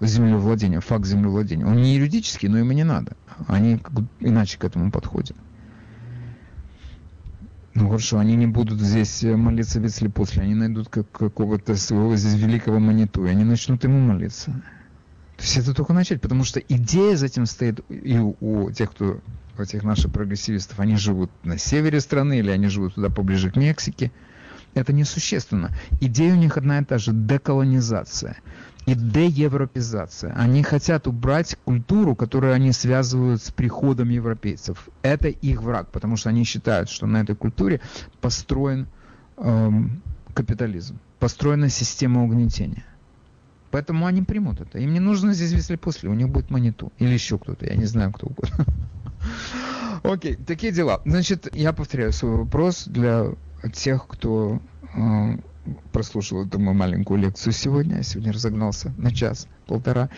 землевладение, 0.00 0.80
факт 0.80 1.06
землевладения. 1.06 1.66
Он 1.66 1.76
не 1.76 1.96
юридический, 1.96 2.48
но 2.48 2.58
и 2.58 2.74
не 2.74 2.84
надо. 2.84 3.12
Они 3.46 3.80
иначе 4.20 4.58
к 4.58 4.64
этому 4.64 4.90
подходят. 4.90 5.36
Ну 7.76 7.88
хорошо, 7.88 8.18
они 8.18 8.36
не 8.36 8.46
будут 8.46 8.80
здесь 8.80 9.22
молиться 9.22 9.80
если 9.80 10.08
после, 10.08 10.42
они 10.42 10.54
найдут 10.54 10.88
как, 10.88 11.10
какого-то 11.10 11.76
своего 11.76 12.16
здесь 12.16 12.32
великого 12.32 12.78
маниту, 12.78 13.26
и 13.26 13.28
они 13.28 13.44
начнут 13.44 13.84
ему 13.84 13.98
молиться. 13.98 14.50
То 15.36 15.42
есть 15.42 15.58
это 15.58 15.74
только 15.74 15.92
начать, 15.92 16.22
потому 16.22 16.44
что 16.44 16.58
идея 16.58 17.16
за 17.16 17.26
этим 17.26 17.44
стоит 17.44 17.84
и 17.90 18.18
у, 18.18 18.34
у 18.40 18.70
тех, 18.70 18.90
кто 18.90 19.20
у 19.58 19.62
этих 19.62 19.82
наших 19.82 20.10
прогрессивистов, 20.10 20.80
они 20.80 20.96
живут 20.96 21.30
на 21.44 21.58
севере 21.58 22.00
страны 22.00 22.38
или 22.38 22.50
они 22.50 22.68
живут 22.68 22.94
туда 22.94 23.10
поближе 23.10 23.50
к 23.50 23.56
Мексике. 23.56 24.10
Это 24.72 24.94
несущественно. 24.94 25.70
Идея 26.00 26.32
у 26.32 26.38
них 26.38 26.56
одна 26.56 26.78
и 26.78 26.84
та 26.84 26.96
же– 26.96 27.10
деколонизация 27.12 28.38
и 28.86 28.94
деевропизация. 28.94 30.32
Они 30.34 30.62
хотят 30.62 31.06
убрать 31.08 31.56
культуру, 31.64 32.14
которую 32.14 32.54
они 32.54 32.72
связывают 32.72 33.42
с 33.42 33.50
приходом 33.50 34.08
европейцев. 34.08 34.88
Это 35.02 35.28
их 35.28 35.62
враг, 35.62 35.90
потому 35.90 36.16
что 36.16 36.28
они 36.28 36.44
считают, 36.44 36.88
что 36.88 37.06
на 37.06 37.18
этой 37.18 37.34
культуре 37.34 37.80
построен 38.20 38.86
эм, 39.38 40.02
капитализм, 40.34 40.98
построена 41.18 41.68
система 41.68 42.22
угнетения. 42.22 42.84
Поэтому 43.72 44.06
они 44.06 44.22
примут 44.22 44.60
это. 44.60 44.78
Им 44.78 44.92
не 44.92 45.00
нужно 45.00 45.34
здесь 45.34 45.52
если 45.52 45.76
после, 45.76 46.08
у 46.08 46.14
них 46.14 46.28
будет 46.28 46.50
маниту. 46.50 46.92
Или 46.98 47.12
еще 47.12 47.38
кто-то, 47.38 47.66
я 47.66 47.74
не 47.74 47.86
знаю, 47.86 48.12
кто 48.12 48.28
угодно. 48.28 48.64
Окей, 50.04 50.36
такие 50.36 50.72
дела. 50.72 51.02
Значит, 51.04 51.54
я 51.54 51.72
повторяю 51.72 52.12
свой 52.12 52.36
вопрос 52.36 52.84
для 52.86 53.32
тех, 53.72 54.06
кто 54.06 54.60
э, 54.94 55.38
прослушал 55.92 56.46
эту 56.46 56.58
мою 56.58 56.76
маленькую 56.76 57.20
лекцию 57.20 57.52
сегодня. 57.52 57.96
Я 57.96 58.02
сегодня 58.02 58.32
разогнался 58.32 58.92
на 58.96 59.12
час, 59.12 59.48
полтора. 59.66 60.10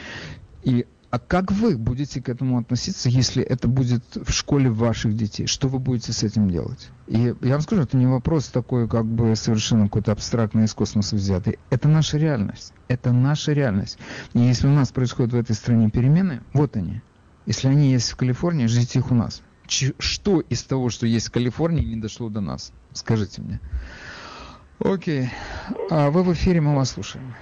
И 0.62 0.86
а 1.10 1.18
как 1.18 1.50
вы 1.52 1.78
будете 1.78 2.20
к 2.20 2.28
этому 2.28 2.58
относиться, 2.58 3.08
если 3.08 3.42
это 3.42 3.66
будет 3.66 4.04
в 4.14 4.30
школе 4.30 4.68
ваших 4.68 5.16
детей? 5.16 5.46
Что 5.46 5.68
вы 5.68 5.78
будете 5.78 6.12
с 6.12 6.22
этим 6.22 6.50
делать? 6.50 6.88
И 7.06 7.34
я 7.40 7.52
вам 7.52 7.62
скажу, 7.62 7.82
это 7.82 7.96
не 7.96 8.06
вопрос 8.06 8.48
такой, 8.48 8.86
как 8.86 9.06
бы 9.06 9.34
совершенно 9.34 9.84
какой-то 9.84 10.12
абстрактный 10.12 10.64
из 10.64 10.74
космоса 10.74 11.16
взятый. 11.16 11.58
Это 11.70 11.88
наша 11.88 12.18
реальность. 12.18 12.74
Это 12.88 13.12
наша 13.12 13.52
реальность. 13.52 13.98
И 14.34 14.40
если 14.40 14.66
у 14.66 14.72
нас 14.72 14.92
происходят 14.92 15.32
в 15.32 15.36
этой 15.36 15.54
стране 15.54 15.88
перемены, 15.88 16.42
вот 16.52 16.76
они. 16.76 17.00
Если 17.46 17.68
они 17.68 17.90
есть 17.90 18.10
в 18.10 18.16
Калифорнии, 18.16 18.66
ждите 18.66 18.98
их 18.98 19.10
у 19.10 19.14
нас. 19.14 19.40
Ч- 19.66 19.94
что 19.98 20.40
из 20.40 20.62
того, 20.62 20.90
что 20.90 21.06
есть 21.06 21.28
в 21.28 21.32
Калифорнии, 21.32 21.84
не 21.84 21.96
дошло 21.96 22.28
до 22.28 22.42
нас? 22.42 22.72
Скажите 22.92 23.40
мне. 23.40 23.60
Окей. 24.84 25.28
А 25.90 26.10
вы 26.10 26.22
в 26.22 26.32
эфире, 26.32 26.60
мы 26.60 26.76
вас 26.76 26.92
слушаем. 26.92 27.34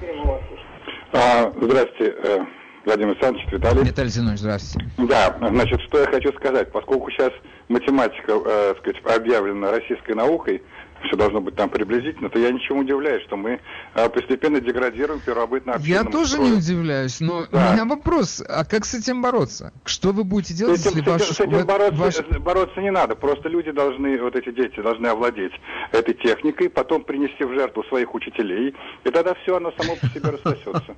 А, 1.13 1.53
здравствуйте, 1.61 2.15
э, 2.25 2.39
Владимир 2.87 3.11
Александрович, 3.11 3.47
Виталий. 3.53 3.85
Виталий 3.85 4.11
Зинович, 4.11 4.39
здравствуйте. 4.39 4.91
Да, 4.97 5.37
значит, 5.41 5.81
что 5.83 6.01
я 6.01 6.07
хочу 6.07 6.33
сказать. 6.33 6.73
Поскольку 6.73 7.11
сейчас 7.11 7.33
математика, 7.69 8.33
э, 8.45 8.75
сказать, 8.81 9.03
объявлена 9.05 9.71
российской 9.71 10.13
наукой, 10.13 10.63
все 11.05 11.17
должно 11.17 11.41
быть 11.41 11.55
там 11.55 11.69
приблизительно, 11.71 12.29
то 12.29 12.39
я 12.39 12.51
ничем 12.51 12.79
удивляюсь, 12.79 13.23
что 13.25 13.37
мы 13.37 13.61
а, 13.95 14.09
постепенно 14.09 14.61
деградируем 14.61 15.21
первобытно 15.21 15.77
Я 15.81 16.05
тоже 16.05 16.33
строю. 16.33 16.51
не 16.51 16.57
удивляюсь, 16.59 17.21
но 17.21 17.47
да. 17.51 17.71
у 17.71 17.73
меня 17.73 17.85
вопрос, 17.85 18.43
а 18.47 18.65
как 18.65 18.85
с 18.85 18.95
этим 18.95 19.23
бороться? 19.23 19.73
Что 19.85 20.13
вы 20.13 20.25
будете 20.25 20.55
делать, 20.55 20.81
с 20.81 20.87
этим, 20.87 20.99
если 20.99 21.11
ваш... 21.11 21.23
С 21.23 21.41
этим 21.41 21.67
бороться, 21.67 21.95
ваш... 22.01 22.21
бороться 22.41 22.81
не 22.81 22.91
надо, 22.91 23.15
просто 23.15 23.49
люди 23.49 23.71
должны, 23.71 24.21
вот 24.21 24.37
эти 24.37 24.51
дети 24.53 24.81
должны 24.81 25.07
овладеть 25.07 25.53
этой 25.93 26.15
техникой, 26.15 26.69
потом 26.69 27.05
принести 27.05 27.45
в 27.45 27.53
жертву 27.53 27.85
своих 27.85 28.15
учителей, 28.15 28.75
и 29.05 29.11
тогда 29.11 29.35
все 29.43 29.57
оно 29.57 29.73
само 29.79 29.97
по 29.97 30.07
себе 30.09 30.31
рассосется. 30.31 30.97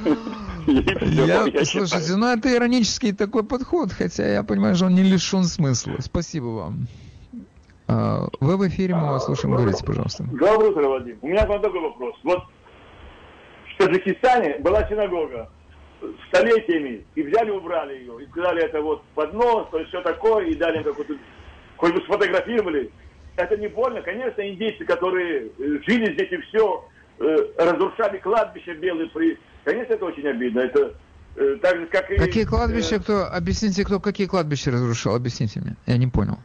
Я, 0.66 1.64
слушайте, 1.64 2.16
ну 2.16 2.26
это 2.26 2.54
иронический 2.54 3.12
такой 3.12 3.44
подход, 3.44 3.92
хотя 3.92 4.26
я 4.26 4.42
понимаю, 4.42 4.74
что 4.76 4.86
он 4.86 4.94
не 4.94 5.02
лишен 5.02 5.44
смысла. 5.44 5.96
Спасибо 6.00 6.46
вам. 6.46 6.86
А, 7.90 8.28
вы 8.38 8.56
в 8.56 8.68
эфире, 8.68 8.94
мы 8.94 9.08
вас 9.08 9.24
слушаем. 9.24 9.56
Говорите, 9.56 9.84
пожалуйста. 9.84 10.22
Доброе 10.30 10.70
утро, 10.70 10.88
Вадим. 10.88 11.18
У 11.22 11.28
меня 11.28 11.44
к 11.44 11.48
вам 11.48 11.60
такой 11.60 11.80
вопрос. 11.80 12.14
Вот 12.22 12.44
в 13.74 13.78
Таджикистане 13.78 14.58
была 14.60 14.88
синагога 14.88 15.50
столетиями, 16.28 17.04
и 17.16 17.22
взяли, 17.22 17.50
убрали 17.50 17.98
ее, 17.98 18.22
и 18.22 18.28
сказали, 18.28 18.62
это 18.62 18.80
вот 18.80 19.02
поднос, 19.14 19.68
то 19.70 19.78
есть 19.78 19.90
все 19.90 20.00
такое, 20.02 20.46
и 20.46 20.54
дали 20.54 20.78
им 20.78 20.84
какую-то, 20.84 21.14
хоть 21.76 21.92
бы 21.92 22.00
сфотографировали. 22.02 22.90
Это 23.36 23.56
не 23.56 23.66
больно. 23.66 24.00
Конечно, 24.02 24.40
индейцы, 24.40 24.84
которые 24.84 25.46
э, 25.46 25.78
жили 25.86 26.14
здесь 26.14 26.30
и 26.30 26.36
все, 26.42 26.84
э, 27.18 27.36
разрушали 27.58 28.18
кладбище 28.18 28.74
белые 28.74 29.08
при... 29.10 29.36
Конечно, 29.64 29.94
это 29.94 30.04
очень 30.04 30.28
обидно. 30.28 30.60
Это 30.60 30.94
э, 31.36 31.56
так 31.60 31.76
же, 31.76 31.86
как 31.86 32.10
и... 32.10 32.16
Какие 32.16 32.44
кладбища, 32.44 33.00
кто... 33.00 33.26
Объясните, 33.26 33.84
кто 33.84 33.98
какие 33.98 34.26
кладбища 34.26 34.70
разрушал? 34.70 35.16
Объясните 35.16 35.60
мне. 35.60 35.76
Я 35.86 35.96
не 35.96 36.06
понял. 36.06 36.38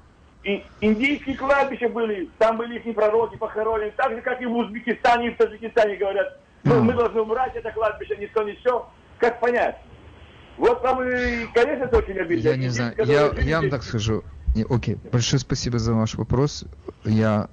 И 0.45 0.63
индийские 0.79 1.35
кладбища 1.35 1.89
были, 1.89 2.29
там 2.37 2.57
были 2.57 2.77
их 2.77 2.95
пророки 2.95 3.35
похоронены, 3.35 3.91
так 3.97 4.11
же, 4.11 4.21
как 4.21 4.39
и 4.43 4.45
в 4.45 4.55
Узбекистане 4.55 5.29
и 5.29 5.31
в 5.31 5.37
Таджикистане 5.37 5.95
говорят, 5.95 6.39
ну, 6.63 6.83
мы 6.83 6.93
должны 6.93 7.21
убрать 7.21 7.55
это 7.55 7.71
кладбище, 7.71 8.15
ни 8.17 8.27
то, 8.27 8.43
ни 8.43 8.53
все. 8.53 8.87
Как 9.17 9.39
понять? 9.39 9.77
Вот 10.57 10.83
там 10.83 11.01
и, 11.01 11.47
конечно, 11.51 11.85
это 11.85 11.97
очень 11.97 12.19
обидно. 12.19 12.47
Я 12.47 12.57
не 12.57 12.69
знаю, 12.69 12.93
я, 12.97 13.31
я 13.41 13.59
вам 13.59 13.71
так 13.71 13.81
скажу. 13.81 14.23
Окей, 14.69 14.97
большое 15.11 15.39
спасибо 15.39 15.79
за 15.79 15.95
ваш 15.95 16.13
вопрос. 16.13 16.63
Я 17.03 17.49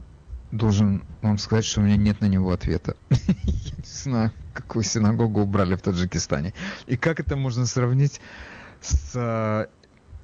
должен 0.51 1.03
вам 1.23 1.39
сказать, 1.39 1.65
что 1.65 1.81
у 1.81 1.85
меня 1.85 1.97
нет 1.97 2.21
на 2.21 2.27
него 2.27 2.53
ответа. 2.53 2.95
Я 3.09 3.77
не 3.79 3.85
знаю, 3.85 4.33
какую 4.53 4.83
синагогу 4.83 5.41
убрали 5.41 5.77
в 5.77 5.83
Таджикистане. 5.83 6.53
И 6.87 6.99
как 6.99 7.21
это 7.21 7.37
можно 7.37 7.65
сравнить 7.65 8.21
с 8.83 9.67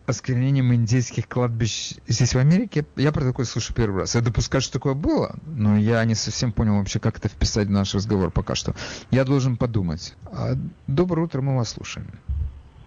осквернением 0.09 0.73
индейских 0.75 1.29
кладбищ 1.29 1.93
здесь 2.07 2.35
в 2.35 2.39
Америке, 2.39 2.87
я 2.97 3.13
про 3.13 3.21
такое 3.21 3.45
слышу 3.45 3.75
первый 3.75 4.01
раз. 4.01 4.15
Я 4.15 4.23
допускаю, 4.23 4.63
что 4.63 4.73
такое 4.73 4.95
было, 4.95 5.37
но 5.47 5.77
я 5.77 6.03
не 6.05 6.15
совсем 6.15 6.51
понял 6.53 6.79
вообще, 6.79 6.99
как 6.99 7.19
это 7.19 7.29
вписать 7.29 7.69
в 7.69 7.71
наш 7.71 7.95
разговор 7.95 8.31
пока 8.31 8.55
что. 8.55 8.73
Я 9.11 9.25
должен 9.25 9.59
подумать. 9.59 10.15
А, 10.33 10.55
доброе 10.87 11.27
утро, 11.27 11.43
мы 11.43 11.57
вас 11.57 11.73
слушаем. 11.73 12.07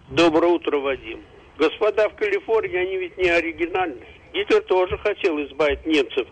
Доброе 0.09 0.47
утро, 0.47 0.80
Вадим. 0.80 1.22
Господа 1.59 2.09
в 2.09 2.15
Калифорнии, 2.15 2.78
они 2.78 2.97
ведь 2.97 3.17
не 3.19 3.30
оригинальны. 3.30 4.03
Гитлер 4.34 4.61
тоже 4.63 4.97
хотел 4.97 5.38
избавить 5.45 5.86
немцев 5.86 6.28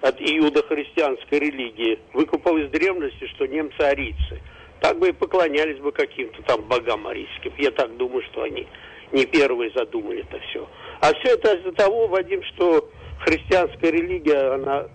от 0.00 0.16
иудохристианской 0.20 1.38
религии. 1.38 1.98
Выкупал 2.14 2.56
из 2.56 2.70
древности, 2.70 3.26
что 3.34 3.46
немцы 3.46 3.80
арийцы. 3.80 4.40
Так 4.80 4.98
бы 4.98 5.10
и 5.10 5.12
поклонялись 5.12 5.78
бы 5.80 5.92
каким-то 5.92 6.40
там 6.44 6.62
богам 6.62 7.06
арийским. 7.06 7.52
Я 7.58 7.70
так 7.72 7.94
думаю, 7.98 8.22
что 8.32 8.42
они 8.42 8.66
не 9.12 9.26
первые 9.26 9.70
задумали 9.72 10.20
это 10.20 10.38
все. 10.50 10.68
А 11.00 11.12
все 11.14 11.34
это 11.34 11.56
из-за 11.56 11.72
того, 11.72 12.06
Вадим, 12.08 12.42
что 12.44 12.88
христианская 13.20 13.90
религия, 13.90 14.54
она 14.54 14.86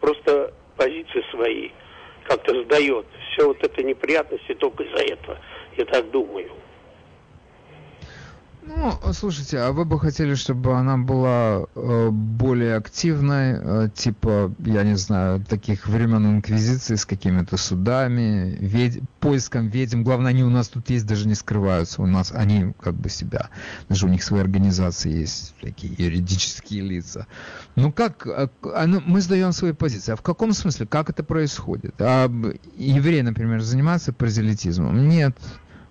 просто 0.00 0.52
позиции 0.76 1.24
свои 1.30 1.70
как-то 2.24 2.62
сдает. 2.64 3.06
Все 3.32 3.46
вот 3.46 3.62
это 3.62 3.82
неприятности 3.82 4.54
только 4.54 4.84
из-за 4.84 5.12
этого. 5.12 5.38
Я 5.76 5.84
так 5.86 6.10
думаю. 6.10 6.50
Ну, 8.62 8.98
слушайте, 9.12 9.58
а 9.58 9.72
вы 9.72 9.84
бы 9.84 9.98
хотели, 9.98 10.34
чтобы 10.34 10.74
она 10.76 10.98
была 10.98 11.64
э, 11.74 12.10
более 12.10 12.76
активной, 12.76 13.58
э, 13.58 13.88
типа, 13.94 14.52
я 14.58 14.82
не 14.82 14.96
знаю, 14.96 15.42
таких 15.44 15.86
времен 15.86 16.36
инквизиции 16.36 16.94
с 16.94 17.06
какими-то 17.06 17.56
судами, 17.56 18.56
вед... 18.60 19.02
поиском 19.18 19.68
ведьм. 19.68 20.02
Главное, 20.02 20.30
они 20.30 20.44
у 20.44 20.50
нас 20.50 20.68
тут 20.68 20.90
есть, 20.90 21.06
даже 21.06 21.26
не 21.26 21.34
скрываются. 21.34 22.02
У 22.02 22.06
нас 22.06 22.32
они 22.32 22.74
как 22.78 22.94
бы 22.94 23.08
себя, 23.08 23.48
даже 23.88 24.06
у 24.06 24.10
них 24.10 24.22
свои 24.22 24.40
организации 24.40 25.10
есть, 25.10 25.54
такие 25.62 25.94
юридические 25.96 26.82
лица. 26.82 27.26
Ну 27.76 27.92
как, 27.92 28.26
а, 28.26 28.50
а, 28.74 28.86
ну, 28.86 29.02
мы 29.06 29.22
сдаем 29.22 29.52
свои 29.52 29.72
позиции. 29.72 30.12
А 30.12 30.16
в 30.16 30.22
каком 30.22 30.52
смысле? 30.52 30.86
Как 30.86 31.08
это 31.08 31.24
происходит? 31.24 31.94
А 31.98 32.30
евреи, 32.76 33.22
например, 33.22 33.62
занимаются 33.62 34.12
паразелитизмом? 34.12 35.08
Нет 35.08 35.36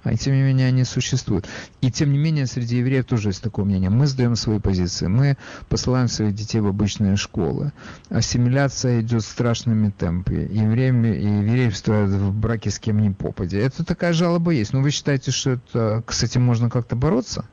а 0.10 0.18
тем 0.18 0.34
не 0.34 0.42
менее 0.42 0.68
они 0.68 0.84
существуют. 0.84 1.46
И 1.82 1.92
тем 1.92 2.12
не 2.12 2.18
менее 2.18 2.46
среди 2.48 2.78
евреев 2.78 3.06
тоже 3.06 3.30
есть 3.30 3.44
такое 3.44 3.66
мнение. 3.66 3.90
Мы 3.90 4.08
сдаем 4.08 4.36
свои 4.36 4.60
позиции, 4.60 5.08
мы 5.08 5.38
посылаем 5.70 6.08
своих 6.08 6.34
детей 6.34 6.60
в 6.60 6.68
обычные 6.68 7.16
школы. 7.16 7.72
Ассимиляция 8.10 9.02
идет 9.02 9.22
страшными 9.22 9.92
темпами. 9.92 10.48
Евреи, 10.52 10.90
евреи 10.90 11.70
вступают 11.70 12.12
в 12.12 12.34
браки 12.34 12.70
с 12.70 12.80
кем 12.80 13.02
ни 13.02 13.10
попади. 13.10 13.58
Это 13.58 13.86
такая 13.86 14.14
жалоба 14.14 14.52
есть. 14.52 14.74
Но 14.74 14.82
вы 14.82 14.92
считаете, 14.92 15.32
что 15.32 15.52
это, 15.52 16.04
с 16.08 16.24
этим 16.24 16.42
можно 16.42 16.70
как-то 16.70 16.96
бороться? 16.96 17.46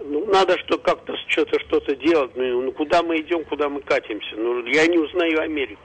Ну, 0.00 0.26
надо 0.26 0.58
что 0.58 0.78
как-то 0.78 1.14
что-то 1.28 1.58
что-то 1.60 1.96
делать. 1.96 2.32
Ну, 2.36 2.62
ну, 2.62 2.72
куда 2.72 3.02
мы 3.02 3.20
идем, 3.20 3.44
куда 3.44 3.68
мы 3.68 3.80
катимся? 3.80 4.36
Ну, 4.36 4.66
я 4.66 4.86
не 4.86 4.98
узнаю 4.98 5.40
Америку. 5.40 5.82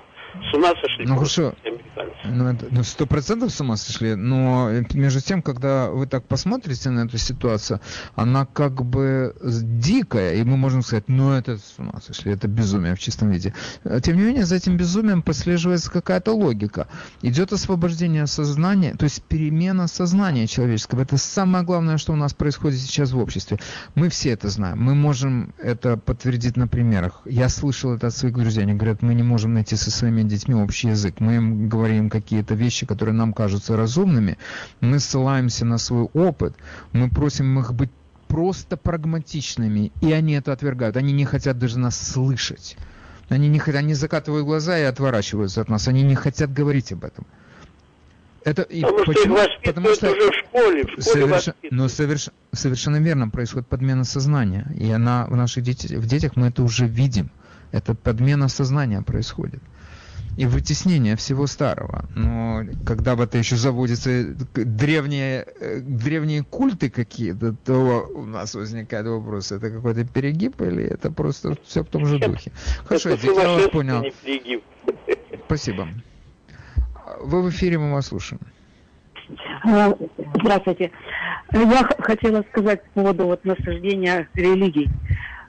С 0.49 0.53
ума 0.55 0.69
сошли. 0.81 1.05
Ну 1.05 1.15
хорошо. 1.15 1.53
Ну, 2.23 2.57
ну, 2.71 2.83
сто 2.83 3.05
процентов 3.05 3.51
с 3.51 3.59
ума 3.59 3.75
сошли. 3.75 4.15
Но 4.15 4.69
между 4.93 5.21
тем, 5.21 5.41
когда 5.41 5.89
вы 5.89 6.07
так 6.07 6.25
посмотрите 6.25 6.89
на 6.89 7.01
эту 7.01 7.17
ситуацию, 7.17 7.81
она 8.15 8.45
как 8.45 8.85
бы 8.85 9.35
дикая, 9.41 10.35
и 10.35 10.43
мы 10.43 10.55
можем 10.55 10.83
сказать, 10.83 11.05
ну 11.07 11.31
это 11.31 11.57
с 11.57 11.73
ума 11.77 11.99
сошли, 12.05 12.31
это 12.31 12.47
безумие 12.47 12.95
в 12.95 12.99
чистом 12.99 13.31
виде. 13.31 13.53
Тем 14.03 14.17
не 14.17 14.23
менее, 14.23 14.45
за 14.45 14.55
этим 14.55 14.77
безумием 14.77 15.21
прослеживается 15.21 15.91
какая-то 15.91 16.33
логика. 16.33 16.87
Идет 17.21 17.51
освобождение 17.51 18.27
сознания, 18.27 18.95
то 18.95 19.03
есть 19.03 19.21
перемена 19.23 19.87
сознания 19.87 20.47
человеческого. 20.47 21.01
Это 21.01 21.17
самое 21.17 21.65
главное, 21.65 21.97
что 21.97 22.13
у 22.13 22.15
нас 22.17 22.33
происходит 22.33 22.79
сейчас 22.79 23.11
в 23.11 23.17
обществе. 23.17 23.59
Мы 23.95 24.09
все 24.09 24.29
это 24.29 24.47
знаем. 24.49 24.81
Мы 24.81 24.95
можем 24.95 25.53
это 25.57 25.97
подтвердить 25.97 26.55
на 26.55 26.67
примерах. 26.67 27.21
Я 27.25 27.49
слышал 27.49 27.93
это 27.93 28.07
от 28.07 28.15
своих 28.15 28.35
друзей. 28.35 28.63
Они 28.63 28.73
говорят, 28.73 29.01
мы 29.01 29.13
не 29.13 29.23
можем 29.23 29.53
найти 29.53 29.75
со 29.75 29.91
своими 29.91 30.23
детьми 30.23 30.55
общий 30.55 30.89
язык. 30.89 31.15
Мы 31.19 31.35
им 31.35 31.67
говорим 31.67 31.80
какие-то 32.09 32.55
вещи, 32.55 32.85
которые 32.85 33.13
нам 33.13 33.33
кажутся 33.33 33.77
разумными. 33.77 34.37
Мы 34.79 34.99
ссылаемся 34.99 35.65
на 35.65 35.77
свой 35.77 36.03
опыт. 36.13 36.55
Мы 36.93 37.09
просим 37.09 37.59
их 37.59 37.73
быть 37.73 37.91
просто 38.27 38.77
прагматичными. 38.77 39.91
И 40.01 40.11
они 40.11 40.33
это 40.33 40.53
отвергают. 40.53 40.97
Они 40.97 41.13
не 41.13 41.25
хотят 41.25 41.57
даже 41.57 41.79
нас 41.79 41.99
слышать. 41.99 42.77
Они, 43.29 43.47
не, 43.47 43.59
они 43.59 43.93
закатывают 43.93 44.45
глаза 44.45 44.77
и 44.77 44.83
отворачиваются 44.83 45.61
от 45.61 45.69
нас. 45.69 45.87
Они 45.87 46.03
не 46.03 46.15
хотят 46.15 46.51
говорить 46.53 46.91
об 46.91 47.03
этом. 47.03 47.25
Это, 48.43 48.63
и 48.63 48.81
Потому 48.81 49.05
почему? 49.05 49.37
что 49.37 49.45
их 49.45 49.61
Потому 49.63 49.93
что 49.93 50.11
уже 50.11 50.31
в 50.31 50.33
школе. 50.33 50.83
В 50.83 51.01
школе 51.01 51.01
соверш... 51.01 51.49
Но 51.69 51.87
соверш... 51.87 52.29
совершенно 52.51 52.97
верно 52.97 53.29
происходит 53.29 53.67
подмена 53.67 54.03
сознания. 54.03 54.73
И 54.77 54.89
она 54.89 55.27
в 55.27 55.35
наших 55.35 55.63
детях, 55.63 55.91
в 55.91 56.07
детях 56.07 56.35
мы 56.35 56.47
это 56.47 56.63
уже 56.63 56.87
видим. 56.87 57.29
Это 57.71 57.95
подмена 57.95 58.47
сознания 58.49 59.01
происходит 59.01 59.61
и 60.37 60.45
вытеснение 60.45 61.15
всего 61.15 61.47
старого. 61.47 62.05
Но 62.15 62.63
когда 62.85 63.15
в 63.15 63.21
это 63.21 63.37
еще 63.37 63.55
заводятся 63.55 64.35
древние, 64.55 65.45
э, 65.59 65.79
древние 65.81 66.43
культы 66.43 66.89
какие-то, 66.89 67.53
то 67.53 68.07
у 68.13 68.25
нас 68.25 68.55
возникает 68.55 69.07
вопрос, 69.07 69.51
это 69.51 69.69
какой-то 69.69 70.05
перегиб 70.05 70.61
или 70.61 70.83
это 70.83 71.11
просто 71.11 71.55
все 71.63 71.83
в 71.83 71.87
том 71.87 72.05
же 72.05 72.19
духе? 72.19 72.51
Хорошо, 72.85 73.09
я 73.09 73.17
вас 73.33 73.69
понял. 73.69 74.05
Спасибо. 75.45 75.87
Вы 77.19 77.41
в 77.41 77.49
эфире, 77.49 77.77
мы 77.77 77.91
вас 77.91 78.07
слушаем. 78.07 78.41
А, 79.63 79.95
здравствуйте. 80.35 80.91
Я 81.51 81.87
хотела 81.99 82.43
сказать 82.51 82.83
по 82.83 83.01
поводу 83.01 83.25
вот 83.25 83.43
насаждения 83.43 84.27
религий. 84.33 84.89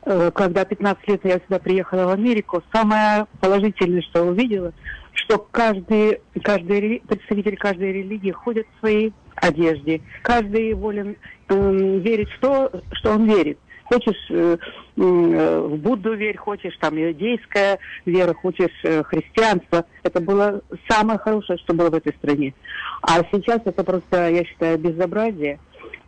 Э, 0.05 0.31
когда 0.35 0.65
15 0.65 1.09
лет 1.09 1.21
я 1.25 1.39
сюда 1.39 1.59
приехала 1.59 2.07
в 2.07 2.11
Америку, 2.11 2.63
самое 2.73 3.27
положительное, 3.41 4.03
что 4.03 4.25
увидела, 4.25 4.73
что 5.13 5.39
каждый, 5.39 6.21
каждый 6.43 7.03
представитель 7.07 7.57
каждой 7.57 7.93
религии 7.93 8.33
ходит 8.33 8.67
в 8.75 8.81
своей 8.81 9.13
одежде. 9.37 10.01
Каждый 10.23 10.75
волен 10.75 11.17
э, 11.49 11.99
верить 11.99 12.31
в 12.33 12.41
то, 12.41 12.71
что 12.93 13.13
он 13.13 13.27
верит. 13.27 13.59
Хочешь 13.85 14.31
э, 14.31 14.57
э, 14.97 15.61
в 15.69 15.77
Будду 15.77 16.15
верь, 16.15 16.37
хочешь 16.37 16.77
там 16.81 16.99
иудейская 16.99 17.79
вера, 18.07 18.35
хочешь 18.35 18.73
э, 18.85 19.03
христианство. 19.05 19.85
Это 20.03 20.21
было 20.21 20.63
самое 20.89 21.19
хорошее, 21.19 21.59
что 21.59 21.75
было 21.75 21.91
в 21.91 21.95
этой 21.95 22.15
стране. 22.15 22.55
А 23.03 23.21
сейчас 23.31 23.61
это 23.65 23.85
просто, 23.85 24.31
я 24.31 24.45
считаю, 24.45 24.79
безобразие. 24.79 25.61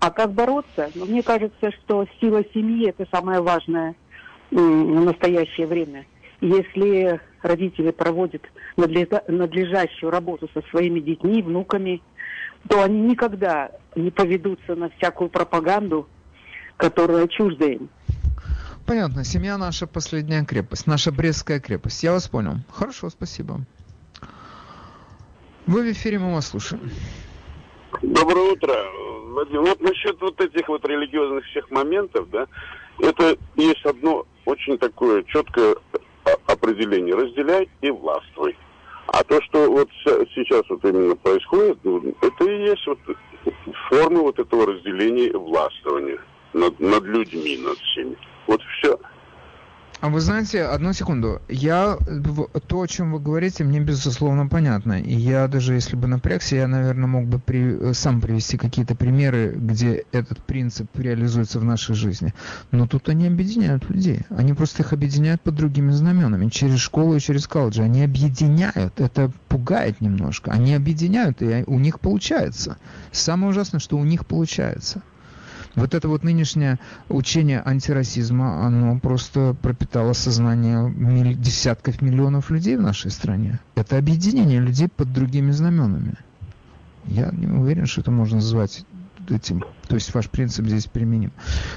А 0.05 0.11
как 0.11 0.33
бороться? 0.33 0.91
Ну, 0.95 1.07
мне 1.07 1.23
кажется, 1.23 1.73
что 1.73 2.07
сила 2.21 2.45
семьи– 2.53 2.89
это 2.91 3.07
самое 3.11 3.41
важное 3.41 3.95
в 4.51 4.61
настоящее 4.61 5.67
время. 5.67 6.05
Если 6.43 7.19
родители 7.41 7.91
проводят 7.91 8.43
надлежащую 8.77 10.11
работу 10.11 10.51
со 10.53 10.61
своими 10.69 11.01
детьми, 11.01 11.41
внуками, 11.41 12.03
то 12.69 12.83
они 12.83 13.01
никогда 13.01 13.71
не 13.97 14.11
поведутся 14.11 14.75
на 14.75 14.91
всякую 14.91 15.31
пропаганду, 15.31 16.07
которая 16.77 17.27
чужда 17.27 17.65
им. 17.65 17.89
Понятно. 18.85 19.25
Семья 19.25 19.57
наша 19.57 19.87
последняя 19.87 20.45
крепость, 20.45 20.87
наша 20.87 21.13
Брестская 21.13 21.61
крепость. 21.61 22.03
Я 22.03 22.13
вас 22.13 22.29
понял. 22.29 22.57
Хорошо, 22.71 23.09
спасибо. 23.09 23.61
Вы 25.67 25.83
в 25.83 25.93
эфире, 25.93 26.19
мы 26.19 26.35
вас 26.35 26.49
слушаем. 26.49 26.91
Доброе 28.03 28.53
утро. 28.53 28.75
Вадим, 29.35 29.65
вот 29.65 29.81
насчет 29.81 30.21
вот 30.21 30.41
этих 30.41 30.69
вот 30.69 30.85
религиозных 30.87 31.45
всех 31.47 31.71
моментов, 31.71 32.29
да, 32.31 32.47
это 33.01 33.37
есть 33.57 33.85
одно 33.85 34.27
очень 34.45 34.79
такое 34.79 35.23
четкое 35.25 35.75
определение. 36.47 37.15
Разделяй 37.15 37.69
и 37.81 37.91
властвуй. 37.91 38.57
А 39.09 39.23
то, 39.25 39.41
что 39.43 39.71
вот 39.71 39.89
сейчас 40.35 40.63
вот 40.71 40.85
именно 40.85 41.15
происходит, 41.17 41.79
ну, 41.85 42.15
это 42.23 42.45
и 42.45 42.63
есть 42.63 42.87
вот 42.87 42.99
формы 43.89 44.23
вот 44.23 44.39
этого 44.39 44.67
разделения 44.67 45.27
и 45.27 45.37
властвования 45.37 46.19
над, 46.53 46.79
над 46.81 47.05
людьми, 47.05 47.59
над 47.59 47.79
всеми. 47.79 48.17
Вот 48.47 48.63
все. 48.63 48.99
А 50.05 50.11
вы 50.11 50.21
знаете, 50.21 50.65
одну 50.65 50.93
секунду. 50.93 51.41
Я 51.49 51.97
то, 52.67 52.83
о 52.83 52.87
чем 52.87 53.11
вы 53.15 53.21
говорите, 53.21 53.65
мне 53.65 53.81
безусловно 53.81 54.47
понятно. 54.49 55.01
И 55.01 55.15
я 55.15 55.49
даже 55.49 55.73
если 55.73 55.97
бы 55.97 56.07
напрягся, 56.09 56.57
я, 56.57 56.69
наверное, 56.69 57.07
мог 57.07 57.25
бы 57.25 57.39
при, 57.39 57.95
сам 57.95 58.21
привести 58.21 58.59
какие-то 58.59 58.95
примеры, 58.95 59.55
где 59.57 60.05
этот 60.13 60.45
принцип 60.45 60.91
реализуется 60.99 61.59
в 61.59 61.65
нашей 61.65 61.95
жизни. 61.95 62.35
Но 62.71 62.87
тут 62.87 63.09
они 63.09 63.29
объединяют 63.29 63.89
людей. 63.89 64.21
Они 64.29 64.53
просто 64.53 64.83
их 64.83 64.93
объединяют 64.93 65.41
под 65.41 65.55
другими 65.55 65.91
знаменами. 65.91 66.51
Через 66.51 66.81
школу 66.81 67.17
и 67.17 67.21
через 67.21 67.49
колледжи. 67.49 67.83
Они 67.83 68.05
объединяют. 68.05 69.01
Это 69.01 69.33
пугает 69.49 70.03
немножко. 70.03 70.51
Они 70.51 70.75
объединяют, 70.75 71.41
и 71.41 71.65
у 71.67 71.79
них 71.79 71.99
получается. 71.99 72.77
Самое 73.11 73.53
ужасное, 73.53 73.81
что 73.81 73.97
у 73.97 74.05
них 74.05 74.27
получается. 74.27 75.01
Вот 75.75 75.95
это 75.95 76.09
вот 76.09 76.23
нынешнее 76.23 76.79
учение 77.09 77.63
антирасизма, 77.65 78.65
оно 78.65 78.99
просто 79.01 79.57
пропитало 79.61 80.13
сознание 80.13 80.89
миль... 80.89 81.37
десятков 81.37 82.01
миллионов 82.03 82.51
людей 82.51 82.77
в 82.77 82.83
нашей 82.83 83.11
стране. 83.11 83.59
Это 83.75 83.99
объединение 83.99 84.61
людей 84.61 84.89
под 84.89 85.13
другими 85.13 85.51
знаменами. 85.51 86.15
Я 87.07 87.31
не 87.33 87.47
уверен, 87.47 87.87
что 87.87 88.01
это 88.01 88.11
можно 88.11 88.37
назвать 88.37 88.85
этим. 89.29 89.65
То 89.89 89.95
есть 89.95 90.15
ваш 90.15 90.31
принцип 90.31 90.67
здесь 90.67 90.87
применим. 90.87 91.33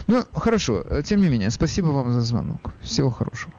Ну, 0.07 0.23
хорошо. 0.33 0.85
Тем 1.03 1.21
не 1.21 1.29
менее, 1.29 1.49
спасибо 1.49 1.87
вам 1.87 2.11
за 2.11 2.21
звонок. 2.21 2.73
Всего 2.81 3.09
хорошего. 3.09 3.51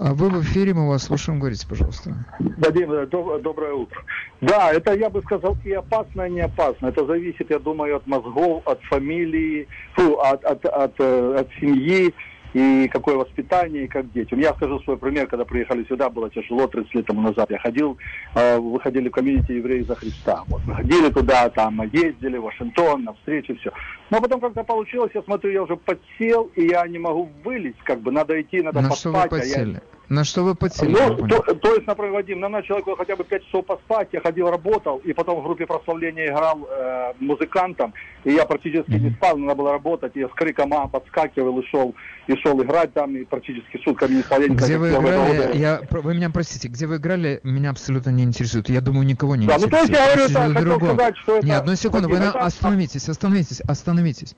А 0.00 0.14
вы 0.14 0.28
в 0.28 0.40
эфире, 0.42 0.74
мы 0.74 0.88
вас 0.88 1.04
слушаем. 1.04 1.40
Говорите, 1.40 1.66
пожалуйста. 1.68 2.14
Вадим, 2.38 3.08
доброе 3.10 3.72
утро. 3.72 4.00
Да, 4.40 4.70
это, 4.72 4.94
я 4.94 5.10
бы 5.10 5.20
сказал, 5.22 5.56
и 5.64 5.72
опасно, 5.72 6.22
и 6.22 6.30
не 6.30 6.40
опасно. 6.40 6.86
Это 6.86 7.04
зависит, 7.04 7.50
я 7.50 7.58
думаю, 7.58 7.96
от 7.96 8.06
мозгов, 8.06 8.62
от 8.66 8.80
фамилии, 8.84 9.66
фу, 9.94 10.14
от, 10.20 10.44
от, 10.44 10.64
от, 10.66 10.94
э, 10.98 11.36
от 11.40 11.48
семьи 11.58 12.14
и 12.54 12.88
какое 12.88 13.16
воспитание, 13.16 13.84
и 13.84 13.88
как 13.88 14.10
детям. 14.12 14.40
Я 14.40 14.54
скажу 14.54 14.80
свой 14.80 14.96
пример, 14.96 15.26
когда 15.26 15.44
приехали 15.44 15.84
сюда, 15.84 16.08
было 16.08 16.30
тяжело 16.30 16.66
30 16.66 16.94
лет 16.94 17.06
тому 17.06 17.20
назад. 17.20 17.50
Я 17.50 17.58
ходил, 17.58 17.98
э, 18.34 18.58
выходили 18.58 19.08
в 19.08 19.12
комьюнити 19.12 19.52
евреи 19.52 19.82
за 19.82 19.94
Христа. 19.94 20.44
Вот, 20.46 20.62
мы 20.66 20.74
ходили 20.74 21.10
туда, 21.10 21.48
там, 21.50 21.80
ездили 21.92 22.38
в 22.38 22.42
Вашингтон, 22.42 23.04
на 23.04 23.12
встречи, 23.14 23.54
все. 23.54 23.70
Но 24.10 24.20
потом 24.20 24.40
как-то 24.40 24.64
получилось, 24.64 25.10
я 25.14 25.22
смотрю, 25.22 25.50
я 25.52 25.62
уже 25.62 25.76
подсел, 25.76 26.50
и 26.54 26.66
я 26.66 26.86
не 26.86 26.98
могу 26.98 27.28
вылезть, 27.44 27.78
как 27.84 28.00
бы, 28.00 28.10
надо 28.10 28.40
идти, 28.40 28.62
надо 28.62 28.80
на 28.80 28.88
поспать. 28.88 29.00
Что 29.00 29.22
вы 29.22 29.28
подсели? 29.28 29.70
А 29.70 29.72
я 29.72 29.97
На 30.08 30.24
что 30.24 30.42
вы 30.42 30.54
подсели? 30.54 30.90
Ну, 30.90 31.28
то, 31.28 31.54
то 31.54 31.74
есть, 31.74 31.86
например, 31.86 32.12
Вадим, 32.12 32.40
на 32.40 32.62
человеку 32.62 32.96
хотя 32.96 33.14
бы 33.14 33.24
5 33.24 33.44
часов 33.44 33.66
поспать, 33.66 34.08
я 34.12 34.20
ходил, 34.20 34.48
работал, 34.50 34.98
и 34.98 35.12
потом 35.12 35.40
в 35.40 35.44
группе 35.44 35.66
прославления 35.66 36.28
играл 36.28 36.66
э, 36.66 37.12
музыкантом, 37.20 37.92
и 38.24 38.32
я 38.32 38.46
практически 38.46 38.90
mm-hmm. 38.90 39.00
не 39.00 39.10
спал, 39.10 39.36
надо 39.36 39.56
было 39.56 39.72
работать, 39.72 40.12
я 40.14 40.28
с 40.28 40.32
криком 40.32 40.72
«а» 40.72 40.88
подскакивал 40.88 41.58
и 41.58 41.66
шел, 41.66 41.94
и 42.26 42.34
шел 42.36 42.60
играть 42.62 42.94
там, 42.94 43.16
и 43.16 43.24
практически 43.24 43.78
сутками 43.84 44.14
не 44.14 44.22
спал. 44.22 44.40
Где 44.40 44.78
вы 44.78 44.90
играли, 44.90 45.58
я, 45.58 45.82
вы 45.90 46.14
меня 46.14 46.30
простите, 46.30 46.68
где 46.68 46.86
вы 46.86 46.96
играли, 46.96 47.40
меня 47.42 47.70
абсолютно 47.70 48.08
не 48.08 48.24
интересует, 48.24 48.70
я 48.70 48.80
думаю, 48.80 49.04
никого 49.04 49.36
не 49.36 49.46
да, 49.46 49.56
интересует. 49.56 49.72
Ну, 49.72 49.76
то 49.76 50.20
есть 50.22 50.34
я 50.34 50.48
говорю, 50.48 50.70
так, 50.70 50.80
хотел 50.80 50.94
сказать, 50.94 51.16
что 51.18 51.36
это... 51.36 51.46
Не, 51.46 51.52
одну 51.52 51.74
секунду, 51.74 52.08
вы 52.08 52.18
на... 52.18 52.30
остановитесь, 52.30 53.08
остановитесь, 53.10 53.60
остановитесь. 53.60 54.34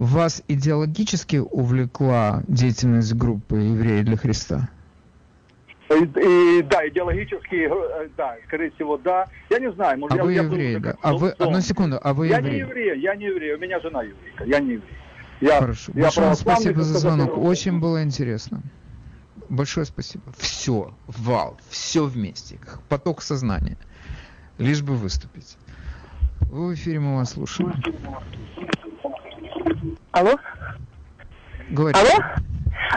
Вас 0.00 0.42
идеологически 0.48 1.36
увлекла 1.36 2.42
деятельность 2.48 3.14
группы 3.14 3.56
«Евреи 3.56 4.02
для 4.02 4.16
Христа»? 4.16 4.68
И, 5.90 6.04
и, 6.04 6.62
да, 6.62 6.86
идеологически, 6.88 7.68
э, 7.68 8.08
да, 8.16 8.36
скорее 8.46 8.70
всего, 8.70 8.96
да. 8.96 9.26
Я 9.48 9.58
не 9.58 9.72
знаю, 9.72 9.98
может, 9.98 10.14
а 10.14 10.18
я, 10.18 10.24
вы 10.24 10.32
я 10.34 10.42
еврей, 10.42 10.76
был, 10.76 10.82
да? 10.84 10.94
А 11.02 11.14
вы, 11.14 11.30
одну 11.30 11.60
секунду, 11.60 11.98
а 12.00 12.14
вы 12.14 12.28
я 12.28 12.38
еврей? 12.38 12.58
Я 12.58 12.64
не 12.64 12.70
еврей, 12.70 13.00
я 13.00 13.14
не 13.16 13.24
еврей, 13.26 13.54
у 13.54 13.58
меня 13.58 13.80
жена 13.80 14.02
еврейка, 14.02 14.44
я 14.44 14.60
не 14.60 14.74
еврей. 14.74 14.94
Я, 15.40 15.58
Хорошо, 15.58 15.90
я 15.96 16.02
большое 16.02 16.34
спасибо 16.34 16.82
за 16.82 16.98
звонок, 16.98 17.36
очень 17.36 17.80
было 17.80 18.04
интересно. 18.04 18.62
Большое 19.48 19.84
спасибо. 19.84 20.22
Все, 20.38 20.94
вал, 21.08 21.58
все 21.70 22.04
вместе, 22.04 22.60
поток 22.88 23.20
сознания, 23.20 23.76
лишь 24.58 24.82
бы 24.82 24.94
выступить. 24.94 25.56
Вы 26.42 26.68
в 26.68 26.74
эфире, 26.74 27.00
мы 27.00 27.16
вас 27.16 27.32
слушаем. 27.32 27.74
Алло? 30.12 30.36
Говорите. 31.68 32.00
Алло? 32.00 32.24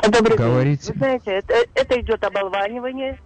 Добрый 0.09 0.37
Говорите. 0.37 0.87
день. 0.87 0.93
Вы 0.93 0.99
знаете, 0.99 1.31
это, 1.31 1.53
это 1.75 1.99
идет 1.99 2.23
оболванивание. 2.23 3.19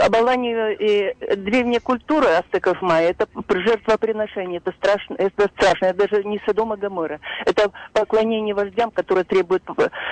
Оболванивание 0.00 0.76
и 0.78 1.36
древняя 1.36 1.80
культура 1.80 2.38
астеков 2.38 2.80
майя, 2.82 3.10
это 3.10 3.26
жертвоприношение, 3.48 4.58
это 4.58 4.72
страшно, 4.78 5.14
это 5.18 5.48
страшно, 5.56 5.86
это 5.86 6.08
даже 6.08 6.24
не 6.24 6.40
Содома 6.46 6.76
Гамора. 6.76 7.20
Это 7.46 7.70
поклонение 7.92 8.54
вождям, 8.54 8.90
которые 8.90 9.24
требуют 9.24 9.62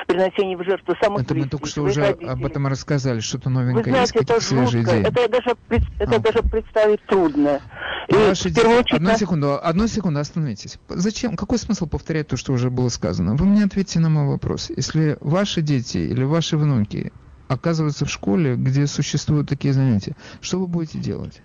приносения 0.06 0.56
в 0.56 0.64
жертву 0.64 0.94
самых 1.02 1.22
Это 1.22 1.34
близких, 1.34 1.52
мы 1.52 1.58
только 1.58 1.68
что 1.70 1.82
уже 1.82 2.00
родителей. 2.00 2.28
об 2.28 2.44
этом 2.44 2.66
рассказали, 2.66 3.20
что-то 3.20 3.48
Вы 3.48 3.54
новенькое 3.56 3.84
знаете, 3.94 4.12
есть, 4.18 4.30
это 4.30 4.40
свежие 4.40 4.82
жутко, 4.82 5.00
идеи. 5.00 5.08
это 5.08 5.28
даже, 5.28 5.56
это 5.98 6.16
А. 6.16 6.18
даже 6.18 6.42
представить 6.42 7.04
трудно. 7.06 7.60
И 8.08 8.14
Ваши 8.14 8.50
дети- 8.50 8.66
очередь, 8.66 8.92
Одну 9.00 9.16
секунду, 9.16 9.58
одну 9.62 9.86
секунду, 9.86 10.20
остановитесь. 10.20 10.78
Зачем? 10.88 11.36
Какой 11.36 11.58
смысл 11.58 11.86
повторять 11.86 12.28
то, 12.28 12.36
что 12.36 12.52
уже 12.52 12.68
было 12.70 12.88
сказано? 12.88 13.36
Вы 13.36 13.46
мне 13.46 13.64
ответьте 13.64 14.00
на 14.00 14.08
мой 14.10 14.26
вопрос. 14.26 14.70
Если 14.76 15.16
ваши 15.20 15.62
дети 15.62 15.98
или 15.98 16.24
ваши 16.24 16.56
внуки 16.56 17.12
оказываются 17.52 18.04
в 18.04 18.10
школе, 18.10 18.56
где 18.56 18.86
существуют 18.86 19.48
такие 19.48 19.72
занятия, 19.72 20.14
что 20.40 20.58
вы 20.58 20.66
будете 20.66 20.98
делать? 20.98 21.42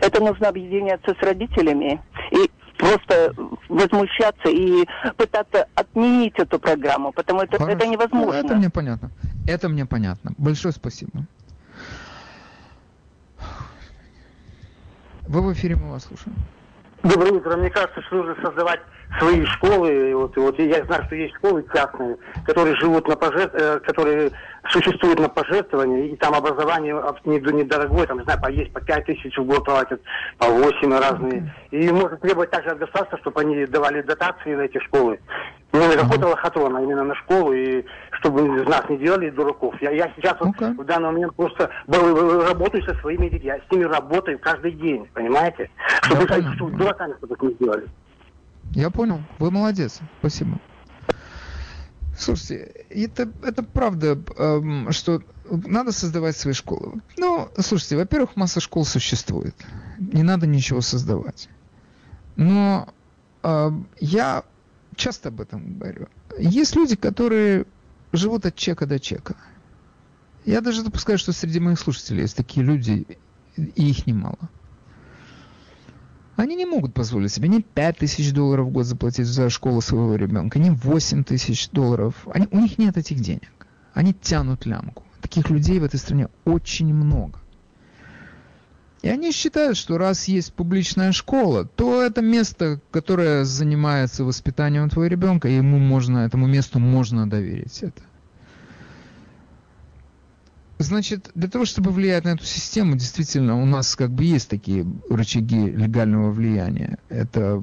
это 0.00 0.20
нужно 0.20 0.48
объединяться 0.48 1.14
с 1.14 1.22
родителями 1.22 2.00
и 2.30 2.50
просто 2.76 3.34
возмущаться 3.68 4.48
и 4.48 4.86
пытаться 5.16 5.66
отменить 5.74 6.34
эту 6.36 6.58
программу, 6.58 7.12
потому 7.12 7.40
что 7.40 7.58
Хорошо. 7.58 7.76
это 7.76 7.86
невозможно. 7.86 8.34
Это 8.34 8.54
мне 8.54 8.70
понятно. 8.70 9.10
Это 9.46 9.68
мне 9.68 9.86
понятно. 9.86 10.32
Большое 10.38 10.72
спасибо. 10.72 11.26
Вы 15.26 15.42
в 15.42 15.52
эфире, 15.52 15.76
мы 15.76 15.90
вас 15.90 16.04
слушаем. 16.04 16.36
Доброе 17.02 17.32
утро. 17.32 17.56
Мне 17.56 17.70
кажется, 17.70 18.02
что 18.02 18.16
нужно 18.16 18.36
создавать 18.42 18.80
свои 19.18 19.44
школы. 19.46 20.10
И 20.10 20.14
Вот, 20.14 20.36
и 20.36 20.40
вот 20.40 20.58
я 20.58 20.84
знаю, 20.84 21.04
что 21.04 21.14
есть 21.14 21.34
школы 21.36 21.64
частные, 21.72 22.16
которые 22.44 22.76
живут 22.76 23.06
на 23.06 23.16
пожертв... 23.16 23.54
э, 23.54 23.78
которые 23.80 24.32
существуют 24.70 25.18
на 25.20 25.28
пожертвования, 25.28 26.06
и 26.06 26.16
там 26.16 26.34
образование 26.34 26.94
недорогое, 27.52 28.06
там, 28.06 28.18
не 28.18 28.24
знаю, 28.24 28.40
по 28.40 28.50
есть 28.50 28.72
по 28.72 28.80
5 28.80 29.06
тысяч 29.06 29.36
в 29.36 29.44
год 29.44 29.64
платят, 29.64 30.00
по 30.38 30.46
8 30.46 30.98
разные. 30.98 31.54
И 31.70 31.88
можно 31.90 32.16
требовать 32.16 32.50
также 32.50 32.70
от 32.70 32.78
государства, 32.78 33.18
чтобы 33.18 33.40
они 33.40 33.64
давали 33.66 34.02
дотации 34.02 34.54
на 34.54 34.62
эти 34.62 34.78
школы. 34.80 35.18
Не 35.72 35.96
какой-то 35.96 36.28
лохотрон, 36.28 36.76
а 36.76 36.82
именно 36.82 37.04
на 37.04 37.14
школу, 37.14 37.52
и 37.52 37.84
чтобы 38.20 38.60
из 38.60 38.66
нас 38.66 38.88
не 38.88 38.98
делали 38.98 39.30
дураков. 39.30 39.74
Я, 39.80 39.90
я 39.90 40.12
сейчас 40.16 40.36
вот 40.40 40.48
Ну-ка. 40.48 40.74
в 40.76 40.84
данный 40.84 41.06
момент 41.06 41.34
просто 41.34 41.70
работаю 41.86 42.82
со 42.84 42.94
своими 43.00 43.28
детьми, 43.28 43.46
я 43.48 43.58
с 43.58 43.70
ними 43.70 43.84
работаю 43.84 44.38
каждый 44.38 44.72
день, 44.72 45.06
понимаете? 45.14 45.70
Чтобы, 46.02 46.26
понял. 46.26 46.52
чтобы 46.54 46.76
дураками 46.76 47.14
чтобы 47.18 47.34
их 47.34 47.42
не 47.42 47.52
сделали. 47.54 47.88
Я 48.72 48.90
понял. 48.90 49.20
Вы 49.38 49.50
молодец. 49.50 50.00
Спасибо. 50.20 50.58
Слушайте, 52.16 52.84
это, 52.90 53.30
это 53.44 53.62
правда, 53.62 54.18
эм, 54.36 54.90
что 54.90 55.22
надо 55.50 55.92
создавать 55.92 56.36
свои 56.36 56.52
школы. 56.52 57.00
Ну, 57.16 57.48
слушайте, 57.58 57.96
во-первых, 57.96 58.34
масса 58.34 58.60
школ 58.60 58.84
существует. 58.84 59.54
Не 59.98 60.24
надо 60.24 60.46
ничего 60.46 60.80
создавать. 60.80 61.48
Но 62.34 62.88
эм, 63.44 63.86
я 64.00 64.42
часто 64.96 65.28
об 65.28 65.40
этом 65.40 65.78
говорю. 65.78 66.08
Есть 66.38 66.74
люди, 66.74 66.96
которые 66.96 67.66
живут 68.12 68.46
от 68.46 68.54
чека 68.54 68.86
до 68.86 68.98
чека. 68.98 69.36
Я 70.44 70.60
даже 70.60 70.82
допускаю, 70.82 71.18
что 71.18 71.32
среди 71.32 71.60
моих 71.60 71.78
слушателей 71.78 72.22
есть 72.22 72.36
такие 72.36 72.64
люди, 72.64 73.06
и 73.56 73.90
их 73.90 74.06
немало. 74.06 74.38
Они 76.36 76.54
не 76.54 76.66
могут 76.66 76.94
позволить 76.94 77.32
себе 77.32 77.48
ни 77.48 77.60
5 77.60 77.98
тысяч 77.98 78.32
долларов 78.32 78.68
в 78.68 78.70
год 78.70 78.86
заплатить 78.86 79.26
за 79.26 79.50
школу 79.50 79.80
своего 79.80 80.14
ребенка, 80.14 80.60
ни 80.60 80.70
8 80.70 81.24
тысяч 81.24 81.68
долларов. 81.70 82.14
Они, 82.32 82.46
у 82.52 82.60
них 82.60 82.78
нет 82.78 82.96
этих 82.96 83.18
денег. 83.20 83.50
Они 83.92 84.14
тянут 84.14 84.64
лямку. 84.64 85.02
Таких 85.20 85.50
людей 85.50 85.80
в 85.80 85.84
этой 85.84 85.98
стране 85.98 86.28
очень 86.44 86.94
много. 86.94 87.40
И 89.02 89.08
они 89.08 89.30
считают, 89.30 89.76
что 89.76 89.96
раз 89.96 90.26
есть 90.26 90.52
публичная 90.52 91.12
школа, 91.12 91.64
то 91.64 92.02
это 92.02 92.20
место, 92.20 92.80
которое 92.90 93.44
занимается 93.44 94.24
воспитанием 94.24 94.90
твоего 94.90 95.08
ребенка, 95.08 95.48
ему 95.48 95.78
можно, 95.78 96.18
этому 96.18 96.46
месту 96.46 96.80
можно 96.80 97.28
доверить 97.30 97.82
это. 97.82 98.02
Значит, 100.80 101.30
для 101.34 101.48
того, 101.48 101.64
чтобы 101.64 101.90
влиять 101.90 102.24
на 102.24 102.30
эту 102.30 102.44
систему, 102.44 102.94
действительно, 102.94 103.60
у 103.60 103.66
нас 103.66 103.96
как 103.96 104.10
бы 104.10 104.24
есть 104.24 104.48
такие 104.48 104.86
рычаги 105.10 105.70
легального 105.70 106.30
влияния. 106.30 106.98
Это 107.08 107.62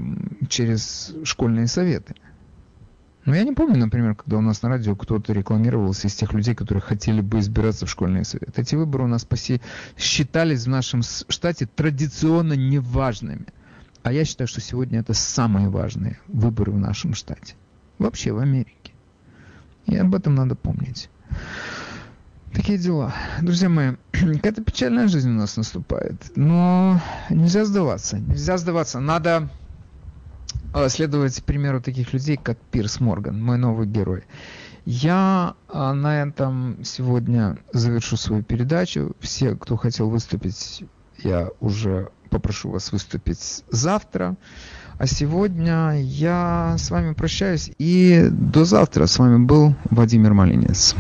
через 0.50 1.14
школьные 1.24 1.68
советы. 1.68 2.16
Но 3.26 3.36
я 3.36 3.44
не 3.44 3.54
помню, 3.54 3.78
например, 3.78 4.16
когда 4.16 4.38
у 4.38 4.42
нас 4.42 4.62
на 4.62 4.70
радио 4.70 4.96
кто-то 4.96 5.34
рекламировался 5.34 6.08
из 6.08 6.14
тех 6.16 6.32
людей, 6.34 6.54
которые 6.54 6.82
хотели 6.82 7.22
бы 7.22 7.40
избираться 7.40 7.86
в 7.88 7.90
школьные 7.90 8.24
советы. 8.24 8.62
Эти 8.62 8.76
выборы 8.76 9.06
у 9.06 9.08
нас 9.08 9.26
по 9.26 9.36
сей- 9.36 9.62
считались 9.98 10.66
в 10.66 10.70
нашем 10.70 11.02
штате 11.02 11.66
традиционно 11.66 12.54
неважными. 12.54 13.48
А 14.04 14.12
я 14.12 14.26
считаю, 14.26 14.48
что 14.48 14.62
сегодня 14.62 15.00
это 15.00 15.16
самые 15.16 15.70
важные 15.70 16.20
выборы 16.28 16.72
в 16.72 16.78
нашем 16.78 17.16
штате. 17.16 17.56
Вообще 17.98 18.32
в 18.32 18.38
Америке. 18.38 18.92
И 19.88 19.96
об 19.96 20.14
этом 20.14 20.36
надо 20.36 20.54
помнить. 20.54 21.10
Такие 22.54 22.78
дела. 22.78 23.14
Друзья 23.42 23.70
мои, 23.70 23.96
какая-то 24.12 24.64
печальная 24.64 25.08
жизнь 25.08 25.32
у 25.32 25.34
нас 25.34 25.58
наступает. 25.58 26.32
Но 26.36 27.02
нельзя 27.32 27.66
сдаваться. 27.66 28.20
Нельзя 28.20 28.58
сдаваться. 28.58 29.00
Надо 29.00 29.50
следовать 30.90 31.44
примеру 31.44 31.82
таких 31.82 32.14
людей, 32.14 32.38
как 32.42 32.58
Пирс 32.72 33.00
Морган, 33.00 33.42
мой 33.42 33.58
новый 33.58 33.88
герой. 33.88 34.24
Я 34.86 35.56
э, 35.68 35.92
на 35.94 36.22
этом 36.22 36.84
сегодня 36.84 37.58
завершу 37.74 38.18
свою 38.18 38.44
передачу. 38.44 39.16
Все, 39.20 39.56
кто 39.56 39.78
хотел 39.78 40.10
выступить, 40.10 40.84
я 41.24 41.50
уже 41.60 42.10
попрошу 42.30 42.70
вас 42.70 42.92
выступить 42.92 43.64
завтра. 43.70 44.36
А 44.98 45.08
сегодня 45.08 46.00
я 46.02 46.76
с 46.78 46.90
вами 46.92 47.14
прощаюсь 47.14 47.72
и 47.80 48.28
до 48.30 48.64
завтра. 48.64 49.08
С 49.08 49.18
вами 49.18 49.44
был 49.44 49.76
Владимир 49.90 50.34
Малинец. 50.34 50.96